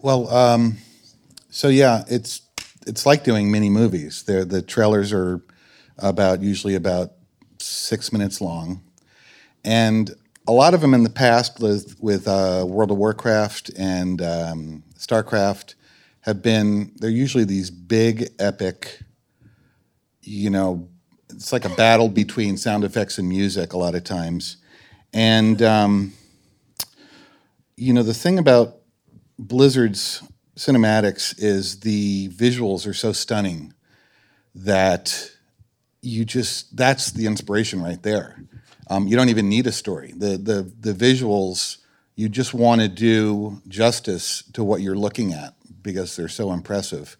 Well, 0.00 0.28
um, 0.30 0.78
so 1.50 1.68
yeah, 1.68 2.04
it's 2.08 2.42
it's 2.86 3.04
like 3.04 3.24
doing 3.24 3.50
mini 3.50 3.68
movies. 3.68 4.22
They're, 4.22 4.44
the 4.44 4.62
trailers 4.62 5.12
are 5.12 5.42
about 5.98 6.40
usually 6.40 6.74
about 6.74 7.12
six 7.58 8.12
minutes 8.12 8.40
long, 8.40 8.82
and 9.64 10.14
a 10.46 10.52
lot 10.52 10.74
of 10.74 10.80
them 10.80 10.94
in 10.94 11.02
the 11.02 11.10
past 11.10 11.60
with, 11.60 11.96
with 12.00 12.26
uh, 12.26 12.64
World 12.66 12.90
of 12.90 12.96
Warcraft 12.96 13.70
and 13.78 14.22
um, 14.22 14.82
Starcraft 14.98 15.74
have 16.22 16.42
been. 16.42 16.92
They're 16.96 17.10
usually 17.10 17.44
these 17.44 17.70
big 17.70 18.30
epic. 18.38 19.00
You 20.22 20.50
know, 20.50 20.88
it's 21.28 21.52
like 21.52 21.64
a 21.64 21.70
battle 21.70 22.08
between 22.08 22.56
sound 22.56 22.84
effects 22.84 23.18
and 23.18 23.28
music 23.28 23.72
a 23.72 23.78
lot 23.78 23.94
of 23.94 24.04
times, 24.04 24.56
and 25.12 25.60
um, 25.62 26.12
you 27.76 27.92
know 27.92 28.02
the 28.02 28.14
thing 28.14 28.38
about 28.38 28.76
Blizzard's 29.38 30.22
cinematics 30.60 31.34
is 31.38 31.80
the 31.80 32.28
visuals 32.28 32.86
are 32.86 32.92
so 32.92 33.12
stunning 33.12 33.72
that 34.54 35.30
you 36.02 36.22
just 36.22 36.76
that's 36.76 37.12
the 37.12 37.24
inspiration 37.26 37.82
right 37.82 38.02
there. 38.02 38.44
Um, 38.90 39.08
you 39.08 39.16
don't 39.16 39.30
even 39.30 39.48
need 39.48 39.66
a 39.66 39.72
story. 39.72 40.12
The 40.14 40.36
the 40.36 40.70
the 40.78 40.92
visuals 40.92 41.78
you 42.14 42.28
just 42.28 42.52
want 42.52 42.82
to 42.82 42.88
do 42.88 43.62
justice 43.68 44.44
to 44.52 44.62
what 44.62 44.82
you're 44.82 44.94
looking 44.94 45.32
at 45.32 45.54
because 45.80 46.14
they're 46.14 46.28
so 46.28 46.52
impressive. 46.52 47.16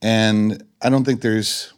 And 0.00 0.64
I 0.80 0.88
don't 0.88 1.04
think 1.04 1.20
there's 1.20 1.74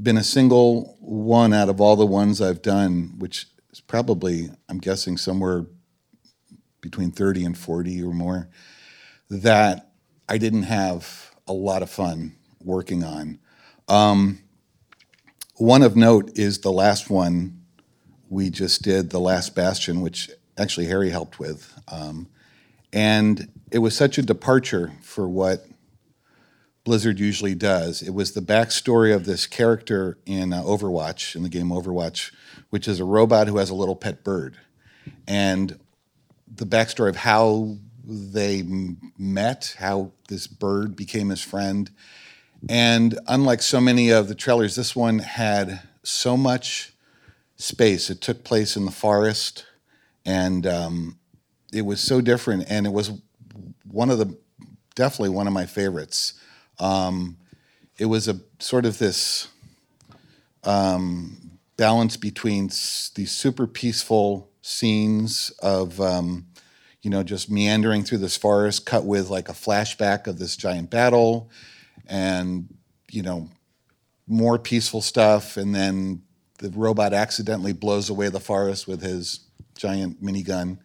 been 0.00 0.18
a 0.18 0.24
single 0.24 0.98
one 1.00 1.54
out 1.54 1.70
of 1.70 1.80
all 1.80 1.96
the 1.96 2.04
ones 2.04 2.42
I've 2.42 2.60
done, 2.60 3.14
which 3.16 3.46
is 3.72 3.80
probably 3.80 4.50
I'm 4.68 4.78
guessing 4.78 5.16
somewhere 5.16 5.64
between 6.82 7.12
30 7.12 7.46
and 7.46 7.56
40 7.56 8.02
or 8.02 8.12
more, 8.12 8.50
that 9.30 9.87
I 10.28 10.38
didn't 10.38 10.64
have 10.64 11.34
a 11.46 11.52
lot 11.52 11.82
of 11.82 11.90
fun 11.90 12.36
working 12.62 13.02
on. 13.02 13.38
Um, 13.88 14.40
one 15.56 15.82
of 15.82 15.96
note 15.96 16.38
is 16.38 16.58
the 16.58 16.72
last 16.72 17.10
one 17.10 17.62
we 18.28 18.50
just 18.50 18.82
did, 18.82 19.10
The 19.10 19.20
Last 19.20 19.54
Bastion, 19.54 20.02
which 20.02 20.30
actually 20.58 20.86
Harry 20.86 21.10
helped 21.10 21.38
with. 21.38 21.72
Um, 21.88 22.28
and 22.92 23.50
it 23.72 23.78
was 23.78 23.96
such 23.96 24.18
a 24.18 24.22
departure 24.22 24.92
for 25.02 25.28
what 25.28 25.66
Blizzard 26.84 27.18
usually 27.18 27.54
does. 27.54 28.02
It 28.02 28.14
was 28.14 28.32
the 28.32 28.40
backstory 28.40 29.14
of 29.14 29.24
this 29.24 29.46
character 29.46 30.18
in 30.26 30.52
uh, 30.52 30.62
Overwatch, 30.62 31.34
in 31.36 31.42
the 31.42 31.48
game 31.48 31.68
Overwatch, 31.68 32.32
which 32.70 32.86
is 32.86 33.00
a 33.00 33.04
robot 33.04 33.48
who 33.48 33.58
has 33.58 33.70
a 33.70 33.74
little 33.74 33.96
pet 33.96 34.24
bird. 34.24 34.56
And 35.26 35.78
the 36.46 36.66
backstory 36.66 37.08
of 37.08 37.16
how 37.16 37.78
they 38.08 38.64
met, 39.18 39.76
how 39.78 40.12
this 40.28 40.46
bird 40.46 40.96
became 40.96 41.28
his 41.28 41.42
friend. 41.42 41.90
And 42.68 43.18
unlike 43.28 43.62
so 43.62 43.80
many 43.80 44.10
of 44.10 44.28
the 44.28 44.34
trailers, 44.34 44.74
this 44.74 44.96
one 44.96 45.18
had 45.20 45.82
so 46.02 46.36
much 46.36 46.94
space. 47.56 48.08
It 48.08 48.20
took 48.20 48.44
place 48.44 48.76
in 48.76 48.84
the 48.86 48.90
forest, 48.90 49.66
and 50.24 50.66
um, 50.66 51.18
it 51.72 51.82
was 51.82 52.00
so 52.00 52.20
different. 52.20 52.64
And 52.68 52.86
it 52.86 52.92
was 52.92 53.12
one 53.84 54.10
of 54.10 54.18
the 54.18 54.36
definitely 54.94 55.28
one 55.28 55.46
of 55.46 55.52
my 55.52 55.66
favorites. 55.66 56.34
Um, 56.80 57.36
it 57.98 58.06
was 58.06 58.26
a 58.26 58.40
sort 58.58 58.86
of 58.86 58.98
this 58.98 59.48
um, 60.64 61.58
balance 61.76 62.16
between 62.16 62.66
s- 62.66 63.10
these 63.14 63.32
super 63.32 63.66
peaceful 63.66 64.50
scenes 64.62 65.50
of 65.62 66.00
um, 66.00 66.46
you 67.02 67.10
know 67.10 67.22
just 67.22 67.50
meandering 67.50 68.02
through 68.02 68.18
this 68.18 68.36
forest, 68.36 68.86
cut 68.86 69.04
with 69.04 69.30
like 69.30 69.48
a 69.48 69.52
flashback 69.52 70.26
of 70.26 70.38
this 70.38 70.56
giant 70.56 70.90
battle, 70.90 71.50
and 72.06 72.68
you 73.10 73.22
know 73.22 73.48
more 74.26 74.58
peaceful 74.58 75.00
stuff, 75.00 75.56
and 75.56 75.74
then 75.74 76.22
the 76.58 76.70
robot 76.70 77.12
accidentally 77.12 77.72
blows 77.72 78.10
away 78.10 78.28
the 78.28 78.40
forest 78.40 78.86
with 78.86 79.00
his 79.00 79.40
giant 79.76 80.22
minigun, 80.22 80.78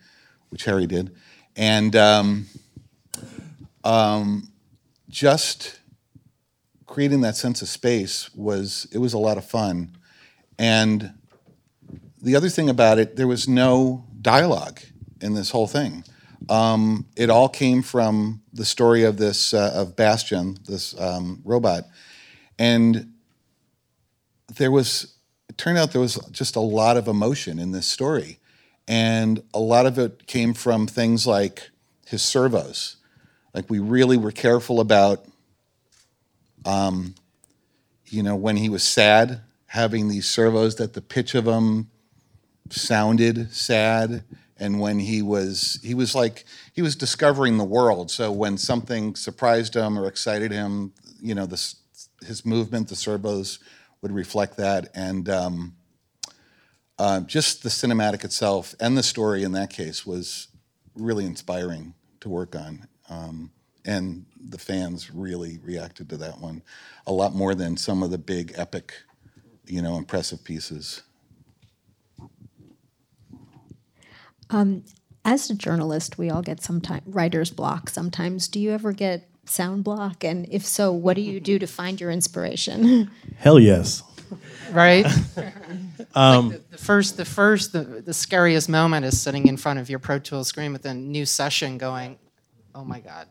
which 0.50 0.66
Harry 0.66 0.86
did, 0.86 1.16
and 1.56 1.96
um, 1.96 2.46
um, 3.84 4.50
just 5.10 5.80
creating 6.86 7.22
that 7.22 7.36
sense 7.36 7.62
of 7.64 7.68
space 7.68 8.34
was 8.36 8.88
it 8.92 9.00
was 9.00 9.14
a 9.14 9.18
lot 9.18 9.38
of 9.38 9.46
fun, 9.46 9.98
and 10.60 11.14
the 12.22 12.36
other 12.36 12.50
thing 12.50 12.70
about 12.70 13.00
it, 13.00 13.16
there 13.16 13.28
was 13.28 13.48
no 13.50 14.06
dialogue 14.22 14.80
in 15.24 15.34
this 15.34 15.50
whole 15.50 15.68
thing. 15.68 16.04
Um, 16.50 17.08
it 17.16 17.30
all 17.30 17.50
came 17.50 17.82
from 17.82 18.42
the 18.52 18.66
story 18.66 19.04
of 19.04 19.18
this 19.18 19.54
uh, 19.54 19.72
of 19.74 19.96
Bastion, 19.96 20.58
this 20.68 21.00
um, 21.00 21.42
robot, 21.46 21.86
and 22.60 23.14
there 24.58 24.72
was 24.72 25.16
it 25.50 25.58
turned 25.58 25.78
out 25.78 25.92
there 25.92 26.02
was 26.02 26.16
just 26.32 26.56
a 26.56 26.62
lot 26.62 26.98
of 26.98 27.08
emotion 27.08 27.60
in 27.60 27.72
this 27.72 27.88
story. 27.88 28.40
And 28.88 29.42
a 29.54 29.60
lot 29.60 29.86
of 29.86 29.98
it 29.98 30.28
came 30.28 30.54
from 30.54 30.88
things 30.88 31.26
like 31.26 31.70
his 32.06 32.22
servos. 32.22 32.98
Like 33.54 33.70
we 33.70 33.80
really 33.80 34.18
were 34.18 34.32
careful 34.32 34.82
about 34.82 35.26
um, 36.66 37.16
you 38.08 38.24
know 38.24 38.36
when 38.36 38.58
he 38.58 38.70
was 38.70 38.84
sad 38.84 39.42
having 39.68 40.08
these 40.08 40.30
servos 40.30 40.76
that 40.76 40.94
the 40.94 41.02
pitch 41.02 41.34
of 41.34 41.46
them 41.46 41.90
sounded 42.70 43.52
sad 43.54 44.24
and 44.58 44.80
when 44.80 45.00
he 45.00 45.22
was 45.22 45.80
he 45.84 45.94
was 45.94 46.16
like 46.16 46.46
he 46.74 46.82
was 46.82 46.96
discovering 46.96 47.58
the 47.58 47.64
world. 47.64 48.12
So 48.12 48.32
when 48.32 48.58
something 48.58 49.16
surprised 49.16 49.76
him 49.76 49.98
or 49.98 50.08
excited 50.08 50.52
him 50.52 50.94
you 51.22 51.36
know 51.36 51.46
this 51.46 51.78
his 52.26 52.46
movement 52.46 52.90
the 52.90 52.96
servos 52.96 53.60
would 54.02 54.12
reflect 54.12 54.58
that. 54.58 54.90
And 54.94 55.30
um, 55.30 55.76
uh, 57.00 57.22
just 57.22 57.64
the 57.64 57.70
cinematic 57.70 58.24
itself 58.24 58.76
and 58.80 58.98
the 58.98 59.04
story 59.04 59.44
in 59.44 59.54
that 59.54 59.72
case 59.72 60.06
was 60.06 60.50
really 60.94 61.26
inspiring 61.26 61.96
to 62.20 62.30
work 62.30 62.56
on. 62.56 62.88
Um, 63.10 63.52
and 63.86 64.26
the 64.50 64.58
fans 64.58 65.12
really 65.12 65.60
reacted 65.64 66.10
to 66.10 66.18
that 66.18 66.40
one 66.40 66.62
a 67.08 67.12
lot 67.12 67.34
more 67.34 67.56
than 67.56 67.76
some 67.76 68.04
of 68.04 68.12
the 68.12 68.18
big 68.18 68.54
epic 68.56 68.94
you 69.66 69.82
know 69.82 69.98
impressive 69.98 70.44
pieces 70.44 71.02
As 75.26 75.50
a 75.50 75.56
journalist, 75.56 76.18
we 76.18 76.30
all 76.30 76.42
get 76.42 76.62
sometimes 76.62 77.02
writer's 77.06 77.50
block. 77.50 77.90
Sometimes, 77.90 78.48
do 78.48 78.60
you 78.60 78.72
ever 78.72 78.92
get 78.92 79.30
sound 79.46 79.84
block? 79.84 80.24
And 80.24 80.48
if 80.52 80.66
so, 80.66 80.92
what 80.92 81.16
do 81.16 81.22
you 81.22 81.40
do 81.40 81.60
to 81.60 81.68
find 81.68 82.00
your 82.00 82.12
inspiration? 82.12 83.10
Hell 83.38 83.60
yes. 83.60 84.04
right? 84.72 85.06
um, 86.16 86.50
the, 86.50 86.62
the 86.72 86.78
first, 86.78 87.16
the 87.16 87.26
first, 87.26 87.72
the, 87.72 87.84
the 87.84 88.14
scariest 88.14 88.68
moment 88.68 89.06
is 89.06 89.22
sitting 89.22 89.48
in 89.48 89.56
front 89.56 89.80
of 89.80 89.90
your 89.90 90.00
Pro 90.00 90.20
Tools 90.20 90.50
screen 90.50 90.74
with 90.74 90.86
a 90.86 90.94
new 90.94 91.26
session, 91.26 91.78
going, 91.78 92.18
"Oh 92.76 92.84
my 92.84 93.00
God." 93.00 93.28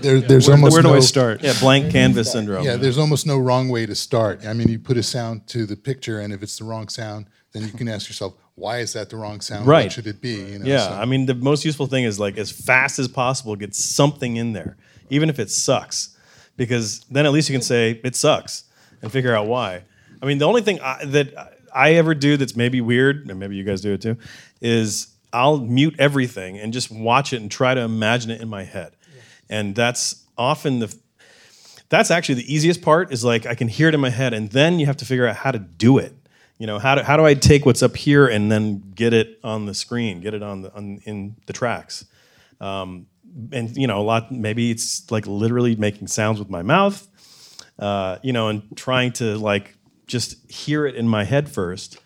There, 0.00 0.20
there's 0.20 0.46
Where, 0.46 0.56
almost 0.56 0.72
where 0.74 0.82
do 0.82 0.88
no, 0.90 0.94
I 0.94 1.00
start? 1.00 1.42
Yeah, 1.42 1.54
blank 1.58 1.90
canvas 1.90 2.30
syndrome. 2.30 2.64
Yeah, 2.64 2.76
there's 2.76 2.98
almost 2.98 3.26
no 3.26 3.38
wrong 3.38 3.68
way 3.68 3.84
to 3.84 3.94
start. 3.96 4.46
I 4.46 4.52
mean, 4.52 4.68
you 4.68 4.78
put 4.78 4.96
a 4.96 5.02
sound 5.02 5.48
to 5.48 5.66
the 5.66 5.76
picture, 5.76 6.20
and 6.20 6.32
if 6.32 6.44
it's 6.44 6.58
the 6.58 6.64
wrong 6.64 6.88
sound, 6.88 7.26
then 7.52 7.64
you 7.64 7.72
can 7.72 7.88
ask 7.88 8.08
yourself, 8.08 8.34
why 8.56 8.78
is 8.78 8.92
that 8.94 9.10
the 9.10 9.16
wrong 9.16 9.40
sound? 9.40 9.66
Right. 9.66 9.84
What 9.84 9.92
should 9.92 10.06
it 10.06 10.20
be? 10.20 10.34
You 10.52 10.58
know, 10.58 10.66
Yeah, 10.66 10.88
so- 10.88 10.94
I 10.94 11.04
mean, 11.04 11.26
the 11.26 11.34
most 11.34 11.64
useful 11.64 11.86
thing 11.86 12.04
is 12.04 12.18
like 12.18 12.36
as 12.38 12.50
fast 12.50 12.98
as 12.98 13.06
possible, 13.06 13.54
get 13.56 13.74
something 13.74 14.36
in 14.36 14.52
there, 14.52 14.76
even 15.10 15.28
if 15.30 15.38
it 15.38 15.50
sucks, 15.50 16.16
because 16.56 17.00
then 17.10 17.26
at 17.26 17.32
least 17.32 17.48
you 17.48 17.54
can 17.54 17.62
say 17.62 18.00
it 18.02 18.16
sucks 18.16 18.64
and 19.02 19.12
figure 19.12 19.34
out 19.34 19.46
why. 19.46 19.82
I 20.22 20.26
mean, 20.26 20.38
the 20.38 20.46
only 20.46 20.62
thing 20.62 20.80
I, 20.80 21.04
that 21.04 21.34
I 21.74 21.94
ever 21.94 22.14
do 22.14 22.36
that's 22.38 22.56
maybe 22.56 22.80
weird, 22.80 23.28
and 23.28 23.38
maybe 23.38 23.56
you 23.56 23.64
guys 23.64 23.82
do 23.82 23.92
it 23.92 24.00
too, 24.00 24.16
is 24.62 25.08
I'll 25.34 25.58
mute 25.58 25.94
everything 25.98 26.58
and 26.58 26.72
just 26.72 26.90
watch 26.90 27.34
it 27.34 27.42
and 27.42 27.50
try 27.50 27.74
to 27.74 27.82
imagine 27.82 28.30
it 28.30 28.40
in 28.40 28.48
my 28.48 28.64
head, 28.64 28.92
and 29.50 29.74
that's 29.74 30.24
often 30.38 30.78
the 30.78 30.94
that's 31.88 32.10
actually 32.10 32.36
the 32.36 32.52
easiest 32.52 32.82
part 32.82 33.12
is 33.12 33.22
like 33.24 33.44
I 33.46 33.54
can 33.54 33.68
hear 33.68 33.88
it 33.88 33.94
in 33.94 34.00
my 34.00 34.10
head, 34.10 34.32
and 34.32 34.50
then 34.50 34.78
you 34.80 34.86
have 34.86 34.96
to 34.96 35.04
figure 35.04 35.26
out 35.26 35.36
how 35.36 35.50
to 35.50 35.58
do 35.58 35.98
it. 35.98 36.14
You 36.58 36.66
know, 36.66 36.78
how 36.78 36.94
do, 36.94 37.02
how 37.02 37.16
do 37.16 37.24
I 37.24 37.34
take 37.34 37.66
what's 37.66 37.82
up 37.82 37.96
here 37.96 38.26
and 38.26 38.50
then 38.50 38.92
get 38.94 39.12
it 39.12 39.38
on 39.44 39.66
the 39.66 39.74
screen, 39.74 40.20
get 40.20 40.32
it 40.32 40.42
on 40.42 40.62
the 40.62 40.74
on, 40.74 41.00
in 41.04 41.36
the 41.46 41.52
tracks? 41.52 42.06
Um, 42.60 43.06
and 43.52 43.76
you 43.76 43.86
know, 43.86 44.00
a 44.00 44.02
lot 44.02 44.32
maybe 44.32 44.70
it's 44.70 45.10
like 45.10 45.26
literally 45.26 45.76
making 45.76 46.06
sounds 46.06 46.38
with 46.38 46.48
my 46.48 46.62
mouth, 46.62 47.06
uh, 47.78 48.18
you 48.22 48.32
know, 48.32 48.48
and 48.48 48.62
trying 48.76 49.12
to 49.12 49.36
like 49.36 49.76
just 50.06 50.50
hear 50.50 50.86
it 50.86 50.94
in 50.94 51.06
my 51.06 51.24
head 51.24 51.48
first 51.48 51.98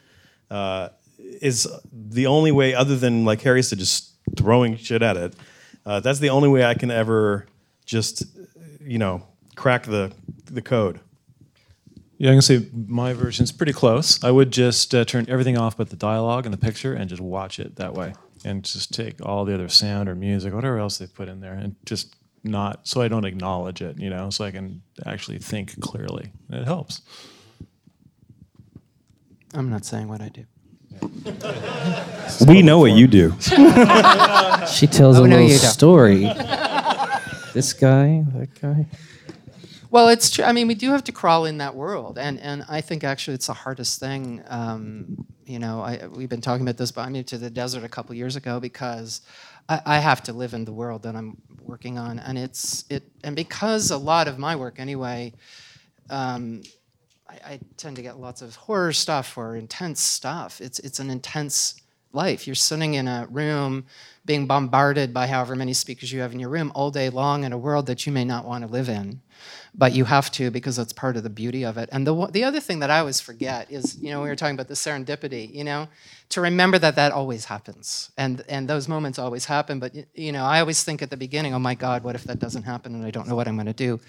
uh, 0.51 0.89
is 1.19 1.69
the 1.93 2.27
only 2.27 2.51
way, 2.51 2.75
other 2.75 2.97
than 2.97 3.25
like 3.25 3.43
Harry 3.43 3.63
said, 3.63 3.79
just 3.79 4.15
throwing 4.37 4.77
shit 4.77 5.03
at 5.03 5.17
it. 5.17 5.35
Uh, 5.87 6.01
that's 6.01 6.19
the 6.19 6.31
only 6.31 6.49
way 6.49 6.65
I 6.65 6.75
can 6.75 6.91
ever 6.91 7.47
just, 7.85 8.25
you 8.81 8.99
know, 8.99 9.27
crack 9.55 9.85
the 9.85 10.13
the 10.47 10.63
code. 10.63 11.01
Yeah, 12.21 12.33
I 12.33 12.35
can 12.35 12.43
say 12.43 12.67
my 12.87 13.15
version 13.15 13.45
is 13.45 13.51
pretty 13.51 13.73
close. 13.73 14.23
I 14.23 14.31
would 14.31 14.51
just 14.51 14.95
uh, 14.95 15.07
turn 15.07 15.25
everything 15.31 15.57
off 15.57 15.79
but 15.79 15.89
the 15.89 15.97
dialogue 15.97 16.45
and 16.45 16.53
the 16.53 16.59
picture 16.59 16.93
and 16.93 17.09
just 17.09 17.23
watch 17.23 17.59
it 17.59 17.77
that 17.77 17.95
way. 17.95 18.13
And 18.45 18.63
just 18.63 18.93
take 18.93 19.25
all 19.25 19.47
the 19.47 19.55
other 19.55 19.71
sound 19.71 20.07
or 20.07 20.15
music, 20.15 20.53
whatever 20.53 20.79
else 20.79 20.99
they 20.99 21.07
put 21.07 21.29
in 21.31 21.41
there, 21.41 21.55
and 21.55 21.77
just 21.87 22.15
not, 22.45 22.87
so 22.87 23.01
I 23.01 23.09
don't 23.09 23.25
acknowledge 23.25 23.81
it, 23.81 23.99
you 23.99 24.11
know, 24.11 24.29
so 24.29 24.45
I 24.45 24.51
can 24.51 24.83
actually 25.07 25.39
think 25.39 25.81
clearly. 25.81 26.31
It 26.51 26.65
helps. 26.67 27.01
I'm 29.55 29.71
not 29.71 29.87
saying 29.87 30.09
what 30.09 30.21
I 30.21 30.29
do. 30.29 30.45
We 32.47 32.63
know 32.63 32.79
what 32.81 32.93
you 32.93 33.07
do. 33.07 33.35
She 34.69 34.87
tells 34.87 35.19
Oh, 35.19 35.25
a 35.25 35.29
no, 35.29 35.39
little 35.39 35.59
story. 35.59 36.21
this 37.55 37.73
guy, 37.73 38.25
that 38.35 38.49
guy. 38.61 38.87
Well, 39.91 40.09
it's 40.09 40.31
true. 40.31 40.45
I 40.45 40.53
mean, 40.53 40.69
we 40.69 40.75
do 40.75 40.91
have 40.93 41.03
to 41.05 41.13
crawl 41.13 41.47
in 41.47 41.59
that 41.59 41.75
world, 41.75 42.17
and 42.17 42.39
and 42.41 42.65
I 42.69 42.81
think 42.81 43.03
actually 43.03 43.35
it's 43.35 43.49
the 43.49 43.55
hardest 43.55 43.99
thing. 43.99 44.43
Um, 44.47 45.27
you 45.45 45.59
know, 45.59 45.81
I, 45.81 46.07
we've 46.07 46.29
been 46.29 46.41
talking 46.41 46.63
about 46.63 46.77
this, 46.77 46.93
but 46.93 47.03
I 47.03 47.09
moved 47.09 47.29
to 47.29 47.39
the 47.39 47.51
desert 47.51 47.83
a 47.83 47.89
couple 47.89 48.15
years 48.15 48.37
ago 48.37 48.61
because 48.61 49.23
I, 49.69 49.81
I 49.85 49.99
have 49.99 50.23
to 50.25 50.33
live 50.33 50.55
in 50.55 50.65
the 50.65 50.73
world 50.73 51.03
that 51.03 51.17
I'm 51.17 51.39
working 51.63 51.99
on, 51.99 52.21
and 52.21 52.39
it's 52.39 52.85
it, 52.89 53.03
and 53.25 53.35
because 53.35 53.91
a 53.91 53.99
lot 53.99 54.29
of 54.29 54.39
my 54.39 54.55
work 54.57 54.79
anyway. 54.79 55.33
Um, 56.11 56.63
I, 57.29 57.35
I 57.53 57.61
tend 57.77 57.97
to 57.97 58.03
get 58.03 58.19
lots 58.19 58.43
of 58.43 58.57
horror 58.57 58.93
stuff 58.93 59.39
or 59.39 59.57
intense 59.57 60.01
stuff. 60.01 60.61
It's 60.61 60.79
it's 60.81 60.99
an 60.99 61.11
intense 61.11 61.77
life. 62.13 62.47
You're 62.47 62.57
sitting 62.57 62.95
in 62.95 63.07
a 63.09 63.27
room, 63.31 63.87
being 64.25 64.47
bombarded 64.47 65.15
by 65.15 65.29
however 65.29 65.55
many 65.57 65.73
speakers 65.75 66.13
you 66.13 66.21
have 66.21 66.33
in 66.33 66.41
your 66.41 66.51
room 66.51 66.73
all 66.75 66.91
day 66.91 67.09
long 67.11 67.45
in 67.45 67.53
a 67.53 67.59
world 67.59 67.87
that 67.87 68.07
you 68.07 68.13
may 68.13 68.25
not 68.25 68.45
want 68.45 68.65
to 68.65 68.71
live 68.71 68.89
in 68.89 69.21
but 69.75 69.93
you 69.93 70.05
have 70.05 70.31
to 70.33 70.51
because 70.51 70.77
that's 70.77 70.93
part 70.93 71.17
of 71.17 71.23
the 71.23 71.31
beauty 71.31 71.65
of 71.65 71.79
it. 71.79 71.89
And 71.93 72.07
the 72.07 72.27
the 72.27 72.45
other 72.45 72.61
thing 72.61 72.81
that 72.81 72.91
I 72.91 72.99
always 72.99 73.21
forget 73.21 73.71
is, 73.71 73.97
you 74.01 74.11
know, 74.11 74.23
we 74.23 74.29
were 74.29 74.37
talking 74.37 74.55
about 74.55 74.69
the 74.69 74.75
serendipity, 74.75 75.53
you 75.55 75.65
know, 75.65 75.89
to 76.31 76.41
remember 76.41 76.79
that 76.79 76.97
that 76.97 77.13
always 77.13 77.45
happens, 77.45 78.11
and 78.17 78.43
and 78.49 78.69
those 78.69 78.89
moments 78.89 79.19
always 79.19 79.45
happen. 79.45 79.79
But 79.79 79.95
you 80.15 80.33
know, 80.33 80.45
I 80.45 80.61
always 80.61 80.83
think 80.83 81.03
at 81.03 81.11
the 81.11 81.17
beginning, 81.17 81.55
oh 81.55 81.59
my 81.59 81.75
God, 81.75 82.03
what 82.03 82.15
if 82.15 82.25
that 82.25 82.39
doesn't 82.39 82.65
happen, 82.65 82.95
and 82.95 83.05
I 83.05 83.11
don't 83.11 83.29
know 83.29 83.37
what 83.37 83.49
I'm 83.49 83.57
going 83.57 83.67
to 83.67 83.73
do. 83.73 84.01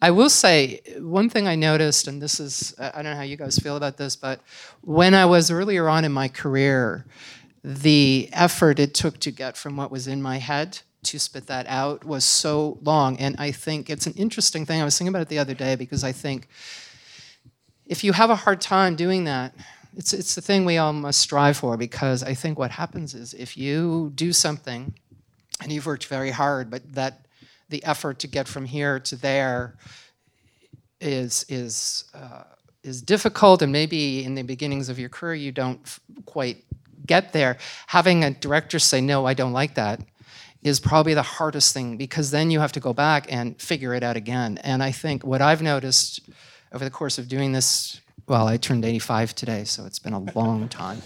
I 0.00 0.10
will 0.10 0.30
say 0.30 0.80
one 0.98 1.28
thing 1.28 1.46
I 1.46 1.54
noticed, 1.54 2.08
and 2.08 2.20
this 2.20 2.40
is 2.40 2.74
I 2.78 3.02
don't 3.02 3.12
know 3.12 3.16
how 3.16 3.22
you 3.22 3.36
guys 3.36 3.58
feel 3.58 3.76
about 3.76 3.96
this, 3.96 4.16
but 4.16 4.40
when 4.80 5.14
I 5.14 5.26
was 5.26 5.50
earlier 5.50 5.88
on 5.88 6.04
in 6.04 6.12
my 6.12 6.28
career, 6.28 7.04
the 7.62 8.28
effort 8.32 8.78
it 8.78 8.94
took 8.94 9.18
to 9.20 9.30
get 9.30 9.56
from 9.56 9.76
what 9.76 9.90
was 9.90 10.06
in 10.06 10.22
my 10.22 10.38
head 10.38 10.80
to 11.04 11.18
spit 11.18 11.46
that 11.48 11.66
out 11.66 12.04
was 12.04 12.24
so 12.24 12.78
long. 12.82 13.18
And 13.18 13.34
I 13.38 13.50
think 13.50 13.90
it's 13.90 14.06
an 14.06 14.14
interesting 14.14 14.64
thing. 14.64 14.80
I 14.80 14.84
was 14.84 14.96
thinking 14.96 15.12
about 15.12 15.22
it 15.22 15.28
the 15.28 15.38
other 15.38 15.54
day 15.54 15.74
because 15.74 16.04
I 16.04 16.12
think 16.12 16.48
if 17.86 18.04
you 18.04 18.12
have 18.12 18.30
a 18.30 18.36
hard 18.36 18.60
time 18.60 18.94
doing 18.94 19.24
that, 19.24 19.54
it's, 19.96 20.12
it's 20.12 20.34
the 20.34 20.40
thing 20.40 20.64
we 20.64 20.78
all 20.78 20.92
must 20.92 21.20
strive 21.20 21.56
for 21.56 21.76
because 21.76 22.22
I 22.22 22.34
think 22.34 22.58
what 22.58 22.70
happens 22.70 23.14
is 23.14 23.34
if 23.34 23.56
you 23.56 24.12
do 24.14 24.32
something 24.32 24.94
and 25.60 25.72
you've 25.72 25.86
worked 25.86 26.06
very 26.06 26.30
hard, 26.30 26.70
but 26.70 26.94
that 26.94 27.26
the 27.68 27.84
effort 27.84 28.18
to 28.20 28.26
get 28.26 28.48
from 28.48 28.64
here 28.64 28.98
to 29.00 29.16
there 29.16 29.74
is, 31.00 31.44
is, 31.48 32.04
uh, 32.14 32.44
is 32.82 33.02
difficult, 33.02 33.60
and 33.60 33.72
maybe 33.72 34.24
in 34.24 34.34
the 34.34 34.42
beginnings 34.42 34.88
of 34.88 34.98
your 34.98 35.08
career 35.08 35.34
you 35.34 35.52
don't 35.52 35.80
f- 35.84 36.00
quite 36.26 36.64
get 37.06 37.32
there, 37.32 37.58
having 37.88 38.24
a 38.24 38.30
director 38.30 38.78
say, 38.78 39.00
No, 39.00 39.26
I 39.26 39.34
don't 39.34 39.52
like 39.52 39.74
that, 39.74 40.00
is 40.62 40.78
probably 40.78 41.14
the 41.14 41.22
hardest 41.22 41.74
thing 41.74 41.96
because 41.96 42.30
then 42.30 42.50
you 42.50 42.60
have 42.60 42.72
to 42.72 42.80
go 42.80 42.92
back 42.92 43.26
and 43.32 43.60
figure 43.60 43.94
it 43.94 44.02
out 44.02 44.16
again. 44.16 44.58
And 44.58 44.82
I 44.82 44.92
think 44.92 45.24
what 45.24 45.42
I've 45.42 45.62
noticed 45.62 46.20
over 46.72 46.84
the 46.84 46.90
course 46.90 47.18
of 47.18 47.28
doing 47.28 47.52
this, 47.52 48.00
well, 48.28 48.46
I 48.46 48.56
turned 48.56 48.84
85 48.84 49.34
today, 49.34 49.64
so 49.64 49.84
it's 49.84 49.98
been 49.98 50.12
a 50.12 50.20
long 50.20 50.68
time. 50.82 51.02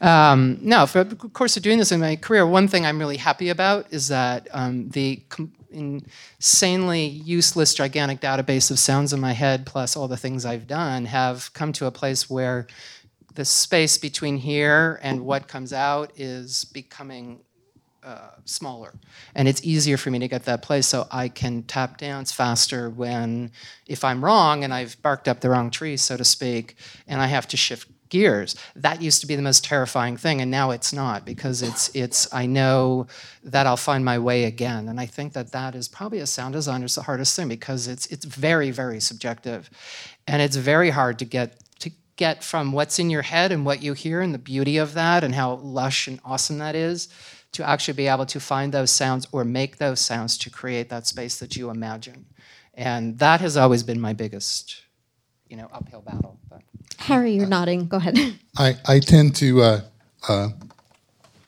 Um, 0.00 0.58
no, 0.60 0.86
for 0.86 1.04
the 1.04 1.16
course 1.16 1.56
of 1.56 1.62
doing 1.62 1.78
this 1.78 1.92
in 1.92 2.00
my 2.00 2.16
career, 2.16 2.46
one 2.46 2.68
thing 2.68 2.84
I'm 2.84 2.98
really 2.98 3.16
happy 3.16 3.48
about 3.48 3.86
is 3.90 4.08
that 4.08 4.48
um, 4.52 4.88
the 4.90 5.22
com- 5.28 5.52
insanely 5.70 7.06
useless, 7.06 7.74
gigantic 7.74 8.20
database 8.20 8.70
of 8.70 8.78
sounds 8.78 9.12
in 9.12 9.20
my 9.20 9.32
head, 9.32 9.66
plus 9.66 9.96
all 9.96 10.08
the 10.08 10.16
things 10.16 10.44
I've 10.44 10.66
done, 10.66 11.04
have 11.06 11.52
come 11.54 11.72
to 11.74 11.86
a 11.86 11.90
place 11.90 12.28
where 12.28 12.66
the 13.34 13.44
space 13.44 13.96
between 13.96 14.36
here 14.36 14.98
and 15.02 15.24
what 15.24 15.46
comes 15.46 15.72
out 15.72 16.12
is 16.16 16.64
becoming 16.64 17.40
uh, 18.02 18.30
smaller. 18.44 18.94
And 19.34 19.46
it's 19.48 19.64
easier 19.64 19.96
for 19.96 20.10
me 20.10 20.18
to 20.20 20.28
get 20.28 20.44
that 20.44 20.62
place 20.62 20.86
so 20.86 21.06
I 21.10 21.28
can 21.28 21.62
tap 21.64 21.98
dance 21.98 22.32
faster 22.32 22.88
when, 22.88 23.52
if 23.86 24.04
I'm 24.04 24.24
wrong 24.24 24.64
and 24.64 24.72
I've 24.72 25.00
barked 25.02 25.28
up 25.28 25.40
the 25.40 25.50
wrong 25.50 25.70
tree, 25.70 25.96
so 25.96 26.16
to 26.16 26.24
speak, 26.24 26.76
and 27.06 27.20
I 27.20 27.26
have 27.26 27.46
to 27.48 27.56
shift 27.56 27.88
gears. 28.08 28.56
That 28.74 29.00
used 29.00 29.20
to 29.20 29.26
be 29.26 29.36
the 29.36 29.42
most 29.42 29.64
terrifying 29.64 30.16
thing, 30.16 30.40
and 30.40 30.50
now 30.50 30.72
it's 30.72 30.92
not 30.92 31.24
because 31.24 31.62
it's, 31.62 31.94
it's 31.94 32.32
I 32.34 32.46
know 32.46 33.06
that 33.44 33.66
I'll 33.66 33.76
find 33.76 34.04
my 34.04 34.18
way 34.18 34.44
again. 34.44 34.88
And 34.88 35.00
I 35.00 35.06
think 35.06 35.32
that 35.34 35.52
that 35.52 35.74
is 35.74 35.88
probably 35.88 36.18
a 36.18 36.26
sound 36.26 36.54
designer's 36.54 36.96
the 36.96 37.02
hardest 37.02 37.36
thing 37.36 37.48
because 37.48 37.86
it's, 37.86 38.06
it's 38.06 38.24
very, 38.24 38.70
very 38.70 39.00
subjective. 39.00 39.70
And 40.26 40.42
it's 40.42 40.56
very 40.56 40.90
hard 40.90 41.18
to 41.20 41.24
get 41.24 41.56
to 41.80 41.90
get 42.16 42.44
from 42.44 42.72
what's 42.72 42.98
in 42.98 43.10
your 43.10 43.22
head 43.22 43.52
and 43.52 43.64
what 43.64 43.82
you 43.82 43.94
hear 43.94 44.20
and 44.20 44.34
the 44.34 44.38
beauty 44.38 44.76
of 44.76 44.94
that 44.94 45.24
and 45.24 45.34
how 45.34 45.54
lush 45.54 46.06
and 46.06 46.20
awesome 46.24 46.58
that 46.58 46.74
is 46.74 47.08
to 47.52 47.68
actually 47.68 47.94
be 47.94 48.06
able 48.06 48.26
to 48.26 48.40
find 48.40 48.72
those 48.72 48.90
sounds 48.90 49.26
or 49.32 49.44
make 49.44 49.78
those 49.78 50.00
sounds 50.00 50.38
to 50.38 50.50
create 50.50 50.88
that 50.88 51.06
space 51.06 51.38
that 51.38 51.56
you 51.56 51.70
imagine. 51.70 52.26
And 52.74 53.18
that 53.18 53.40
has 53.40 53.56
always 53.56 53.82
been 53.82 54.00
my 54.00 54.12
biggest, 54.12 54.82
you 55.48 55.56
know, 55.56 55.68
uphill 55.72 56.00
battle. 56.00 56.38
But. 56.48 56.62
Harry, 56.98 57.32
you're 57.32 57.46
nodding. 57.46 57.88
Go 57.88 57.96
ahead. 57.96 58.16
I, 58.56 58.76
I 58.86 59.00
tend 59.00 59.34
to 59.36 59.62
uh, 59.62 59.80
uh, 60.28 60.48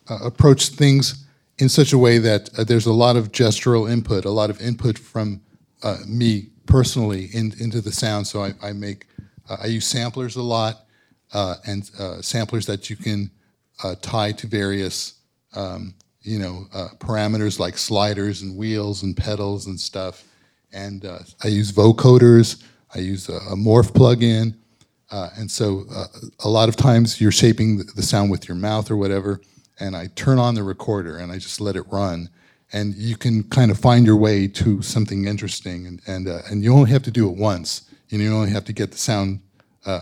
uh, 0.09 0.19
approach 0.25 0.69
things 0.71 1.25
in 1.59 1.69
such 1.69 1.93
a 1.93 1.99
way 1.99 2.19
that 2.19 2.51
uh, 2.59 2.65
there's 2.65 2.87
a 2.87 2.93
lot 2.93 3.17
of 3.17 3.31
gestural 3.31 3.91
input, 3.91 4.25
a 4.25 4.31
lot 4.31 4.51
of 4.51 4.61
input 4.61 4.99
from 4.99 5.41
uh, 5.83 5.99
me 6.07 6.49
personally 6.67 7.29
in, 7.33 7.53
into 7.61 7.81
the 7.81 7.93
sound. 7.93 8.27
So 8.27 8.43
I, 8.43 8.55
I 8.61 8.73
make, 8.73 9.07
uh, 9.49 9.59
I 9.63 9.67
use 9.67 9.87
samplers 9.87 10.37
a 10.37 10.43
lot, 10.43 10.85
and 11.33 11.87
samplers 12.23 12.67
that 12.67 12.91
you 12.91 12.97
can 12.97 13.31
tie 14.03 14.33
to 14.33 14.47
various 14.47 15.15
um, 15.55 15.95
you 16.23 16.39
know, 16.39 16.67
uh, 16.73 16.89
parameters 16.99 17.59
like 17.59 17.77
sliders 17.77 18.43
and 18.43 18.57
wheels 18.57 19.03
and 19.03 19.17
pedals 19.17 19.67
and 19.67 19.79
stuff. 19.79 20.25
And 20.73 21.05
uh, 21.05 21.21
I 21.43 21.49
use 21.49 21.73
vocoders. 21.73 22.63
I 22.95 22.99
use 22.99 23.29
a, 23.29 23.35
a 23.35 23.57
morph 23.57 23.93
plugin. 23.93 24.55
Uh, 25.11 25.29
and 25.37 25.51
so 25.51 25.85
uh, 25.95 26.07
a 26.41 26.49
lot 26.49 26.69
of 26.69 26.77
times 26.77 27.21
you're 27.21 27.33
shaping 27.33 27.79
the 27.97 28.03
sound 28.03 28.31
with 28.31 28.49
your 28.49 28.57
mouth 28.57 28.91
or 28.91 28.97
whatever. 28.97 29.41
And 29.81 29.97
I 29.97 30.09
turn 30.15 30.39
on 30.39 30.55
the 30.55 30.63
recorder 30.63 31.19
and 31.19 31.33
I 31.33 31.39
just 31.39 31.61
let 31.61 31.77
it 31.77 31.85
run. 31.91 32.31
And 32.73 32.95
you 32.95 33.17
can 33.17 33.43
kind 33.45 33.71
of 33.71 33.79
find 33.79 34.07
your 34.07 34.17
way 34.17 34.49
to 34.49 34.81
something 34.81 35.27
interesting. 35.27 35.87
And, 35.87 36.01
and, 36.07 36.29
uh, 36.29 36.39
and 36.51 36.63
you 36.63 36.73
only 36.73 36.91
have 36.91 37.03
to 37.03 37.11
do 37.11 37.29
it 37.29 37.37
once. 37.37 37.83
You, 38.09 38.19
know, 38.19 38.25
you 38.25 38.35
only 38.35 38.51
have 38.51 38.65
to 38.67 38.73
get 38.73 38.93
the 38.93 38.99
sound 38.99 39.41
uh, 39.85 40.01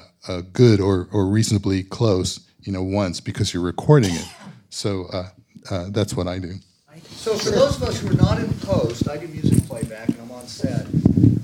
good 0.53 0.81
or, 0.81 1.09
or 1.11 1.27
reasonably 1.27 1.83
close, 1.83 2.41
you 2.61 2.73
know, 2.73 2.83
once 2.83 3.19
because 3.21 3.55
you're 3.55 3.63
recording 3.63 4.15
it. 4.15 4.29
So 4.69 5.09
uh, 5.69 5.87
that's 5.91 6.15
what 6.15 6.27
I 6.27 6.39
do. 6.39 6.55
So 7.11 7.37
for 7.37 7.51
those 7.51 7.77
of 7.77 7.83
us 7.85 8.01
who 8.01 8.11
are 8.11 8.15
not 8.15 8.39
in 8.39 8.53
post, 8.61 9.09
I 9.09 9.17
do 9.17 9.29
music 9.29 9.65
playback 9.67 10.09
and 10.09 10.21
I'm 10.23 10.31
on 10.31 10.47
set. 10.47 10.87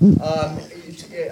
Um, 0.02 0.60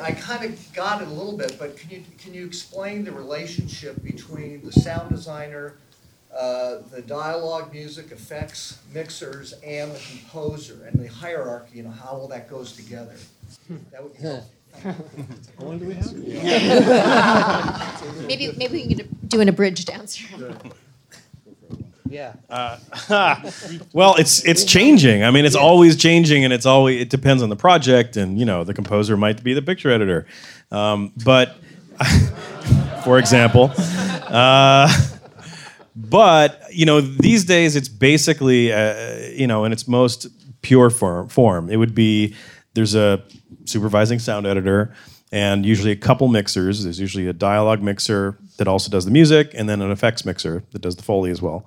I 0.01 0.13
kind 0.13 0.45
of 0.45 0.73
got 0.73 1.03
it 1.03 1.09
a 1.09 1.11
little 1.11 1.37
bit, 1.37 1.57
but 1.59 1.77
can 1.77 1.91
you 1.91 2.03
can 2.19 2.33
you 2.35 2.47
explain 2.47 3.05
the 3.05 3.13
relationship 3.13 4.03
between 4.03 4.65
the 4.65 4.73
sound 4.73 5.11
designer, 5.11 5.75
uh, 6.35 6.79
the 6.91 7.03
dialogue, 7.03 7.73
music, 7.73 8.11
effects, 8.13 8.79
mixers, 8.93 9.53
and 9.65 9.93
the 9.93 10.01
composer, 10.11 10.87
and 10.91 11.03
the 11.03 11.09
hierarchy, 11.09 11.81
and 11.81 11.93
how 11.93 12.11
all 12.11 12.29
that 12.29 12.49
goes 12.49 12.73
together? 12.73 13.15
That 13.91 14.03
would 14.03 14.15
be 14.15 14.23
helpful. 14.23 14.51
How 14.83 15.65
long 15.65 15.79
do 15.79 15.87
we 15.87 15.95
have? 15.95 16.13
maybe 18.27 18.53
maybe 18.57 18.73
we 18.73 18.95
can 18.95 19.09
do 19.27 19.41
an 19.41 19.49
abridged 19.49 19.91
answer. 19.91 20.25
Yeah. 22.09 22.35
Uh, 22.51 22.79
well, 23.93 24.15
it's 24.17 24.45
it's 24.45 24.65
changing. 24.65 25.25
I 25.25 25.31
mean, 25.31 25.45
it's 25.45 25.57
always 25.57 25.97
changing, 25.97 26.45
and 26.45 26.53
it's 26.53 26.67
always 26.67 27.01
it 27.01 27.11
depends 27.11 27.43
on 27.43 27.49
the 27.49 27.57
project, 27.57 28.17
and 28.17 28.39
you 28.39 28.45
know, 28.45 28.65
the 28.65 28.75
composer 28.75 29.17
might 29.17 29.43
be 29.43 29.55
the 29.55 29.63
picture 29.63 29.91
editor, 29.91 30.27
um, 30.71 31.13
but 31.25 31.57
for 33.05 33.19
example, 33.19 33.73
uh, 33.77 34.93
but 35.97 36.61
you 36.71 36.85
know, 36.85 37.01
these 37.01 37.45
days 37.45 37.75
it's 37.75 37.89
basically 37.89 38.73
uh, 38.73 39.17
you 39.33 39.47
know, 39.47 39.65
in 39.65 39.73
its 39.73 39.89
most 39.89 40.27
pure 40.63 40.91
form, 40.91 41.29
form, 41.29 41.71
it 41.71 41.77
would 41.77 41.95
be 41.95 42.35
there's 42.75 42.95
a 42.95 43.23
supervising 43.65 44.19
sound 44.19 44.47
editor 44.47 44.95
and 45.33 45.67
usually 45.67 45.91
a 45.91 45.97
couple 45.97 46.29
mixers. 46.29 46.85
There's 46.85 47.01
usually 47.01 47.27
a 47.27 47.33
dialogue 47.33 47.83
mixer 47.83 48.39
that 48.59 48.69
also 48.69 48.89
does 48.89 49.05
the 49.05 49.11
music, 49.11 49.51
and 49.55 49.69
then 49.69 49.83
an 49.83 49.91
effects 49.91 50.25
mixer 50.25 50.63
that 50.71 50.81
does 50.81 50.95
the 50.97 51.03
foley 51.03 51.31
as 51.31 51.43
well. 51.43 51.67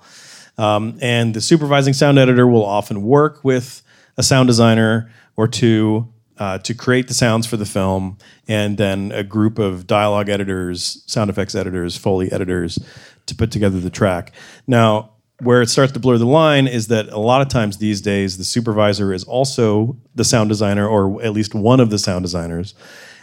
Um, 0.57 0.97
and 1.01 1.33
the 1.33 1.41
supervising 1.41 1.93
sound 1.93 2.17
editor 2.17 2.47
will 2.47 2.65
often 2.65 3.03
work 3.03 3.43
with 3.43 3.83
a 4.17 4.23
sound 4.23 4.47
designer 4.47 5.11
or 5.35 5.47
two 5.47 6.11
uh, 6.37 6.57
to 6.59 6.73
create 6.73 7.07
the 7.07 7.13
sounds 7.13 7.47
for 7.47 7.57
the 7.57 7.65
film, 7.65 8.17
and 8.47 8.77
then 8.77 9.11
a 9.11 9.23
group 9.23 9.59
of 9.59 9.87
dialogue 9.87 10.29
editors, 10.29 11.03
sound 11.07 11.29
effects 11.29 11.55
editors, 11.55 11.97
Foley 11.97 12.31
editors 12.31 12.79
to 13.25 13.35
put 13.35 13.51
together 13.51 13.79
the 13.79 13.89
track. 13.89 14.31
Now, 14.67 15.11
where 15.39 15.61
it 15.61 15.69
starts 15.69 15.91
to 15.91 15.99
blur 15.99 16.17
the 16.17 16.25
line 16.25 16.67
is 16.67 16.87
that 16.87 17.09
a 17.09 17.19
lot 17.19 17.41
of 17.41 17.47
times 17.47 17.77
these 17.77 18.01
days 18.01 18.37
the 18.37 18.43
supervisor 18.43 19.13
is 19.13 19.23
also 19.23 19.97
the 20.15 20.23
sound 20.23 20.49
designer 20.49 20.87
or 20.87 21.21
at 21.21 21.33
least 21.33 21.53
one 21.53 21.79
of 21.79 21.89
the 21.91 21.99
sound 21.99 22.23
designers 22.23 22.73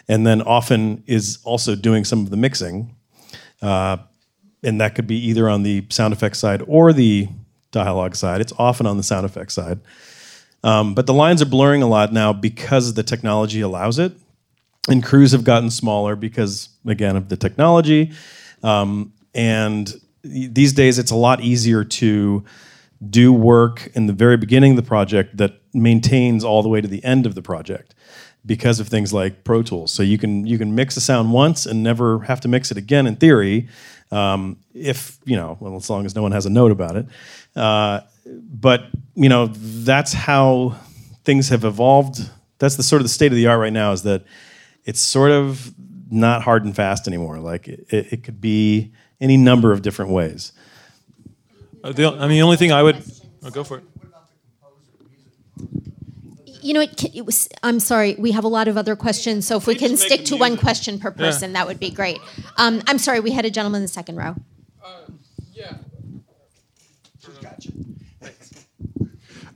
and 0.08 0.26
then 0.26 0.40
often 0.42 1.02
is 1.06 1.38
also 1.44 1.74
doing 1.74 2.04
some 2.04 2.20
of 2.20 2.30
the 2.30 2.36
mixing 2.36 2.94
uh, 3.62 3.96
and 4.64 4.80
that 4.80 4.94
could 4.94 5.06
be 5.06 5.16
either 5.28 5.48
on 5.48 5.62
the 5.62 5.86
sound 5.90 6.12
effects 6.12 6.38
side 6.38 6.62
or 6.66 6.92
the 6.92 7.28
dialogue 7.70 8.16
side. 8.16 8.40
It's 8.40 8.52
often 8.58 8.86
on 8.86 8.96
the 8.96 9.02
sound 9.02 9.26
effects 9.26 9.54
side. 9.54 9.80
Um, 10.62 10.94
but 10.94 11.06
the 11.06 11.14
lines 11.14 11.42
are 11.42 11.46
blurring 11.46 11.82
a 11.82 11.86
lot 11.86 12.12
now 12.12 12.32
because 12.32 12.94
the 12.94 13.02
technology 13.02 13.60
allows 13.60 13.98
it. 13.98 14.12
And 14.88 15.02
crews 15.02 15.32
have 15.32 15.44
gotten 15.44 15.70
smaller 15.70 16.16
because, 16.16 16.68
again, 16.86 17.16
of 17.16 17.28
the 17.28 17.36
technology. 17.36 18.12
Um, 18.62 19.12
and 19.34 19.92
these 20.22 20.72
days, 20.72 20.98
it's 20.98 21.10
a 21.10 21.16
lot 21.16 21.40
easier 21.40 21.84
to 21.84 22.44
do 23.10 23.32
work 23.32 23.90
in 23.94 24.06
the 24.06 24.12
very 24.12 24.36
beginning 24.36 24.72
of 24.72 24.76
the 24.76 24.82
project 24.82 25.36
that 25.36 25.60
maintains 25.74 26.44
all 26.44 26.62
the 26.62 26.68
way 26.68 26.80
to 26.80 26.88
the 26.88 27.04
end 27.04 27.26
of 27.26 27.34
the 27.34 27.42
project 27.42 27.94
because 28.46 28.80
of 28.80 28.88
things 28.88 29.12
like 29.12 29.44
Pro 29.44 29.62
Tools. 29.62 29.92
So 29.92 30.02
you 30.02 30.18
can 30.18 30.46
you 30.46 30.58
can 30.58 30.74
mix 30.74 30.96
a 30.96 31.00
sound 31.00 31.32
once 31.32 31.66
and 31.66 31.82
never 31.82 32.20
have 32.20 32.40
to 32.40 32.48
mix 32.48 32.70
it 32.70 32.76
again 32.76 33.06
in 33.06 33.16
theory, 33.16 33.68
Um, 34.10 34.58
if 34.74 35.18
you 35.24 35.36
know, 35.36 35.56
well, 35.60 35.76
as 35.76 35.88
long 35.90 36.06
as 36.06 36.14
no 36.14 36.22
one 36.22 36.32
has 36.32 36.46
a 36.46 36.50
note 36.50 36.70
about 36.70 36.96
it. 36.96 37.06
Uh, 37.56 38.00
but 38.26 38.84
you 39.14 39.28
know, 39.28 39.46
that's 39.46 40.12
how 40.12 40.76
things 41.24 41.48
have 41.48 41.64
evolved. 41.64 42.30
That's 42.58 42.76
the 42.76 42.82
sort 42.82 43.00
of 43.00 43.04
the 43.04 43.10
state 43.10 43.32
of 43.32 43.36
the 43.36 43.46
art 43.46 43.60
right 43.60 43.72
now. 43.72 43.92
Is 43.92 44.02
that 44.02 44.24
it's 44.84 45.00
sort 45.00 45.30
of 45.30 45.74
not 46.10 46.42
hard 46.42 46.64
and 46.64 46.74
fast 46.74 47.08
anymore. 47.08 47.38
Like 47.38 47.68
it, 47.68 47.86
it 47.90 48.22
could 48.24 48.40
be 48.40 48.92
any 49.20 49.36
number 49.36 49.72
of 49.72 49.82
different 49.82 50.12
ways. 50.12 50.52
Uh, 51.82 51.92
the, 51.92 52.06
I 52.06 52.20
mean, 52.20 52.30
the 52.30 52.42
only 52.42 52.56
thing 52.56 52.72
I 52.72 52.82
would 52.82 53.02
oh, 53.42 53.50
go 53.50 53.64
for 53.64 53.78
it. 53.78 53.84
You 56.64 56.72
know, 56.72 56.80
it, 56.80 57.14
it 57.14 57.26
was. 57.26 57.48
I'm 57.62 57.78
sorry. 57.78 58.14
We 58.18 58.32
have 58.32 58.44
a 58.44 58.48
lot 58.48 58.68
of 58.68 58.78
other 58.78 58.96
questions, 58.96 59.46
so 59.46 59.56
if 59.56 59.66
we 59.66 59.74
can 59.74 59.98
stick 59.98 60.24
to 60.26 60.36
one 60.36 60.56
question 60.56 60.98
per 60.98 61.10
person, 61.10 61.52
that 61.52 61.66
would 61.66 61.78
be 61.78 61.90
great. 61.90 62.18
Um, 62.56 62.82
I'm 62.86 62.98
sorry. 62.98 63.20
We 63.20 63.32
had 63.32 63.44
a 63.44 63.50
gentleman 63.50 63.80
in 63.80 63.82
the 63.82 63.88
second 63.88 64.16
row. 64.16 64.34
yeah. 65.52 65.76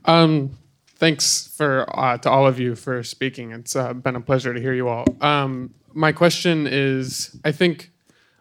Um, 0.05 0.57
thanks 0.95 1.47
for 1.55 1.85
uh, 1.97 2.17
to 2.19 2.29
all 2.29 2.47
of 2.47 2.59
you 2.59 2.75
for 2.75 3.03
speaking. 3.03 3.51
It's 3.51 3.75
uh, 3.75 3.93
been 3.93 4.15
a 4.15 4.21
pleasure 4.21 4.53
to 4.53 4.61
hear 4.61 4.73
you 4.73 4.87
all. 4.87 5.05
Um, 5.21 5.73
my 5.93 6.11
question 6.11 6.67
is, 6.67 7.35
I 7.43 7.51
think 7.51 7.91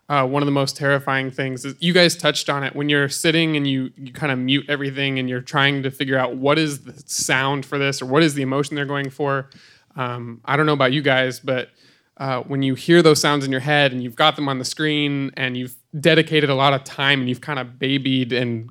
uh, 0.09 0.27
one 0.27 0.43
of 0.43 0.47
the 0.47 0.53
most 0.53 0.77
terrifying 0.77 1.31
things 1.31 1.65
is 1.65 1.75
you 1.81 1.93
guys 1.93 2.17
touched 2.17 2.49
on 2.49 2.65
it 2.65 2.75
when 2.75 2.89
you're 2.89 3.09
sitting 3.09 3.57
and 3.57 3.67
you 3.67 3.91
you 3.97 4.13
kind 4.13 4.33
of 4.33 4.39
mute 4.39 4.65
everything 4.69 5.19
and 5.19 5.29
you're 5.29 5.43
trying 5.43 5.83
to 5.83 5.91
figure 5.91 6.17
out 6.17 6.37
what 6.37 6.59
is 6.59 6.85
the 6.85 6.95
sound 7.07 7.67
for 7.67 7.79
this 7.79 8.01
or 8.01 8.07
what 8.07 8.23
is 8.23 8.35
the 8.35 8.43
emotion 8.43 8.75
they're 8.75 8.87
going 8.87 9.11
for. 9.11 9.51
Um, 9.97 10.41
I 10.45 10.57
don't 10.57 10.67
know 10.67 10.73
about 10.73 10.93
you 10.93 11.03
guys, 11.03 11.41
but 11.41 11.71
uh, 12.17 12.41
when 12.43 12.63
you 12.63 12.75
hear 12.75 13.03
those 13.03 13.21
sounds 13.21 13.45
in 13.45 13.53
your 13.53 13.61
head 13.61 13.93
and 13.93 14.03
you've 14.03 14.17
got 14.17 14.37
them 14.37 14.49
on 14.49 14.59
the 14.59 14.65
screen 14.65 15.31
and 15.37 15.57
you've 15.57 15.77
dedicated 16.01 16.49
a 16.49 16.55
lot 16.55 16.73
of 16.73 16.85
time 16.85 17.21
and 17.21 17.29
you've 17.29 17.41
kind 17.41 17.59
of 17.59 17.79
babied 17.79 18.33
and 18.33 18.71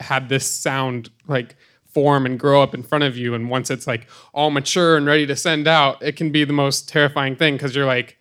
had 0.00 0.28
this 0.28 0.48
sound 0.48 1.10
like 1.26 1.56
form 1.92 2.24
and 2.24 2.38
grow 2.38 2.62
up 2.62 2.72
in 2.74 2.82
front 2.82 3.04
of 3.04 3.16
you 3.16 3.34
and 3.34 3.50
once 3.50 3.70
it's 3.70 3.86
like 3.86 4.08
all 4.32 4.50
mature 4.50 4.96
and 4.96 5.04
ready 5.04 5.26
to 5.26 5.36
send 5.36 5.68
out 5.68 6.02
it 6.02 6.16
can 6.16 6.32
be 6.32 6.42
the 6.42 6.52
most 6.52 6.88
terrifying 6.88 7.36
thing 7.36 7.54
because 7.54 7.76
you're 7.76 7.86
like 7.86 8.18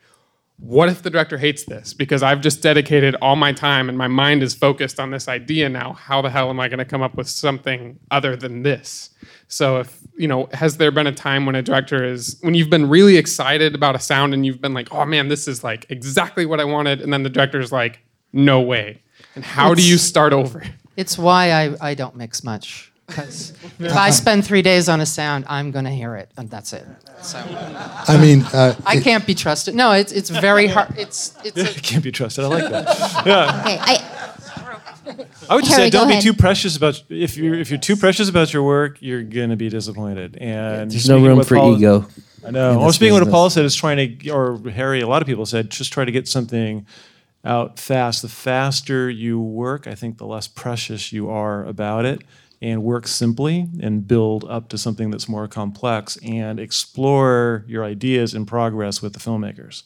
what 0.61 0.87
if 0.89 1.01
the 1.01 1.09
director 1.09 1.37
hates 1.37 1.65
this? 1.65 1.93
Because 1.93 2.23
i've 2.23 2.39
just 2.39 2.61
dedicated 2.61 3.15
all 3.15 3.35
my 3.35 3.51
time 3.51 3.89
and 3.89 3.97
my 3.97 4.07
mind 4.07 4.43
is 4.43 4.53
focused 4.53 4.99
on 4.99 5.11
this 5.11 5.27
idea 5.27 5.67
now. 5.67 5.93
How 5.93 6.21
the 6.21 6.29
hell 6.29 6.49
am 6.49 6.59
i 6.59 6.67
going 6.67 6.79
to 6.79 6.85
come 6.85 7.01
up 7.01 7.15
with 7.15 7.27
something 7.27 7.99
other 8.11 8.35
than 8.35 8.63
this? 8.63 9.09
So 9.47 9.79
if 9.79 9.99
you 10.15 10.27
know 10.27 10.47
has 10.53 10.77
there 10.77 10.91
been 10.91 11.07
a 11.07 11.11
time 11.11 11.45
when 11.45 11.55
a 11.55 11.61
director 11.61 12.03
is 12.03 12.37
when 12.41 12.53
you've 12.53 12.69
been 12.69 12.87
really 12.87 13.17
excited 13.17 13.75
about 13.75 13.95
a 13.95 13.99
sound 13.99 14.33
and 14.33 14.45
you've 14.45 14.61
been 14.61 14.73
like 14.73 14.93
oh 14.93 15.05
man 15.05 15.27
this 15.27 15.47
is 15.47 15.63
like 15.63 15.85
exactly 15.89 16.45
what 16.45 16.59
i 16.59 16.63
wanted 16.63 17.01
and 17.01 17.11
then 17.11 17.23
the 17.23 17.29
director's 17.29 17.71
like 17.71 17.99
no 18.33 18.61
way. 18.61 19.01
And 19.35 19.43
how 19.43 19.73
do 19.73 19.83
you 19.83 19.97
start 19.97 20.33
over? 20.33 20.63
It's 20.97 21.17
why 21.17 21.51
I, 21.51 21.75
I 21.81 21.93
don't 21.95 22.15
mix 22.15 22.43
much. 22.43 22.90
Because 23.11 23.53
if 23.79 23.93
I 23.95 24.09
spend 24.09 24.45
three 24.45 24.61
days 24.61 24.89
on 24.89 25.01
a 25.01 25.05
sound, 25.05 25.45
I'm 25.47 25.71
going 25.71 25.85
to 25.85 25.91
hear 25.91 26.15
it, 26.15 26.31
and 26.37 26.49
that's 26.49 26.73
it. 26.73 26.85
So 27.21 27.37
I 27.39 28.17
mean, 28.19 28.41
uh, 28.53 28.75
I 28.85 28.99
can't 28.99 29.25
be 29.27 29.35
trusted. 29.35 29.75
No, 29.75 29.91
it's, 29.91 30.11
it's 30.11 30.29
very 30.29 30.67
hard. 30.67 30.97
It's, 30.97 31.35
it's 31.43 31.57
a, 31.57 31.69
It 31.69 31.83
can't 31.83 32.03
be 32.03 32.11
trusted. 32.11 32.43
I 32.43 32.47
like 32.47 32.69
that. 32.71 32.87
Yeah. 33.25 33.59
Okay. 33.61 33.77
I, 33.79 34.17
I 35.49 35.55
would 35.55 35.63
just 35.65 35.75
Harry, 35.75 35.87
say 35.87 35.89
don't 35.89 36.07
be 36.07 36.13
ahead. 36.13 36.23
too 36.23 36.33
precious 36.33 36.77
about 36.77 37.03
if 37.09 37.35
you're 37.35 37.55
if 37.55 37.69
you're 37.69 37.79
too 37.79 37.95
precious 37.97 38.29
about 38.29 38.53
your 38.53 38.63
work, 38.63 38.97
you're 39.01 39.23
gonna 39.23 39.55
be 39.57 39.67
disappointed. 39.69 40.37
And 40.39 40.89
There's 40.89 41.09
no 41.09 41.17
room 41.23 41.43
for 41.43 41.55
Paul- 41.55 41.75
ego. 41.77 42.07
I 42.45 42.51
know. 42.51 42.71
in 42.71 42.77
Or 42.77 42.87
this 42.87 42.95
speaking 42.95 43.13
what 43.13 43.19
business. 43.21 43.33
Paul 43.33 43.49
said 43.49 43.65
is 43.65 43.75
trying 43.75 44.17
to, 44.19 44.29
or 44.29 44.57
Harry, 44.69 45.01
a 45.01 45.07
lot 45.07 45.21
of 45.21 45.27
people 45.27 45.45
said, 45.45 45.69
just 45.69 45.91
try 45.91 46.05
to 46.05 46.11
get 46.11 46.27
something 46.27 46.85
out 47.43 47.79
fast. 47.79 48.21
The 48.21 48.29
faster 48.29 49.09
you 49.09 49.39
work, 49.39 49.85
I 49.87 49.95
think, 49.95 50.17
the 50.17 50.25
less 50.25 50.47
precious 50.47 51.11
you 51.11 51.29
are 51.29 51.65
about 51.65 52.05
it. 52.05 52.21
And 52.63 52.83
work 52.83 53.07
simply 53.07 53.67
and 53.81 54.07
build 54.07 54.45
up 54.45 54.69
to 54.69 54.77
something 54.77 55.09
that's 55.09 55.27
more 55.27 55.47
complex 55.47 56.17
and 56.17 56.59
explore 56.59 57.65
your 57.67 57.83
ideas 57.83 58.35
in 58.35 58.45
progress 58.45 59.01
with 59.01 59.13
the 59.13 59.19
filmmakers. 59.19 59.81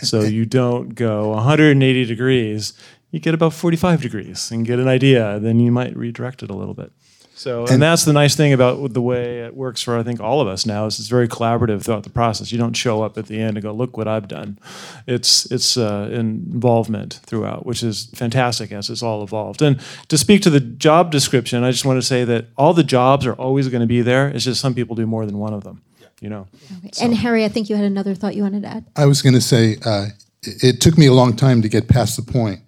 So 0.00 0.20
you 0.20 0.46
don't 0.46 0.94
go 0.94 1.30
180 1.30 2.04
degrees, 2.04 2.72
you 3.10 3.18
get 3.18 3.34
about 3.34 3.52
45 3.52 4.00
degrees 4.00 4.50
and 4.52 4.64
get 4.64 4.78
an 4.78 4.86
idea, 4.86 5.40
then 5.40 5.58
you 5.58 5.72
might 5.72 5.96
redirect 5.96 6.44
it 6.44 6.50
a 6.50 6.54
little 6.54 6.74
bit. 6.74 6.92
So, 7.40 7.64
and, 7.66 7.80
that's 7.80 8.04
the 8.04 8.12
nice 8.12 8.36
thing 8.36 8.52
about 8.52 8.92
the 8.92 9.00
way 9.00 9.40
it 9.40 9.56
works 9.56 9.80
for 9.80 9.96
I 9.96 10.02
think 10.02 10.20
all 10.20 10.42
of 10.42 10.46
us 10.46 10.66
now 10.66 10.84
is 10.84 10.98
it's 10.98 11.08
very 11.08 11.26
collaborative 11.26 11.82
throughout 11.82 12.02
the 12.02 12.10
process. 12.10 12.52
You 12.52 12.58
don't 12.58 12.74
show 12.74 13.02
up 13.02 13.16
at 13.16 13.28
the 13.28 13.40
end 13.40 13.56
and 13.56 13.62
go, 13.62 13.72
"Look 13.72 13.96
what 13.96 14.06
I've 14.06 14.28
done." 14.28 14.58
It's 15.06 15.50
it's 15.50 15.78
uh, 15.78 16.10
involvement 16.12 17.14
throughout, 17.24 17.64
which 17.64 17.82
is 17.82 18.10
fantastic 18.14 18.72
as 18.72 18.90
it's 18.90 19.02
all 19.02 19.22
evolved. 19.22 19.62
And 19.62 19.80
to 20.08 20.18
speak 20.18 20.42
to 20.42 20.50
the 20.50 20.60
job 20.60 21.10
description, 21.10 21.64
I 21.64 21.70
just 21.70 21.86
want 21.86 21.96
to 21.96 22.06
say 22.06 22.24
that 22.24 22.48
all 22.58 22.74
the 22.74 22.84
jobs 22.84 23.24
are 23.24 23.32
always 23.32 23.68
going 23.68 23.80
to 23.80 23.86
be 23.86 24.02
there. 24.02 24.28
It's 24.28 24.44
just 24.44 24.60
some 24.60 24.74
people 24.74 24.94
do 24.94 25.06
more 25.06 25.24
than 25.24 25.38
one 25.38 25.54
of 25.54 25.64
them. 25.64 25.80
You 26.20 26.28
know. 26.28 26.46
and 27.00 27.14
Harry, 27.14 27.46
I 27.46 27.48
think 27.48 27.70
you 27.70 27.76
had 27.76 27.86
another 27.86 28.14
thought 28.14 28.36
you 28.36 28.42
wanted 28.42 28.64
to 28.64 28.68
add. 28.68 28.84
I 28.96 29.06
was 29.06 29.22
going 29.22 29.32
to 29.32 29.40
say 29.40 29.78
uh, 29.86 30.08
it, 30.42 30.62
it 30.62 30.80
took 30.82 30.98
me 30.98 31.06
a 31.06 31.14
long 31.14 31.34
time 31.34 31.62
to 31.62 31.70
get 31.70 31.88
past 31.88 32.22
the 32.22 32.32
point 32.32 32.60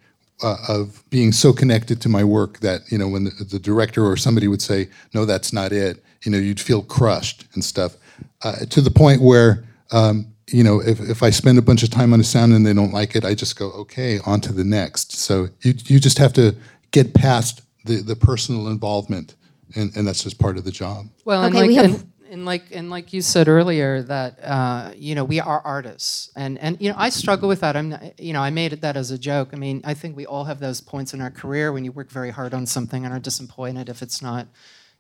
uh, 0.43 0.57
of 0.69 1.03
being 1.11 1.33
so 1.33 1.53
connected 1.53 2.01
to 2.03 2.09
my 2.09 2.25
work 2.25 2.61
that 2.61 2.81
you 2.91 2.99
know 2.99 3.09
when 3.09 3.25
the, 3.25 3.31
the 3.51 3.59
director 3.59 4.05
or 4.05 4.17
somebody 4.17 4.49
would 4.49 4.63
say, 4.63 4.89
"No, 5.15 5.25
that's 5.25 5.53
not 5.53 5.73
it," 5.73 6.03
you 6.25 6.33
know, 6.33 6.39
you'd 6.39 6.61
feel 6.61 6.83
crushed 6.83 7.47
and 7.55 7.65
stuff. 7.65 7.97
Uh, 8.43 8.65
to 8.71 8.81
the 8.81 8.91
point 8.91 9.23
where 9.23 9.65
um, 9.93 10.27
you 10.51 10.65
know, 10.65 10.81
if, 10.81 11.01
if 11.01 11.23
I 11.23 11.31
spend 11.31 11.59
a 11.59 11.63
bunch 11.63 11.83
of 11.83 11.91
time 11.91 12.13
on 12.13 12.21
a 12.21 12.25
sound 12.25 12.53
and 12.53 12.67
they 12.67 12.73
don't 12.75 12.93
like 12.93 13.15
it, 13.17 13.25
I 13.25 13.35
just 13.35 13.57
go, 13.59 13.71
"Okay, 13.73 14.19
on 14.27 14.41
to 14.43 14.53
the 14.53 14.65
next." 14.65 15.13
So 15.13 15.49
you 15.63 15.75
you 15.87 16.01
just 16.01 16.19
have 16.19 16.33
to 16.35 16.55
get 16.91 17.15
past 17.15 17.63
the 17.85 17.97
the 18.03 18.17
personal 18.17 18.69
involvement, 18.69 19.35
and, 19.75 19.95
and 19.97 20.07
that's 20.07 20.23
just 20.23 20.39
part 20.39 20.57
of 20.57 20.65
the 20.65 20.71
job. 20.73 21.07
Well, 21.25 21.45
Okay, 21.47 21.59
like, 21.61 21.69
we 21.69 21.75
have- 21.77 22.05
and, 22.33 22.45
like 22.45 22.65
and 22.73 22.91
like 22.91 23.13
you 23.13 23.21
said 23.21 23.47
earlier 23.47 24.03
that 24.03 24.43
uh, 24.43 24.93
you 24.97 25.15
know 25.15 25.25
we 25.25 25.39
are 25.41 25.61
artists, 25.61 26.31
and 26.35 26.59
and 26.59 26.81
you 26.81 26.91
know 26.91 26.97
I 26.99 27.11
struggle 27.11 27.49
with 27.49 27.61
that. 27.61 27.77
I'm 27.77 27.97
you 28.19 28.33
know 28.33 28.41
I 28.41 28.51
made 28.51 28.73
that 28.73 28.97
as 28.97 29.11
a 29.11 29.19
joke. 29.19 29.51
I 29.53 29.57
mean 29.57 29.83
I 29.85 29.95
think 29.95 30.17
we 30.17 30.27
all 30.27 30.45
have 30.45 30.59
those 30.59 30.81
points 30.81 31.15
in 31.15 31.21
our 31.21 31.31
career 31.31 31.73
when 31.73 31.85
you 31.85 31.93
work 31.93 32.11
very 32.11 32.31
hard 32.31 32.55
on 32.55 32.67
something 32.67 33.05
and 33.05 33.15
are 33.15 33.21
disappointed 33.21 33.89
if 33.89 34.03
it's 34.03 34.23
not 34.23 34.49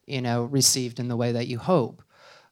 you 0.06 0.20
know 0.20 0.44
received 0.44 1.00
in 1.00 1.08
the 1.08 1.16
way 1.16 1.32
that 1.32 1.46
you 1.46 1.58
hope. 1.58 2.02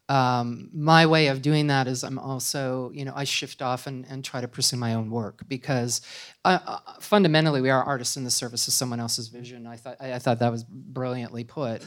Um, 0.09 0.71
my 0.73 1.07
way 1.07 1.29
of 1.29 1.41
doing 1.41 1.69
that 1.69 1.87
is 1.87 2.03
I'm 2.03 2.19
also, 2.19 2.91
you 2.93 3.05
know, 3.05 3.13
I 3.15 3.23
shift 3.23 3.63
off 3.63 3.87
and, 3.87 4.05
and 4.11 4.25
try 4.25 4.41
to 4.41 4.49
pursue 4.49 4.77
my 4.77 4.95
own 4.95 5.09
work 5.09 5.43
because 5.47 6.01
uh, 6.45 6.59
uh, 6.67 6.79
fundamentally 6.99 7.61
we 7.61 7.71
are 7.71 7.81
artists 7.81 8.17
in 8.17 8.25
the 8.25 8.31
service 8.33 8.67
of 8.67 8.75
someone 8.75 8.99
else's 8.99 9.29
vision. 9.29 9.69
I 9.69 9.77
thought 9.77 9.99
I, 10.01 10.15
I 10.15 10.19
thought 10.19 10.41
that 10.41 10.51
was 10.51 10.65
brilliantly 10.65 11.45
put. 11.45 11.83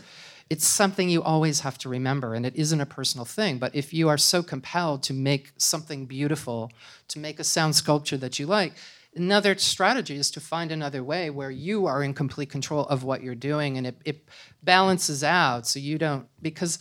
It's 0.50 0.66
something 0.66 1.10
you 1.10 1.24
always 1.24 1.62
have 1.62 1.78
to 1.80 1.90
remember, 1.90 2.34
and 2.34 2.46
it 2.46 2.56
isn't 2.56 2.82
a 2.82 2.86
personal 2.86 3.26
thing. 3.26 3.60
But 3.60 3.76
if 3.76 3.94
you 3.94 4.10
are 4.10 4.18
so 4.18 4.44
compelled 4.44 5.04
to 5.04 5.14
make 5.14 5.52
something 5.58 6.06
beautiful, 6.06 6.72
to 7.10 7.20
make 7.20 7.40
a 7.40 7.44
sound 7.44 7.76
sculpture 7.76 8.18
that 8.18 8.40
you 8.40 8.46
like, 8.46 8.74
another 9.16 9.58
strategy 9.58 10.16
is 10.16 10.32
to 10.32 10.40
find 10.40 10.72
another 10.72 11.04
way 11.04 11.30
where 11.30 11.52
you 11.52 11.86
are 11.86 12.04
in 12.04 12.14
complete 12.14 12.50
control 12.50 12.86
of 12.86 13.04
what 13.04 13.24
you're 13.24 13.36
doing, 13.36 13.78
and 13.78 13.88
it, 13.88 13.98
it 14.06 14.28
balances 14.64 15.24
out 15.24 15.68
so 15.68 15.80
you 15.80 15.98
don't 15.98 16.28
because 16.42 16.80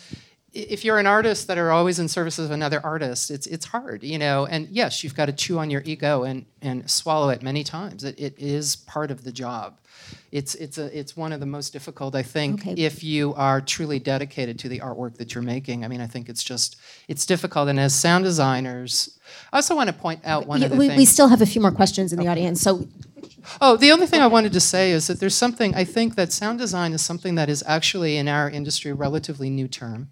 if 0.54 0.84
you're 0.84 0.98
an 0.98 1.06
artist 1.06 1.46
that 1.46 1.56
are 1.58 1.70
always 1.70 1.98
in 1.98 2.08
service 2.08 2.38
of 2.38 2.50
another 2.50 2.80
artist, 2.84 3.30
it's 3.30 3.46
it's 3.46 3.66
hard, 3.66 4.02
you 4.02 4.18
know. 4.18 4.46
And 4.46 4.68
yes, 4.68 5.02
you've 5.02 5.14
got 5.14 5.26
to 5.26 5.32
chew 5.32 5.58
on 5.58 5.70
your 5.70 5.82
ego 5.84 6.24
and 6.24 6.44
and 6.60 6.88
swallow 6.90 7.30
it 7.30 7.42
many 7.42 7.64
times. 7.64 8.04
It, 8.04 8.18
it 8.20 8.34
is 8.38 8.76
part 8.76 9.10
of 9.10 9.24
the 9.24 9.32
job. 9.32 9.78
It's 10.30 10.54
it's 10.56 10.78
a 10.78 10.96
it's 10.98 11.16
one 11.16 11.32
of 11.32 11.40
the 11.40 11.46
most 11.46 11.72
difficult, 11.72 12.14
I 12.14 12.22
think, 12.22 12.60
Okay. 12.66 12.74
if 12.82 13.02
you 13.04 13.34
are 13.34 13.60
truly 13.60 13.98
dedicated 13.98 14.58
to 14.60 14.68
the 14.68 14.80
artwork 14.80 15.16
that 15.18 15.34
you're 15.34 15.42
making. 15.42 15.84
I 15.84 15.88
mean, 15.88 16.00
I 16.00 16.06
think 16.06 16.28
it's 16.28 16.42
just 16.42 16.76
it's 17.08 17.24
difficult. 17.26 17.68
And 17.68 17.78
as 17.80 17.94
sound 17.94 18.24
designers, 18.24 19.18
I 19.52 19.56
also 19.58 19.74
want 19.76 19.88
to 19.88 19.94
point 19.94 20.20
out 20.24 20.46
one 20.46 20.60
Yeah, 20.60 20.66
other 20.66 20.76
we, 20.76 20.88
thing. 20.88 20.96
we 20.98 21.04
still 21.04 21.28
have 21.28 21.40
a 21.42 21.46
few 21.46 21.60
more 21.62 21.72
questions 21.72 22.12
in 22.12 22.18
the 22.18 22.28
audience, 22.28 22.60
so 22.60 22.86
Oh, 23.60 23.76
the 23.76 23.90
only 23.90 24.06
thing 24.06 24.20
I 24.20 24.28
wanted 24.28 24.52
to 24.52 24.60
say 24.60 24.92
is 24.92 25.08
that 25.08 25.18
there's 25.18 25.34
something, 25.34 25.74
I 25.74 25.82
think 25.84 26.14
that 26.14 26.32
sound 26.32 26.60
design 26.60 26.92
is 26.92 27.02
something 27.02 27.34
that 27.34 27.48
is 27.48 27.62
actually 27.66 28.16
in 28.16 28.28
our 28.28 28.48
industry 28.48 28.92
a 28.92 28.94
relatively 28.94 29.50
new 29.50 29.66
term. 29.66 30.10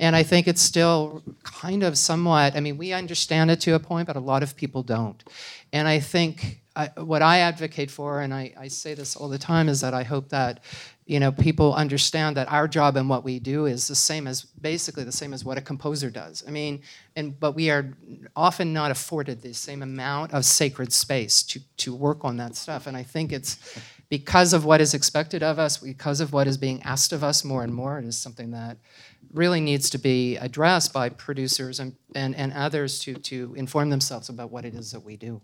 And 0.00 0.16
I 0.16 0.22
think 0.22 0.48
it's 0.48 0.62
still 0.62 1.22
kind 1.42 1.82
of 1.82 1.98
somewhat, 1.98 2.56
I 2.56 2.60
mean, 2.60 2.78
we 2.78 2.94
understand 2.94 3.50
it 3.50 3.60
to 3.60 3.74
a 3.74 3.78
point, 3.78 4.06
but 4.06 4.16
a 4.16 4.20
lot 4.20 4.42
of 4.42 4.56
people 4.56 4.82
don't. 4.82 5.22
And 5.74 5.86
I 5.86 6.00
think 6.00 6.62
I, 6.74 6.86
what 6.96 7.20
I 7.20 7.40
advocate 7.40 7.90
for, 7.90 8.22
and 8.22 8.32
I, 8.32 8.54
I 8.58 8.68
say 8.68 8.94
this 8.94 9.14
all 9.14 9.28
the 9.28 9.38
time, 9.38 9.68
is 9.68 9.82
that 9.82 9.92
I 9.92 10.02
hope 10.02 10.30
that 10.30 10.64
you 11.04 11.18
know 11.18 11.32
people 11.32 11.74
understand 11.74 12.36
that 12.36 12.50
our 12.50 12.68
job 12.68 12.96
and 12.96 13.08
what 13.08 13.24
we 13.24 13.40
do 13.40 13.66
is 13.66 13.88
the 13.88 13.94
same 13.94 14.26
as 14.26 14.42
basically 14.42 15.04
the 15.04 15.12
same 15.12 15.34
as 15.34 15.44
what 15.44 15.58
a 15.58 15.60
composer 15.60 16.08
does. 16.08 16.44
I 16.46 16.50
mean, 16.50 16.82
and 17.16 17.38
but 17.38 17.52
we 17.56 17.70
are 17.70 17.92
often 18.36 18.72
not 18.72 18.90
afforded 18.92 19.42
the 19.42 19.52
same 19.52 19.82
amount 19.82 20.32
of 20.32 20.44
sacred 20.44 20.92
space 20.92 21.42
to 21.42 21.60
to 21.78 21.94
work 21.94 22.24
on 22.24 22.36
that 22.38 22.54
stuff. 22.56 22.86
And 22.86 22.96
I 22.96 23.02
think 23.02 23.32
it's 23.32 23.58
because 24.08 24.52
of 24.52 24.64
what 24.64 24.80
is 24.80 24.94
expected 24.94 25.42
of 25.42 25.58
us, 25.58 25.78
because 25.78 26.20
of 26.20 26.32
what 26.32 26.46
is 26.46 26.56
being 26.56 26.82
asked 26.82 27.12
of 27.12 27.22
us 27.24 27.44
more 27.44 27.64
and 27.64 27.74
more, 27.74 27.98
it 27.98 28.04
is 28.04 28.16
something 28.16 28.52
that 28.52 28.78
really 29.32 29.60
needs 29.60 29.90
to 29.90 29.98
be 29.98 30.36
addressed 30.36 30.92
by 30.92 31.08
producers 31.08 31.80
and, 31.80 31.94
and, 32.14 32.34
and 32.34 32.52
others 32.52 32.98
to, 33.00 33.14
to 33.14 33.54
inform 33.56 33.90
themselves 33.90 34.28
about 34.28 34.50
what 34.50 34.64
it 34.64 34.74
is 34.74 34.90
that 34.90 35.00
we 35.00 35.16
do. 35.16 35.40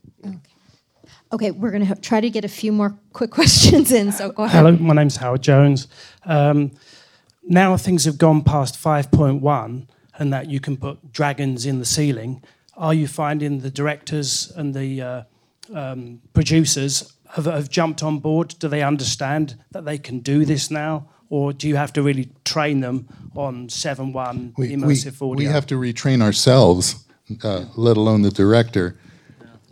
Okay, 1.33 1.53
we're 1.53 1.71
going 1.71 1.87
to 1.87 1.95
try 1.97 2.21
to 2.21 2.31
get 2.31 2.45
a 2.45 2.49
few 2.49 2.73
more 2.73 2.99
quick 3.13 3.31
questions 3.41 3.93
in, 3.93 4.13
so 4.13 4.31
go 4.33 4.45
ahead. 4.45 4.65
Hello, 4.65 4.77
my 4.77 4.95
name's 4.95 5.17
Howard 5.17 5.43
Jones. 5.43 5.89
Um, 6.25 6.73
now 7.45 7.77
things 7.77 8.05
have 8.05 8.19
gone 8.19 8.43
past 8.43 8.75
5.1 8.83 9.87
and 10.19 10.33
that 10.33 10.51
you 10.51 10.61
can 10.61 10.77
put 10.77 11.13
dragons 11.13 11.65
in 11.65 11.79
the 11.79 11.85
ceiling. 11.85 12.43
Are 12.77 12.95
you 12.95 13.07
finding 13.07 13.61
the 13.61 13.71
directors 13.71 14.53
and 14.57 14.75
the 14.75 15.01
uh, 15.01 15.23
um, 15.75 16.21
producers 16.33 17.13
have, 17.35 17.45
have 17.45 17.71
jumped 17.71 18.03
on 18.03 18.19
board? 18.19 18.55
Do 18.59 18.69
they 18.69 18.83
understand 18.83 19.63
that 19.71 19.85
they 19.85 19.99
can 19.99 20.21
do 20.21 20.45
this 20.45 20.71
now? 20.71 21.09
Or 21.29 21.53
do 21.53 21.69
you 21.69 21.77
have 21.77 21.93
to 21.95 22.03
really 22.03 22.31
train 22.45 22.81
them 22.81 23.09
on 23.35 23.69
7.1 23.69 24.53
We, 24.57 24.69
we, 24.69 24.75
immersive 24.77 25.17
audio? 25.17 25.35
we 25.35 25.45
have 25.45 25.67
to 25.67 25.75
retrain 25.75 26.23
ourselves, 26.23 27.05
uh, 27.43 27.65
let 27.77 27.97
alone 27.97 28.23
the 28.23 28.31
director. 28.31 28.97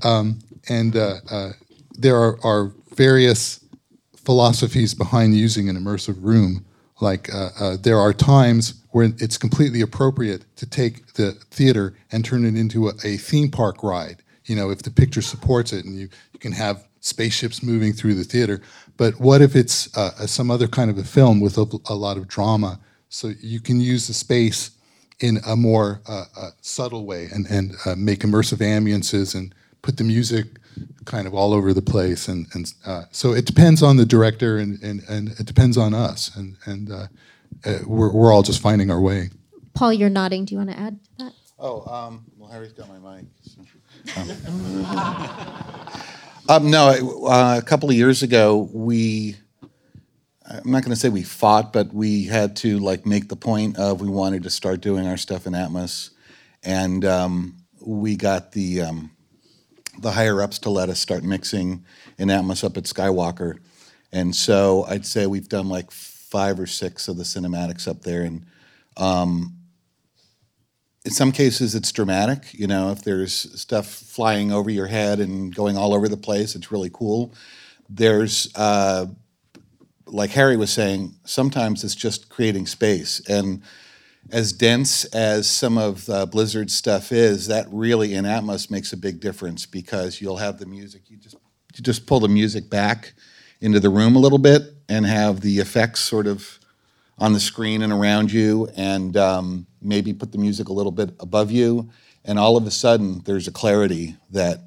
Um, 0.02 0.40
and 0.68 0.96
uh, 0.96 1.16
uh, 1.30 1.52
there 1.92 2.16
are, 2.16 2.38
are 2.44 2.72
various 2.94 3.64
philosophies 4.16 4.94
behind 4.94 5.34
using 5.34 5.68
an 5.68 5.76
immersive 5.76 6.16
room. 6.22 6.64
Like 7.00 7.32
uh, 7.32 7.50
uh, 7.58 7.76
there 7.80 7.98
are 7.98 8.12
times 8.12 8.74
where 8.90 9.12
it's 9.18 9.36
completely 9.36 9.80
appropriate 9.80 10.44
to 10.56 10.66
take 10.66 11.14
the 11.14 11.32
theater 11.50 11.94
and 12.12 12.24
turn 12.24 12.44
it 12.44 12.56
into 12.56 12.88
a, 12.88 12.92
a 13.04 13.16
theme 13.16 13.50
park 13.50 13.82
ride. 13.82 14.22
You 14.46 14.56
know, 14.56 14.70
if 14.70 14.82
the 14.82 14.90
picture 14.90 15.22
supports 15.22 15.72
it, 15.72 15.84
and 15.84 15.98
you, 15.98 16.08
you 16.32 16.38
can 16.38 16.52
have 16.52 16.86
spaceships 17.04 17.62
moving 17.62 17.92
through 17.92 18.14
the 18.14 18.24
theater. 18.24 18.62
But 18.96 19.20
what 19.20 19.42
if 19.42 19.54
it's 19.54 19.94
uh, 19.96 20.26
some 20.26 20.50
other 20.50 20.66
kind 20.66 20.90
of 20.90 20.96
a 20.96 21.04
film 21.04 21.40
with 21.40 21.58
a, 21.58 21.66
a, 21.86 21.94
lot 21.94 22.16
of 22.16 22.26
drama? 22.26 22.80
So 23.10 23.32
you 23.40 23.60
can 23.60 23.80
use 23.80 24.06
the 24.06 24.14
space 24.14 24.70
in 25.20 25.38
a 25.46 25.54
more 25.54 26.00
uh, 26.08 26.24
uh, 26.36 26.50
subtle 26.62 27.04
way 27.04 27.28
and, 27.32 27.46
and 27.46 27.74
uh, 27.84 27.94
make 27.96 28.20
immersive 28.20 28.58
ambiances 28.58 29.34
and 29.34 29.54
put 29.82 29.98
the 29.98 30.04
music 30.04 30.46
kind 31.04 31.26
of 31.26 31.34
all 31.34 31.52
over 31.52 31.74
the 31.74 31.82
place. 31.82 32.26
And, 32.26 32.46
and 32.54 32.72
uh, 32.86 33.02
so 33.10 33.32
it 33.32 33.44
depends 33.44 33.82
on 33.82 33.98
the 33.98 34.06
director 34.06 34.56
and, 34.56 34.82
and, 34.82 35.02
and 35.08 35.28
it 35.38 35.44
depends 35.46 35.76
on 35.76 35.92
us. 35.92 36.34
And, 36.34 36.56
and 36.64 36.90
uh, 36.90 37.06
we're, 37.86 38.12
we're 38.12 38.32
all 38.32 38.42
just 38.42 38.62
finding 38.62 38.90
our 38.90 39.00
way. 39.00 39.28
Paul, 39.74 39.92
you're 39.92 40.08
nodding. 40.08 40.46
Do 40.46 40.54
you 40.54 40.58
want 40.58 40.70
to 40.70 40.78
add 40.78 41.04
to 41.04 41.10
that? 41.24 41.32
Oh, 41.58 41.84
um, 41.92 42.24
well, 42.38 42.50
Harry's 42.50 42.72
got 42.72 42.88
my 42.88 43.16
mic. 43.16 43.26
So. 43.42 43.60
Um. 44.16 44.28
Um, 46.46 46.70
no, 46.70 47.24
uh, 47.26 47.58
a 47.58 47.64
couple 47.64 47.88
of 47.88 47.96
years 47.96 48.22
ago, 48.22 48.68
we, 48.70 49.36
I'm 50.46 50.70
not 50.70 50.82
going 50.82 50.90
to 50.90 50.96
say 50.96 51.08
we 51.08 51.22
fought, 51.22 51.72
but 51.72 51.94
we 51.94 52.24
had 52.24 52.54
to 52.56 52.78
like 52.80 53.06
make 53.06 53.28
the 53.28 53.36
point 53.36 53.78
of 53.78 54.02
we 54.02 54.08
wanted 54.08 54.42
to 54.42 54.50
start 54.50 54.82
doing 54.82 55.06
our 55.06 55.16
stuff 55.16 55.46
in 55.46 55.54
Atmos. 55.54 56.10
And 56.62 57.02
um, 57.06 57.56
we 57.80 58.16
got 58.16 58.52
the, 58.52 58.82
um, 58.82 59.10
the 59.98 60.10
higher 60.10 60.42
ups 60.42 60.58
to 60.60 60.70
let 60.70 60.90
us 60.90 61.00
start 61.00 61.24
mixing 61.24 61.82
in 62.18 62.28
Atmos 62.28 62.62
up 62.62 62.76
at 62.76 62.84
Skywalker. 62.84 63.58
And 64.12 64.36
so 64.36 64.84
I'd 64.86 65.06
say 65.06 65.26
we've 65.26 65.48
done 65.48 65.70
like 65.70 65.90
five 65.90 66.60
or 66.60 66.66
six 66.66 67.08
of 67.08 67.16
the 67.16 67.22
cinematics 67.24 67.88
up 67.88 68.02
there. 68.02 68.22
And 68.22 68.44
um, 68.98 69.54
in 71.04 71.10
some 71.10 71.32
cases 71.32 71.74
it's 71.74 71.92
dramatic 71.92 72.52
you 72.52 72.66
know 72.66 72.90
if 72.90 73.02
there's 73.02 73.60
stuff 73.60 73.86
flying 73.86 74.52
over 74.52 74.70
your 74.70 74.86
head 74.86 75.20
and 75.20 75.54
going 75.54 75.76
all 75.76 75.94
over 75.94 76.08
the 76.08 76.16
place 76.16 76.54
it's 76.54 76.72
really 76.72 76.90
cool. 76.92 77.32
There's 77.88 78.50
uh, 78.54 79.06
like 80.06 80.30
harry 80.30 80.56
was 80.56 80.72
saying 80.72 81.14
sometimes 81.24 81.84
it's 81.84 81.94
just 81.94 82.28
creating 82.28 82.66
space. 82.66 83.20
And 83.28 83.62
as 84.30 84.52
dense 84.52 85.04
as 85.06 85.48
some 85.50 85.76
of 85.76 86.06
the 86.06 86.26
blizzard 86.26 86.70
stuff 86.70 87.12
is 87.12 87.46
that 87.48 87.66
really 87.70 88.14
in 88.14 88.24
atmos 88.24 88.70
makes 88.70 88.92
a 88.94 88.96
big 88.96 89.20
difference 89.20 89.66
because 89.66 90.20
you'll 90.20 90.38
have 90.38 90.58
the 90.58 90.64
music 90.64 91.02
you 91.10 91.18
just 91.18 91.36
you 91.74 91.82
just 91.82 92.06
pull 92.06 92.20
the 92.20 92.28
music 92.28 92.70
back 92.70 93.12
into 93.60 93.80
the 93.80 93.90
room 93.90 94.16
a 94.16 94.18
little 94.18 94.38
bit 94.38 94.62
and 94.88 95.04
have 95.04 95.40
the 95.40 95.58
effects 95.58 96.00
sort 96.00 96.26
of 96.26 96.58
on 97.18 97.32
the 97.32 97.40
screen 97.40 97.82
and 97.82 97.92
around 97.92 98.32
you. 98.32 98.68
And 98.76 99.16
um, 99.16 99.66
maybe 99.84 100.12
put 100.12 100.32
the 100.32 100.38
music 100.38 100.68
a 100.68 100.72
little 100.72 100.92
bit 100.92 101.14
above 101.20 101.50
you, 101.50 101.90
and 102.24 102.38
all 102.38 102.56
of 102.56 102.66
a 102.66 102.70
sudden 102.70 103.22
there's 103.24 103.46
a 103.46 103.52
clarity 103.52 104.16
that 104.30 104.60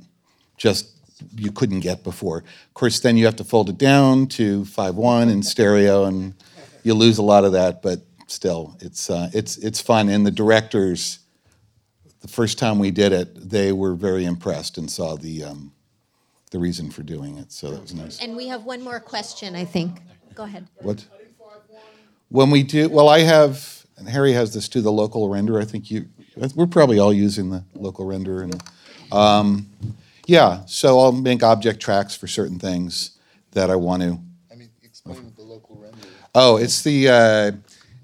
just 0.57 0.91
you 1.35 1.51
couldn't 1.51 1.79
get 1.79 2.03
before. 2.03 2.39
Of 2.39 2.73
course, 2.73 2.99
then 2.99 3.17
you 3.17 3.25
have 3.25 3.35
to 3.37 3.43
fold 3.43 3.69
it 3.69 3.77
down 3.77 4.27
to 4.27 4.65
five 4.65 4.95
one 4.95 5.29
in 5.29 5.41
stereo, 5.43 6.05
and 6.05 6.33
you 6.83 6.93
lose 6.93 7.17
a 7.17 7.23
lot 7.23 7.43
of 7.43 7.53
that, 7.53 7.81
but 7.81 8.01
still, 8.27 8.77
it's, 8.81 9.09
uh, 9.09 9.29
it's, 9.33 9.57
it's 9.57 9.81
fun. 9.81 10.09
And 10.09 10.25
the 10.25 10.31
directors, 10.31 11.19
the 12.21 12.27
first 12.27 12.59
time 12.59 12.77
we 12.77 12.91
did 12.91 13.11
it, 13.11 13.49
they 13.49 13.71
were 13.71 13.95
very 13.95 14.25
impressed 14.25 14.77
and 14.77 14.89
saw 14.89 15.15
the, 15.15 15.43
um, 15.43 15.71
the 16.51 16.59
reason 16.59 16.91
for 16.91 17.03
doing 17.03 17.37
it, 17.37 17.51
so 17.51 17.71
that 17.71 17.81
was 17.81 17.93
nice. 17.93 18.19
And 18.19 18.35
we 18.35 18.47
have 18.47 18.63
one 18.63 18.81
more 18.81 18.99
question, 18.99 19.55
I 19.55 19.65
think. 19.65 19.99
Go 20.35 20.43
ahead. 20.43 20.67
What? 20.81 21.05
When 22.29 22.51
we 22.51 22.63
do, 22.63 22.89
well, 22.89 23.09
I 23.09 23.19
have 23.19 23.76
and 23.97 24.07
Harry 24.07 24.33
has 24.33 24.53
this 24.53 24.67
too, 24.69 24.81
the 24.81 24.91
local 24.91 25.29
render. 25.29 25.59
I 25.59 25.65
think 25.65 25.89
you, 25.89 26.07
we're 26.55 26.67
probably 26.67 26.99
all 26.99 27.13
using 27.13 27.49
the 27.49 27.63
local 27.73 28.05
render, 28.05 28.43
and 28.43 28.61
um, 29.11 29.67
yeah. 30.25 30.63
So 30.65 30.99
I'll 30.99 31.11
make 31.11 31.43
object 31.43 31.79
tracks 31.79 32.15
for 32.15 32.27
certain 32.27 32.59
things 32.59 33.17
that 33.51 33.69
I 33.69 33.75
want 33.75 34.03
to. 34.03 34.19
I 34.51 34.55
mean, 34.55 34.69
explain 34.83 35.33
the 35.35 35.43
local 35.43 35.77
render. 35.77 35.97
Oh, 36.35 36.57
it's 36.57 36.83
the 36.83 37.09
uh, 37.09 37.51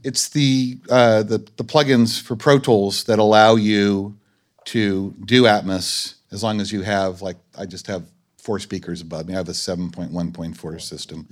it's 0.03 0.29
the 0.29 0.77
uh, 0.89 1.23
the 1.23 1.37
the 1.57 1.63
plugins 1.63 2.21
for 2.21 2.35
Pro 2.35 2.59
Tools 2.59 3.03
that 3.05 3.19
allow 3.19 3.55
you 3.55 4.17
to 4.65 5.13
do 5.25 5.43
Atmos 5.43 6.15
as 6.31 6.41
long 6.43 6.59
as 6.59 6.71
you 6.71 6.81
have 6.81 7.21
like 7.21 7.37
I 7.57 7.65
just 7.65 7.87
have 7.87 8.05
four 8.37 8.59
speakers 8.59 9.01
above 9.01 9.27
me. 9.27 9.33
I 9.33 9.37
have 9.37 9.47
a 9.47 9.53
7.1.4 9.53 10.81
system, 10.81 11.27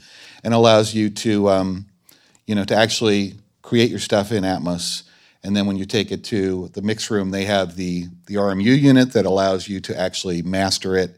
and 0.45 0.53
allows 0.53 0.93
you 0.93 1.09
to 1.09 1.49
um, 1.49 1.85
you 2.45 2.55
know 2.55 2.63
to 2.65 2.75
actually 2.75 3.35
create 3.61 3.89
your 3.89 3.99
stuff 3.99 4.31
in 4.31 4.43
Atmos. 4.43 5.03
And 5.43 5.55
then 5.55 5.65
when 5.65 5.77
you 5.77 5.85
take 5.85 6.11
it 6.11 6.23
to 6.25 6.69
the 6.73 6.81
mix 6.81 7.09
room, 7.09 7.31
they 7.31 7.45
have 7.45 7.75
the, 7.75 8.07
the 8.27 8.35
RMU 8.35 8.79
unit 8.79 9.13
that 9.13 9.25
allows 9.25 9.67
you 9.67 9.79
to 9.81 9.99
actually 9.99 10.41
master 10.41 10.95
it. 10.95 11.17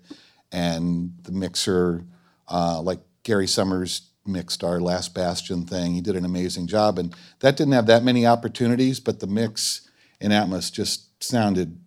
And 0.52 1.14
the 1.24 1.32
mixer, 1.32 2.06
uh, 2.48 2.82
like 2.82 3.00
Gary 3.24 3.48
Summers 3.48 4.10
mixed 4.26 4.64
our 4.64 4.80
Last 4.80 5.14
Bastion 5.14 5.66
thing, 5.66 5.94
he 5.94 6.02
did 6.02 6.16
an 6.16 6.26
amazing 6.26 6.68
job. 6.68 6.98
And 6.98 7.14
that 7.40 7.58
didn't 7.58 7.74
have 7.74 7.88
that 7.88 8.04
many 8.04 8.26
opportunities, 8.26 9.00
but 9.00 9.20
the 9.20 9.28
mix 9.28 9.90
in 10.22 10.32
Atmos 10.32 10.72
just 10.72 11.22
sounded 11.22 11.78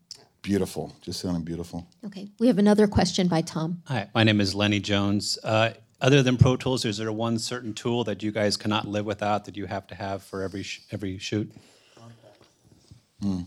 beautiful, 0.42 0.94
just 1.00 1.20
sounded 1.20 1.44
beautiful. 1.44 1.88
Okay, 2.04 2.28
we 2.38 2.46
have 2.46 2.59
another 2.59 2.86
question 2.86 3.28
by 3.28 3.40
Tom. 3.40 3.82
Hi, 3.86 4.11
my 4.14 4.22
name 4.22 4.40
is 4.40 4.54
Lenny 4.54 4.80
Jones. 4.80 5.38
Uh, 5.42 5.70
other 6.01 6.22
than 6.22 6.36
Pro 6.36 6.57
Tools, 6.57 6.84
is 6.84 6.99
there 6.99 7.11
one 7.11 7.38
certain 7.38 7.72
tool 7.72 8.05
that 8.05 8.22
you 8.22 8.30
guys 8.30 8.57
cannot 8.57 8.86
live 8.86 9.07
without 9.07 9.44
that 9.47 9.57
you 9.57 9.66
have 9.66 9.86
to 9.88 9.94
have 9.94 10.22
for 10.22 10.42
every 10.42 10.62
sh- 10.62 10.82
every 10.90 11.18
shoot? 11.18 11.51
Mm. 13.22 13.47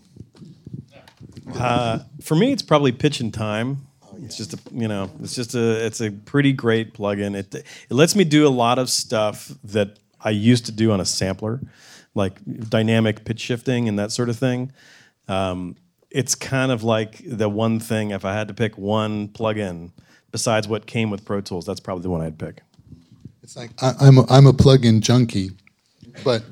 Uh, 1.56 2.00
for 2.22 2.36
me, 2.36 2.52
it's 2.52 2.62
probably 2.62 2.92
pitch 2.92 3.20
and 3.20 3.34
time. 3.34 3.88
It's 4.24 4.36
just 4.36 4.54
a 4.54 4.60
you 4.72 4.88
know, 4.88 5.12
it's 5.22 5.36
just 5.36 5.56
a 5.56 5.86
it's 5.86 6.02
a 6.02 6.12
pretty 6.12 6.52
great 6.52 6.94
plugin. 6.94 7.36
It 7.36 7.54
it 7.54 7.66
lets 7.90 8.16
me 8.16 8.24
do 8.24 8.48
a 8.48 8.50
lot 8.50 8.80
of 8.80 8.90
stuff 8.90 9.52
that 9.64 10.00
I 10.20 10.32
used 10.32 10.66
to 10.66 10.72
do 10.72 10.92
on 10.92 11.00
a 11.00 11.06
sampler, 11.06 11.62
like 12.16 12.40
dynamic 12.70 13.26
pitch 13.26 13.40
shifting 13.40 13.88
and 13.88 13.98
that 14.00 14.12
sort 14.12 14.30
of 14.30 14.38
thing. 14.38 14.72
Um, 15.28 15.76
it's 16.10 16.34
kind 16.34 16.72
of 16.72 16.84
like 16.84 17.22
the 17.26 17.48
one 17.48 17.80
thing 17.80 18.10
if 18.10 18.26
I 18.26 18.34
had 18.34 18.48
to 18.48 18.54
pick 18.54 18.78
one 18.78 19.28
plugin 19.28 19.92
besides 20.32 20.68
what 20.68 20.86
came 20.86 21.10
with 21.10 21.26
Pro 21.26 21.42
Tools, 21.42 21.66
that's 21.66 21.80
probably 21.80 22.04
the 22.04 22.10
one 22.10 22.22
I'd 22.22 22.38
pick. 22.38 22.62
It's 23.44 23.56
like 23.56 23.72
I, 23.82 23.94
am 24.02 24.20
a, 24.20 24.26
I'm 24.30 24.46
a 24.46 24.54
plug-in 24.54 25.02
junkie, 25.02 25.52
but 26.24 26.44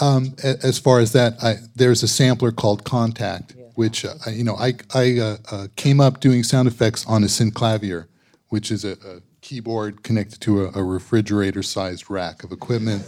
um, 0.00 0.34
a, 0.42 0.56
as 0.64 0.78
far 0.78 1.00
as 1.00 1.12
that, 1.12 1.34
I, 1.42 1.56
there's 1.74 2.02
a 2.02 2.08
sampler 2.08 2.50
called 2.52 2.84
Kontakt, 2.84 3.54
which 3.74 4.04
uh, 4.04 4.14
you 4.30 4.44
know 4.44 4.56
I 4.56 4.74
I 4.94 5.18
uh, 5.18 5.36
uh, 5.50 5.66
came 5.76 6.00
up 6.00 6.20
doing 6.20 6.42
sound 6.42 6.68
effects 6.68 7.06
on 7.06 7.22
a 7.22 7.26
Synclavier, 7.26 8.06
which 8.48 8.70
is 8.70 8.84
a, 8.84 8.92
a 8.92 9.20
keyboard 9.40 10.02
connected 10.02 10.40
to 10.40 10.64
a, 10.64 10.80
a 10.80 10.82
refrigerator-sized 10.82 12.10
rack 12.10 12.44
of 12.44 12.52
equipment. 12.52 13.06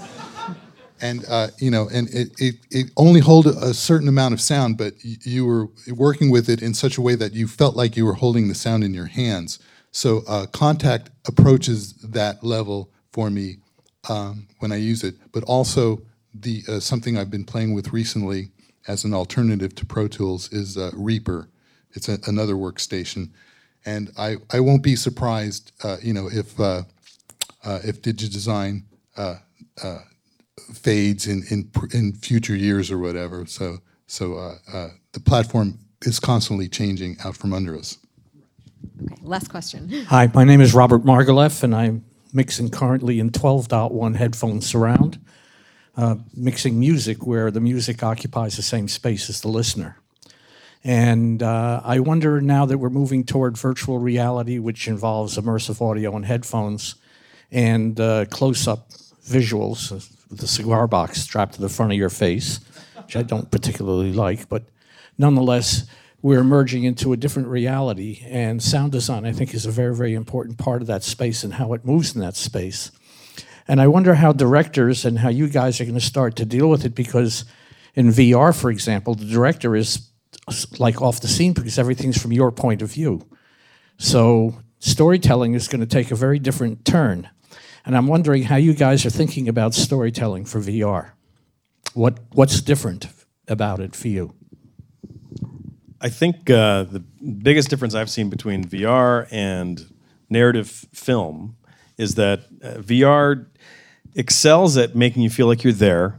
and 1.01 1.25
uh, 1.29 1.49
you 1.59 1.71
know, 1.71 1.89
and 1.93 2.09
it, 2.11 2.33
it, 2.39 2.55
it 2.71 2.91
only 2.97 3.21
hold 3.21 3.47
a 3.47 3.75
certain 3.75 4.09
amount 4.09 4.35
of 4.35 4.41
sound, 4.41 4.77
but 4.77 4.95
you 5.03 5.47
were 5.47 5.69
working 5.89 6.31
with 6.31 6.49
it 6.49 6.63
in 6.63 6.75
such 6.75 6.97
a 6.97 7.01
way 7.01 7.15
that 7.15 7.33
you 7.33 7.49
felt 7.49 7.77
like 7.77 7.97
you 7.97 8.05
were 8.05 8.15
holding 8.15 8.49
the 8.49 8.55
sound 8.55 8.85
in 8.85 8.95
your 8.95 9.07
hands. 9.07 9.59
So 9.93 10.23
uh, 10.27 10.47
Kontakt 10.47 11.09
approaches 11.29 11.93
that 11.97 12.43
level 12.43 12.91
for 13.13 13.31
me 13.31 13.59
um, 14.09 14.49
when 14.59 14.73
I 14.73 14.77
use 14.77 15.05
it, 15.05 15.15
but 15.33 15.45
also 15.45 16.03
the 16.35 16.63
uh, 16.67 16.81
something 16.81 17.19
I've 17.19 17.31
been 17.31 17.45
playing 17.45 17.75
with 17.75 17.93
recently 17.93 18.51
as 18.89 19.05
an 19.05 19.13
alternative 19.13 19.75
to 19.77 19.87
Pro 19.87 20.09
Tools 20.09 20.51
is 20.51 20.77
uh, 20.77 20.91
Reaper. 20.95 21.49
It's 21.93 22.09
a, 22.09 22.19
another 22.27 22.55
workstation, 22.55 23.31
and 23.85 24.11
I, 24.19 24.37
I 24.51 24.61
won't 24.61 24.83
be 24.83 24.97
surprised, 24.97 25.73
uh, 25.85 25.99
you 26.03 26.15
know, 26.15 26.29
if 26.33 26.59
uh, 26.59 26.85
uh, 27.63 27.81
if 27.85 28.01
DigiDesign 28.01 28.85
fades 30.73 31.27
in, 31.27 31.43
in 31.51 31.71
in 31.93 32.15
future 32.15 32.57
years 32.57 32.91
or 32.91 32.99
whatever. 32.99 33.45
So 33.45 33.79
so 34.07 34.57
the 35.13 35.21
platform 35.21 35.79
is 36.01 36.19
constantly 36.19 36.69
changing 36.69 37.19
out 37.23 37.37
from 37.37 37.53
under 37.53 37.77
us. 37.77 37.99
Okay, 39.05 39.17
last 39.23 39.49
question. 39.49 39.89
Hi, 40.09 40.31
my 40.33 40.45
name 40.45 40.61
is 40.61 40.75
Robert 40.75 41.05
Margouleff, 41.05 41.63
and 41.63 41.75
I'm 41.75 42.05
mixing 42.33 42.71
currently 42.71 43.21
in 43.21 43.31
12.1 43.31 44.17
headphone 44.17 44.61
surround, 44.61 45.19
uh, 45.97 46.17
mixing 46.35 46.79
music 46.79 47.27
where 47.27 47.51
the 47.51 47.61
music 47.61 48.03
occupies 48.03 48.57
the 48.57 48.63
same 48.63 48.89
space 48.89 49.29
as 49.29 49.41
the 49.41 49.49
listener. 49.49 49.99
And 50.85 51.43
uh, 51.43 51.81
I 51.85 52.01
wonder 52.01 52.41
now 52.41 52.67
that 52.67 52.79
we're 52.79 52.91
moving 52.91 53.25
toward 53.25 53.57
virtual 53.57 53.99
reality, 53.99 54.59
which 54.59 54.89
involves 54.89 55.37
immersive 55.37 55.81
audio 55.81 56.17
and 56.17 56.25
headphones 56.25 56.97
and 57.51 58.01
uh, 58.01 58.25
close 58.27 58.67
up 58.67 58.91
visuals 59.25 59.93
with 59.93 60.41
the 60.41 60.49
cigar 60.49 60.89
box 60.89 61.21
strapped 61.21 61.55
to 61.55 61.61
the 61.61 61.69
front 61.69 61.93
of 61.93 61.99
your 61.99 62.11
face, 62.11 62.59
which 62.97 63.15
I 63.15 63.23
don't 63.23 63.51
particularly 63.51 64.13
like, 64.13 64.49
but 64.49 64.65
nonetheless, 65.19 65.87
we're 66.23 66.39
emerging 66.39 66.85
into 66.85 67.13
a 67.13 67.17
different 67.17 67.49
reality. 67.49 68.23
And 68.27 68.63
sound 68.63 68.93
design, 68.93 69.27
I 69.27 69.33
think, 69.33 69.53
is 69.53 69.67
a 69.67 69.71
very, 69.71 69.95
very 69.95 70.15
important 70.15 70.57
part 70.57 70.81
of 70.81 70.87
that 70.87 71.03
space 71.03 71.43
and 71.43 71.55
how 71.55 71.73
it 71.75 71.85
moves 71.85 72.15
in 72.15 72.21
that 72.21 72.37
space. 72.37 72.93
And 73.67 73.81
I 73.81 73.89
wonder 73.89 74.15
how 74.15 74.33
directors 74.33 75.05
and 75.05 75.19
how 75.19 75.29
you 75.29 75.49
guys 75.49 75.81
are 75.81 75.85
going 75.85 75.95
to 75.95 76.01
start 76.01 76.37
to 76.37 76.45
deal 76.45 76.69
with 76.71 76.85
it 76.85 76.95
because 76.95 77.45
in 77.95 78.09
VR, 78.09 78.59
for 78.59 78.71
example, 78.71 79.15
the 79.15 79.25
director 79.25 79.77
is 79.77 80.09
like 80.79 81.03
off 81.03 81.21
the 81.21 81.29
scene 81.29 81.53
because 81.53 81.79
everything's 81.79 82.21
from 82.21 82.33
your 82.33 82.51
point 82.51 82.83
of 82.83 82.93
view. 82.93 83.27
So 83.99 84.57
storytelling 84.79 85.55
is 85.55 85.69
going 85.69 85.81
to 85.81 85.87
take 85.87 86.11
a 86.11 86.17
very 86.17 86.39
different 86.39 86.85
turn. 86.85 87.29
And 87.85 87.97
I'm 87.97 88.07
wondering 88.07 88.45
how 88.45 88.57
you 88.57 88.75
guys 88.75 89.05
are 89.05 89.11
thinking 89.11 89.49
about 89.49 89.75
storytelling 89.75 90.45
for 90.45 90.61
VR. 90.61 91.13
What 91.95 92.19
what's 92.33 92.61
different 92.61 93.07
about 93.49 93.81
it 93.81 93.95
for 93.95 94.09
you? 94.09 94.35
I 96.03 96.09
think 96.09 96.51
uh, 96.51 96.83
the 96.83 96.99
biggest 96.99 97.71
difference 97.71 97.95
I've 97.95 98.11
seen 98.11 98.29
between 98.29 98.65
VR 98.65 99.29
and 99.31 99.95
narrative 100.29 100.69
film 100.93 101.57
is 101.97 102.17
that 102.17 102.41
uh, 102.63 102.75
VR 102.81 103.47
excels 104.17 104.77
at 104.77 104.97
making 104.97 105.23
you 105.23 105.31
feel 105.31 105.47
like 105.47 105.63
you're 105.63 105.73
there 105.73 106.19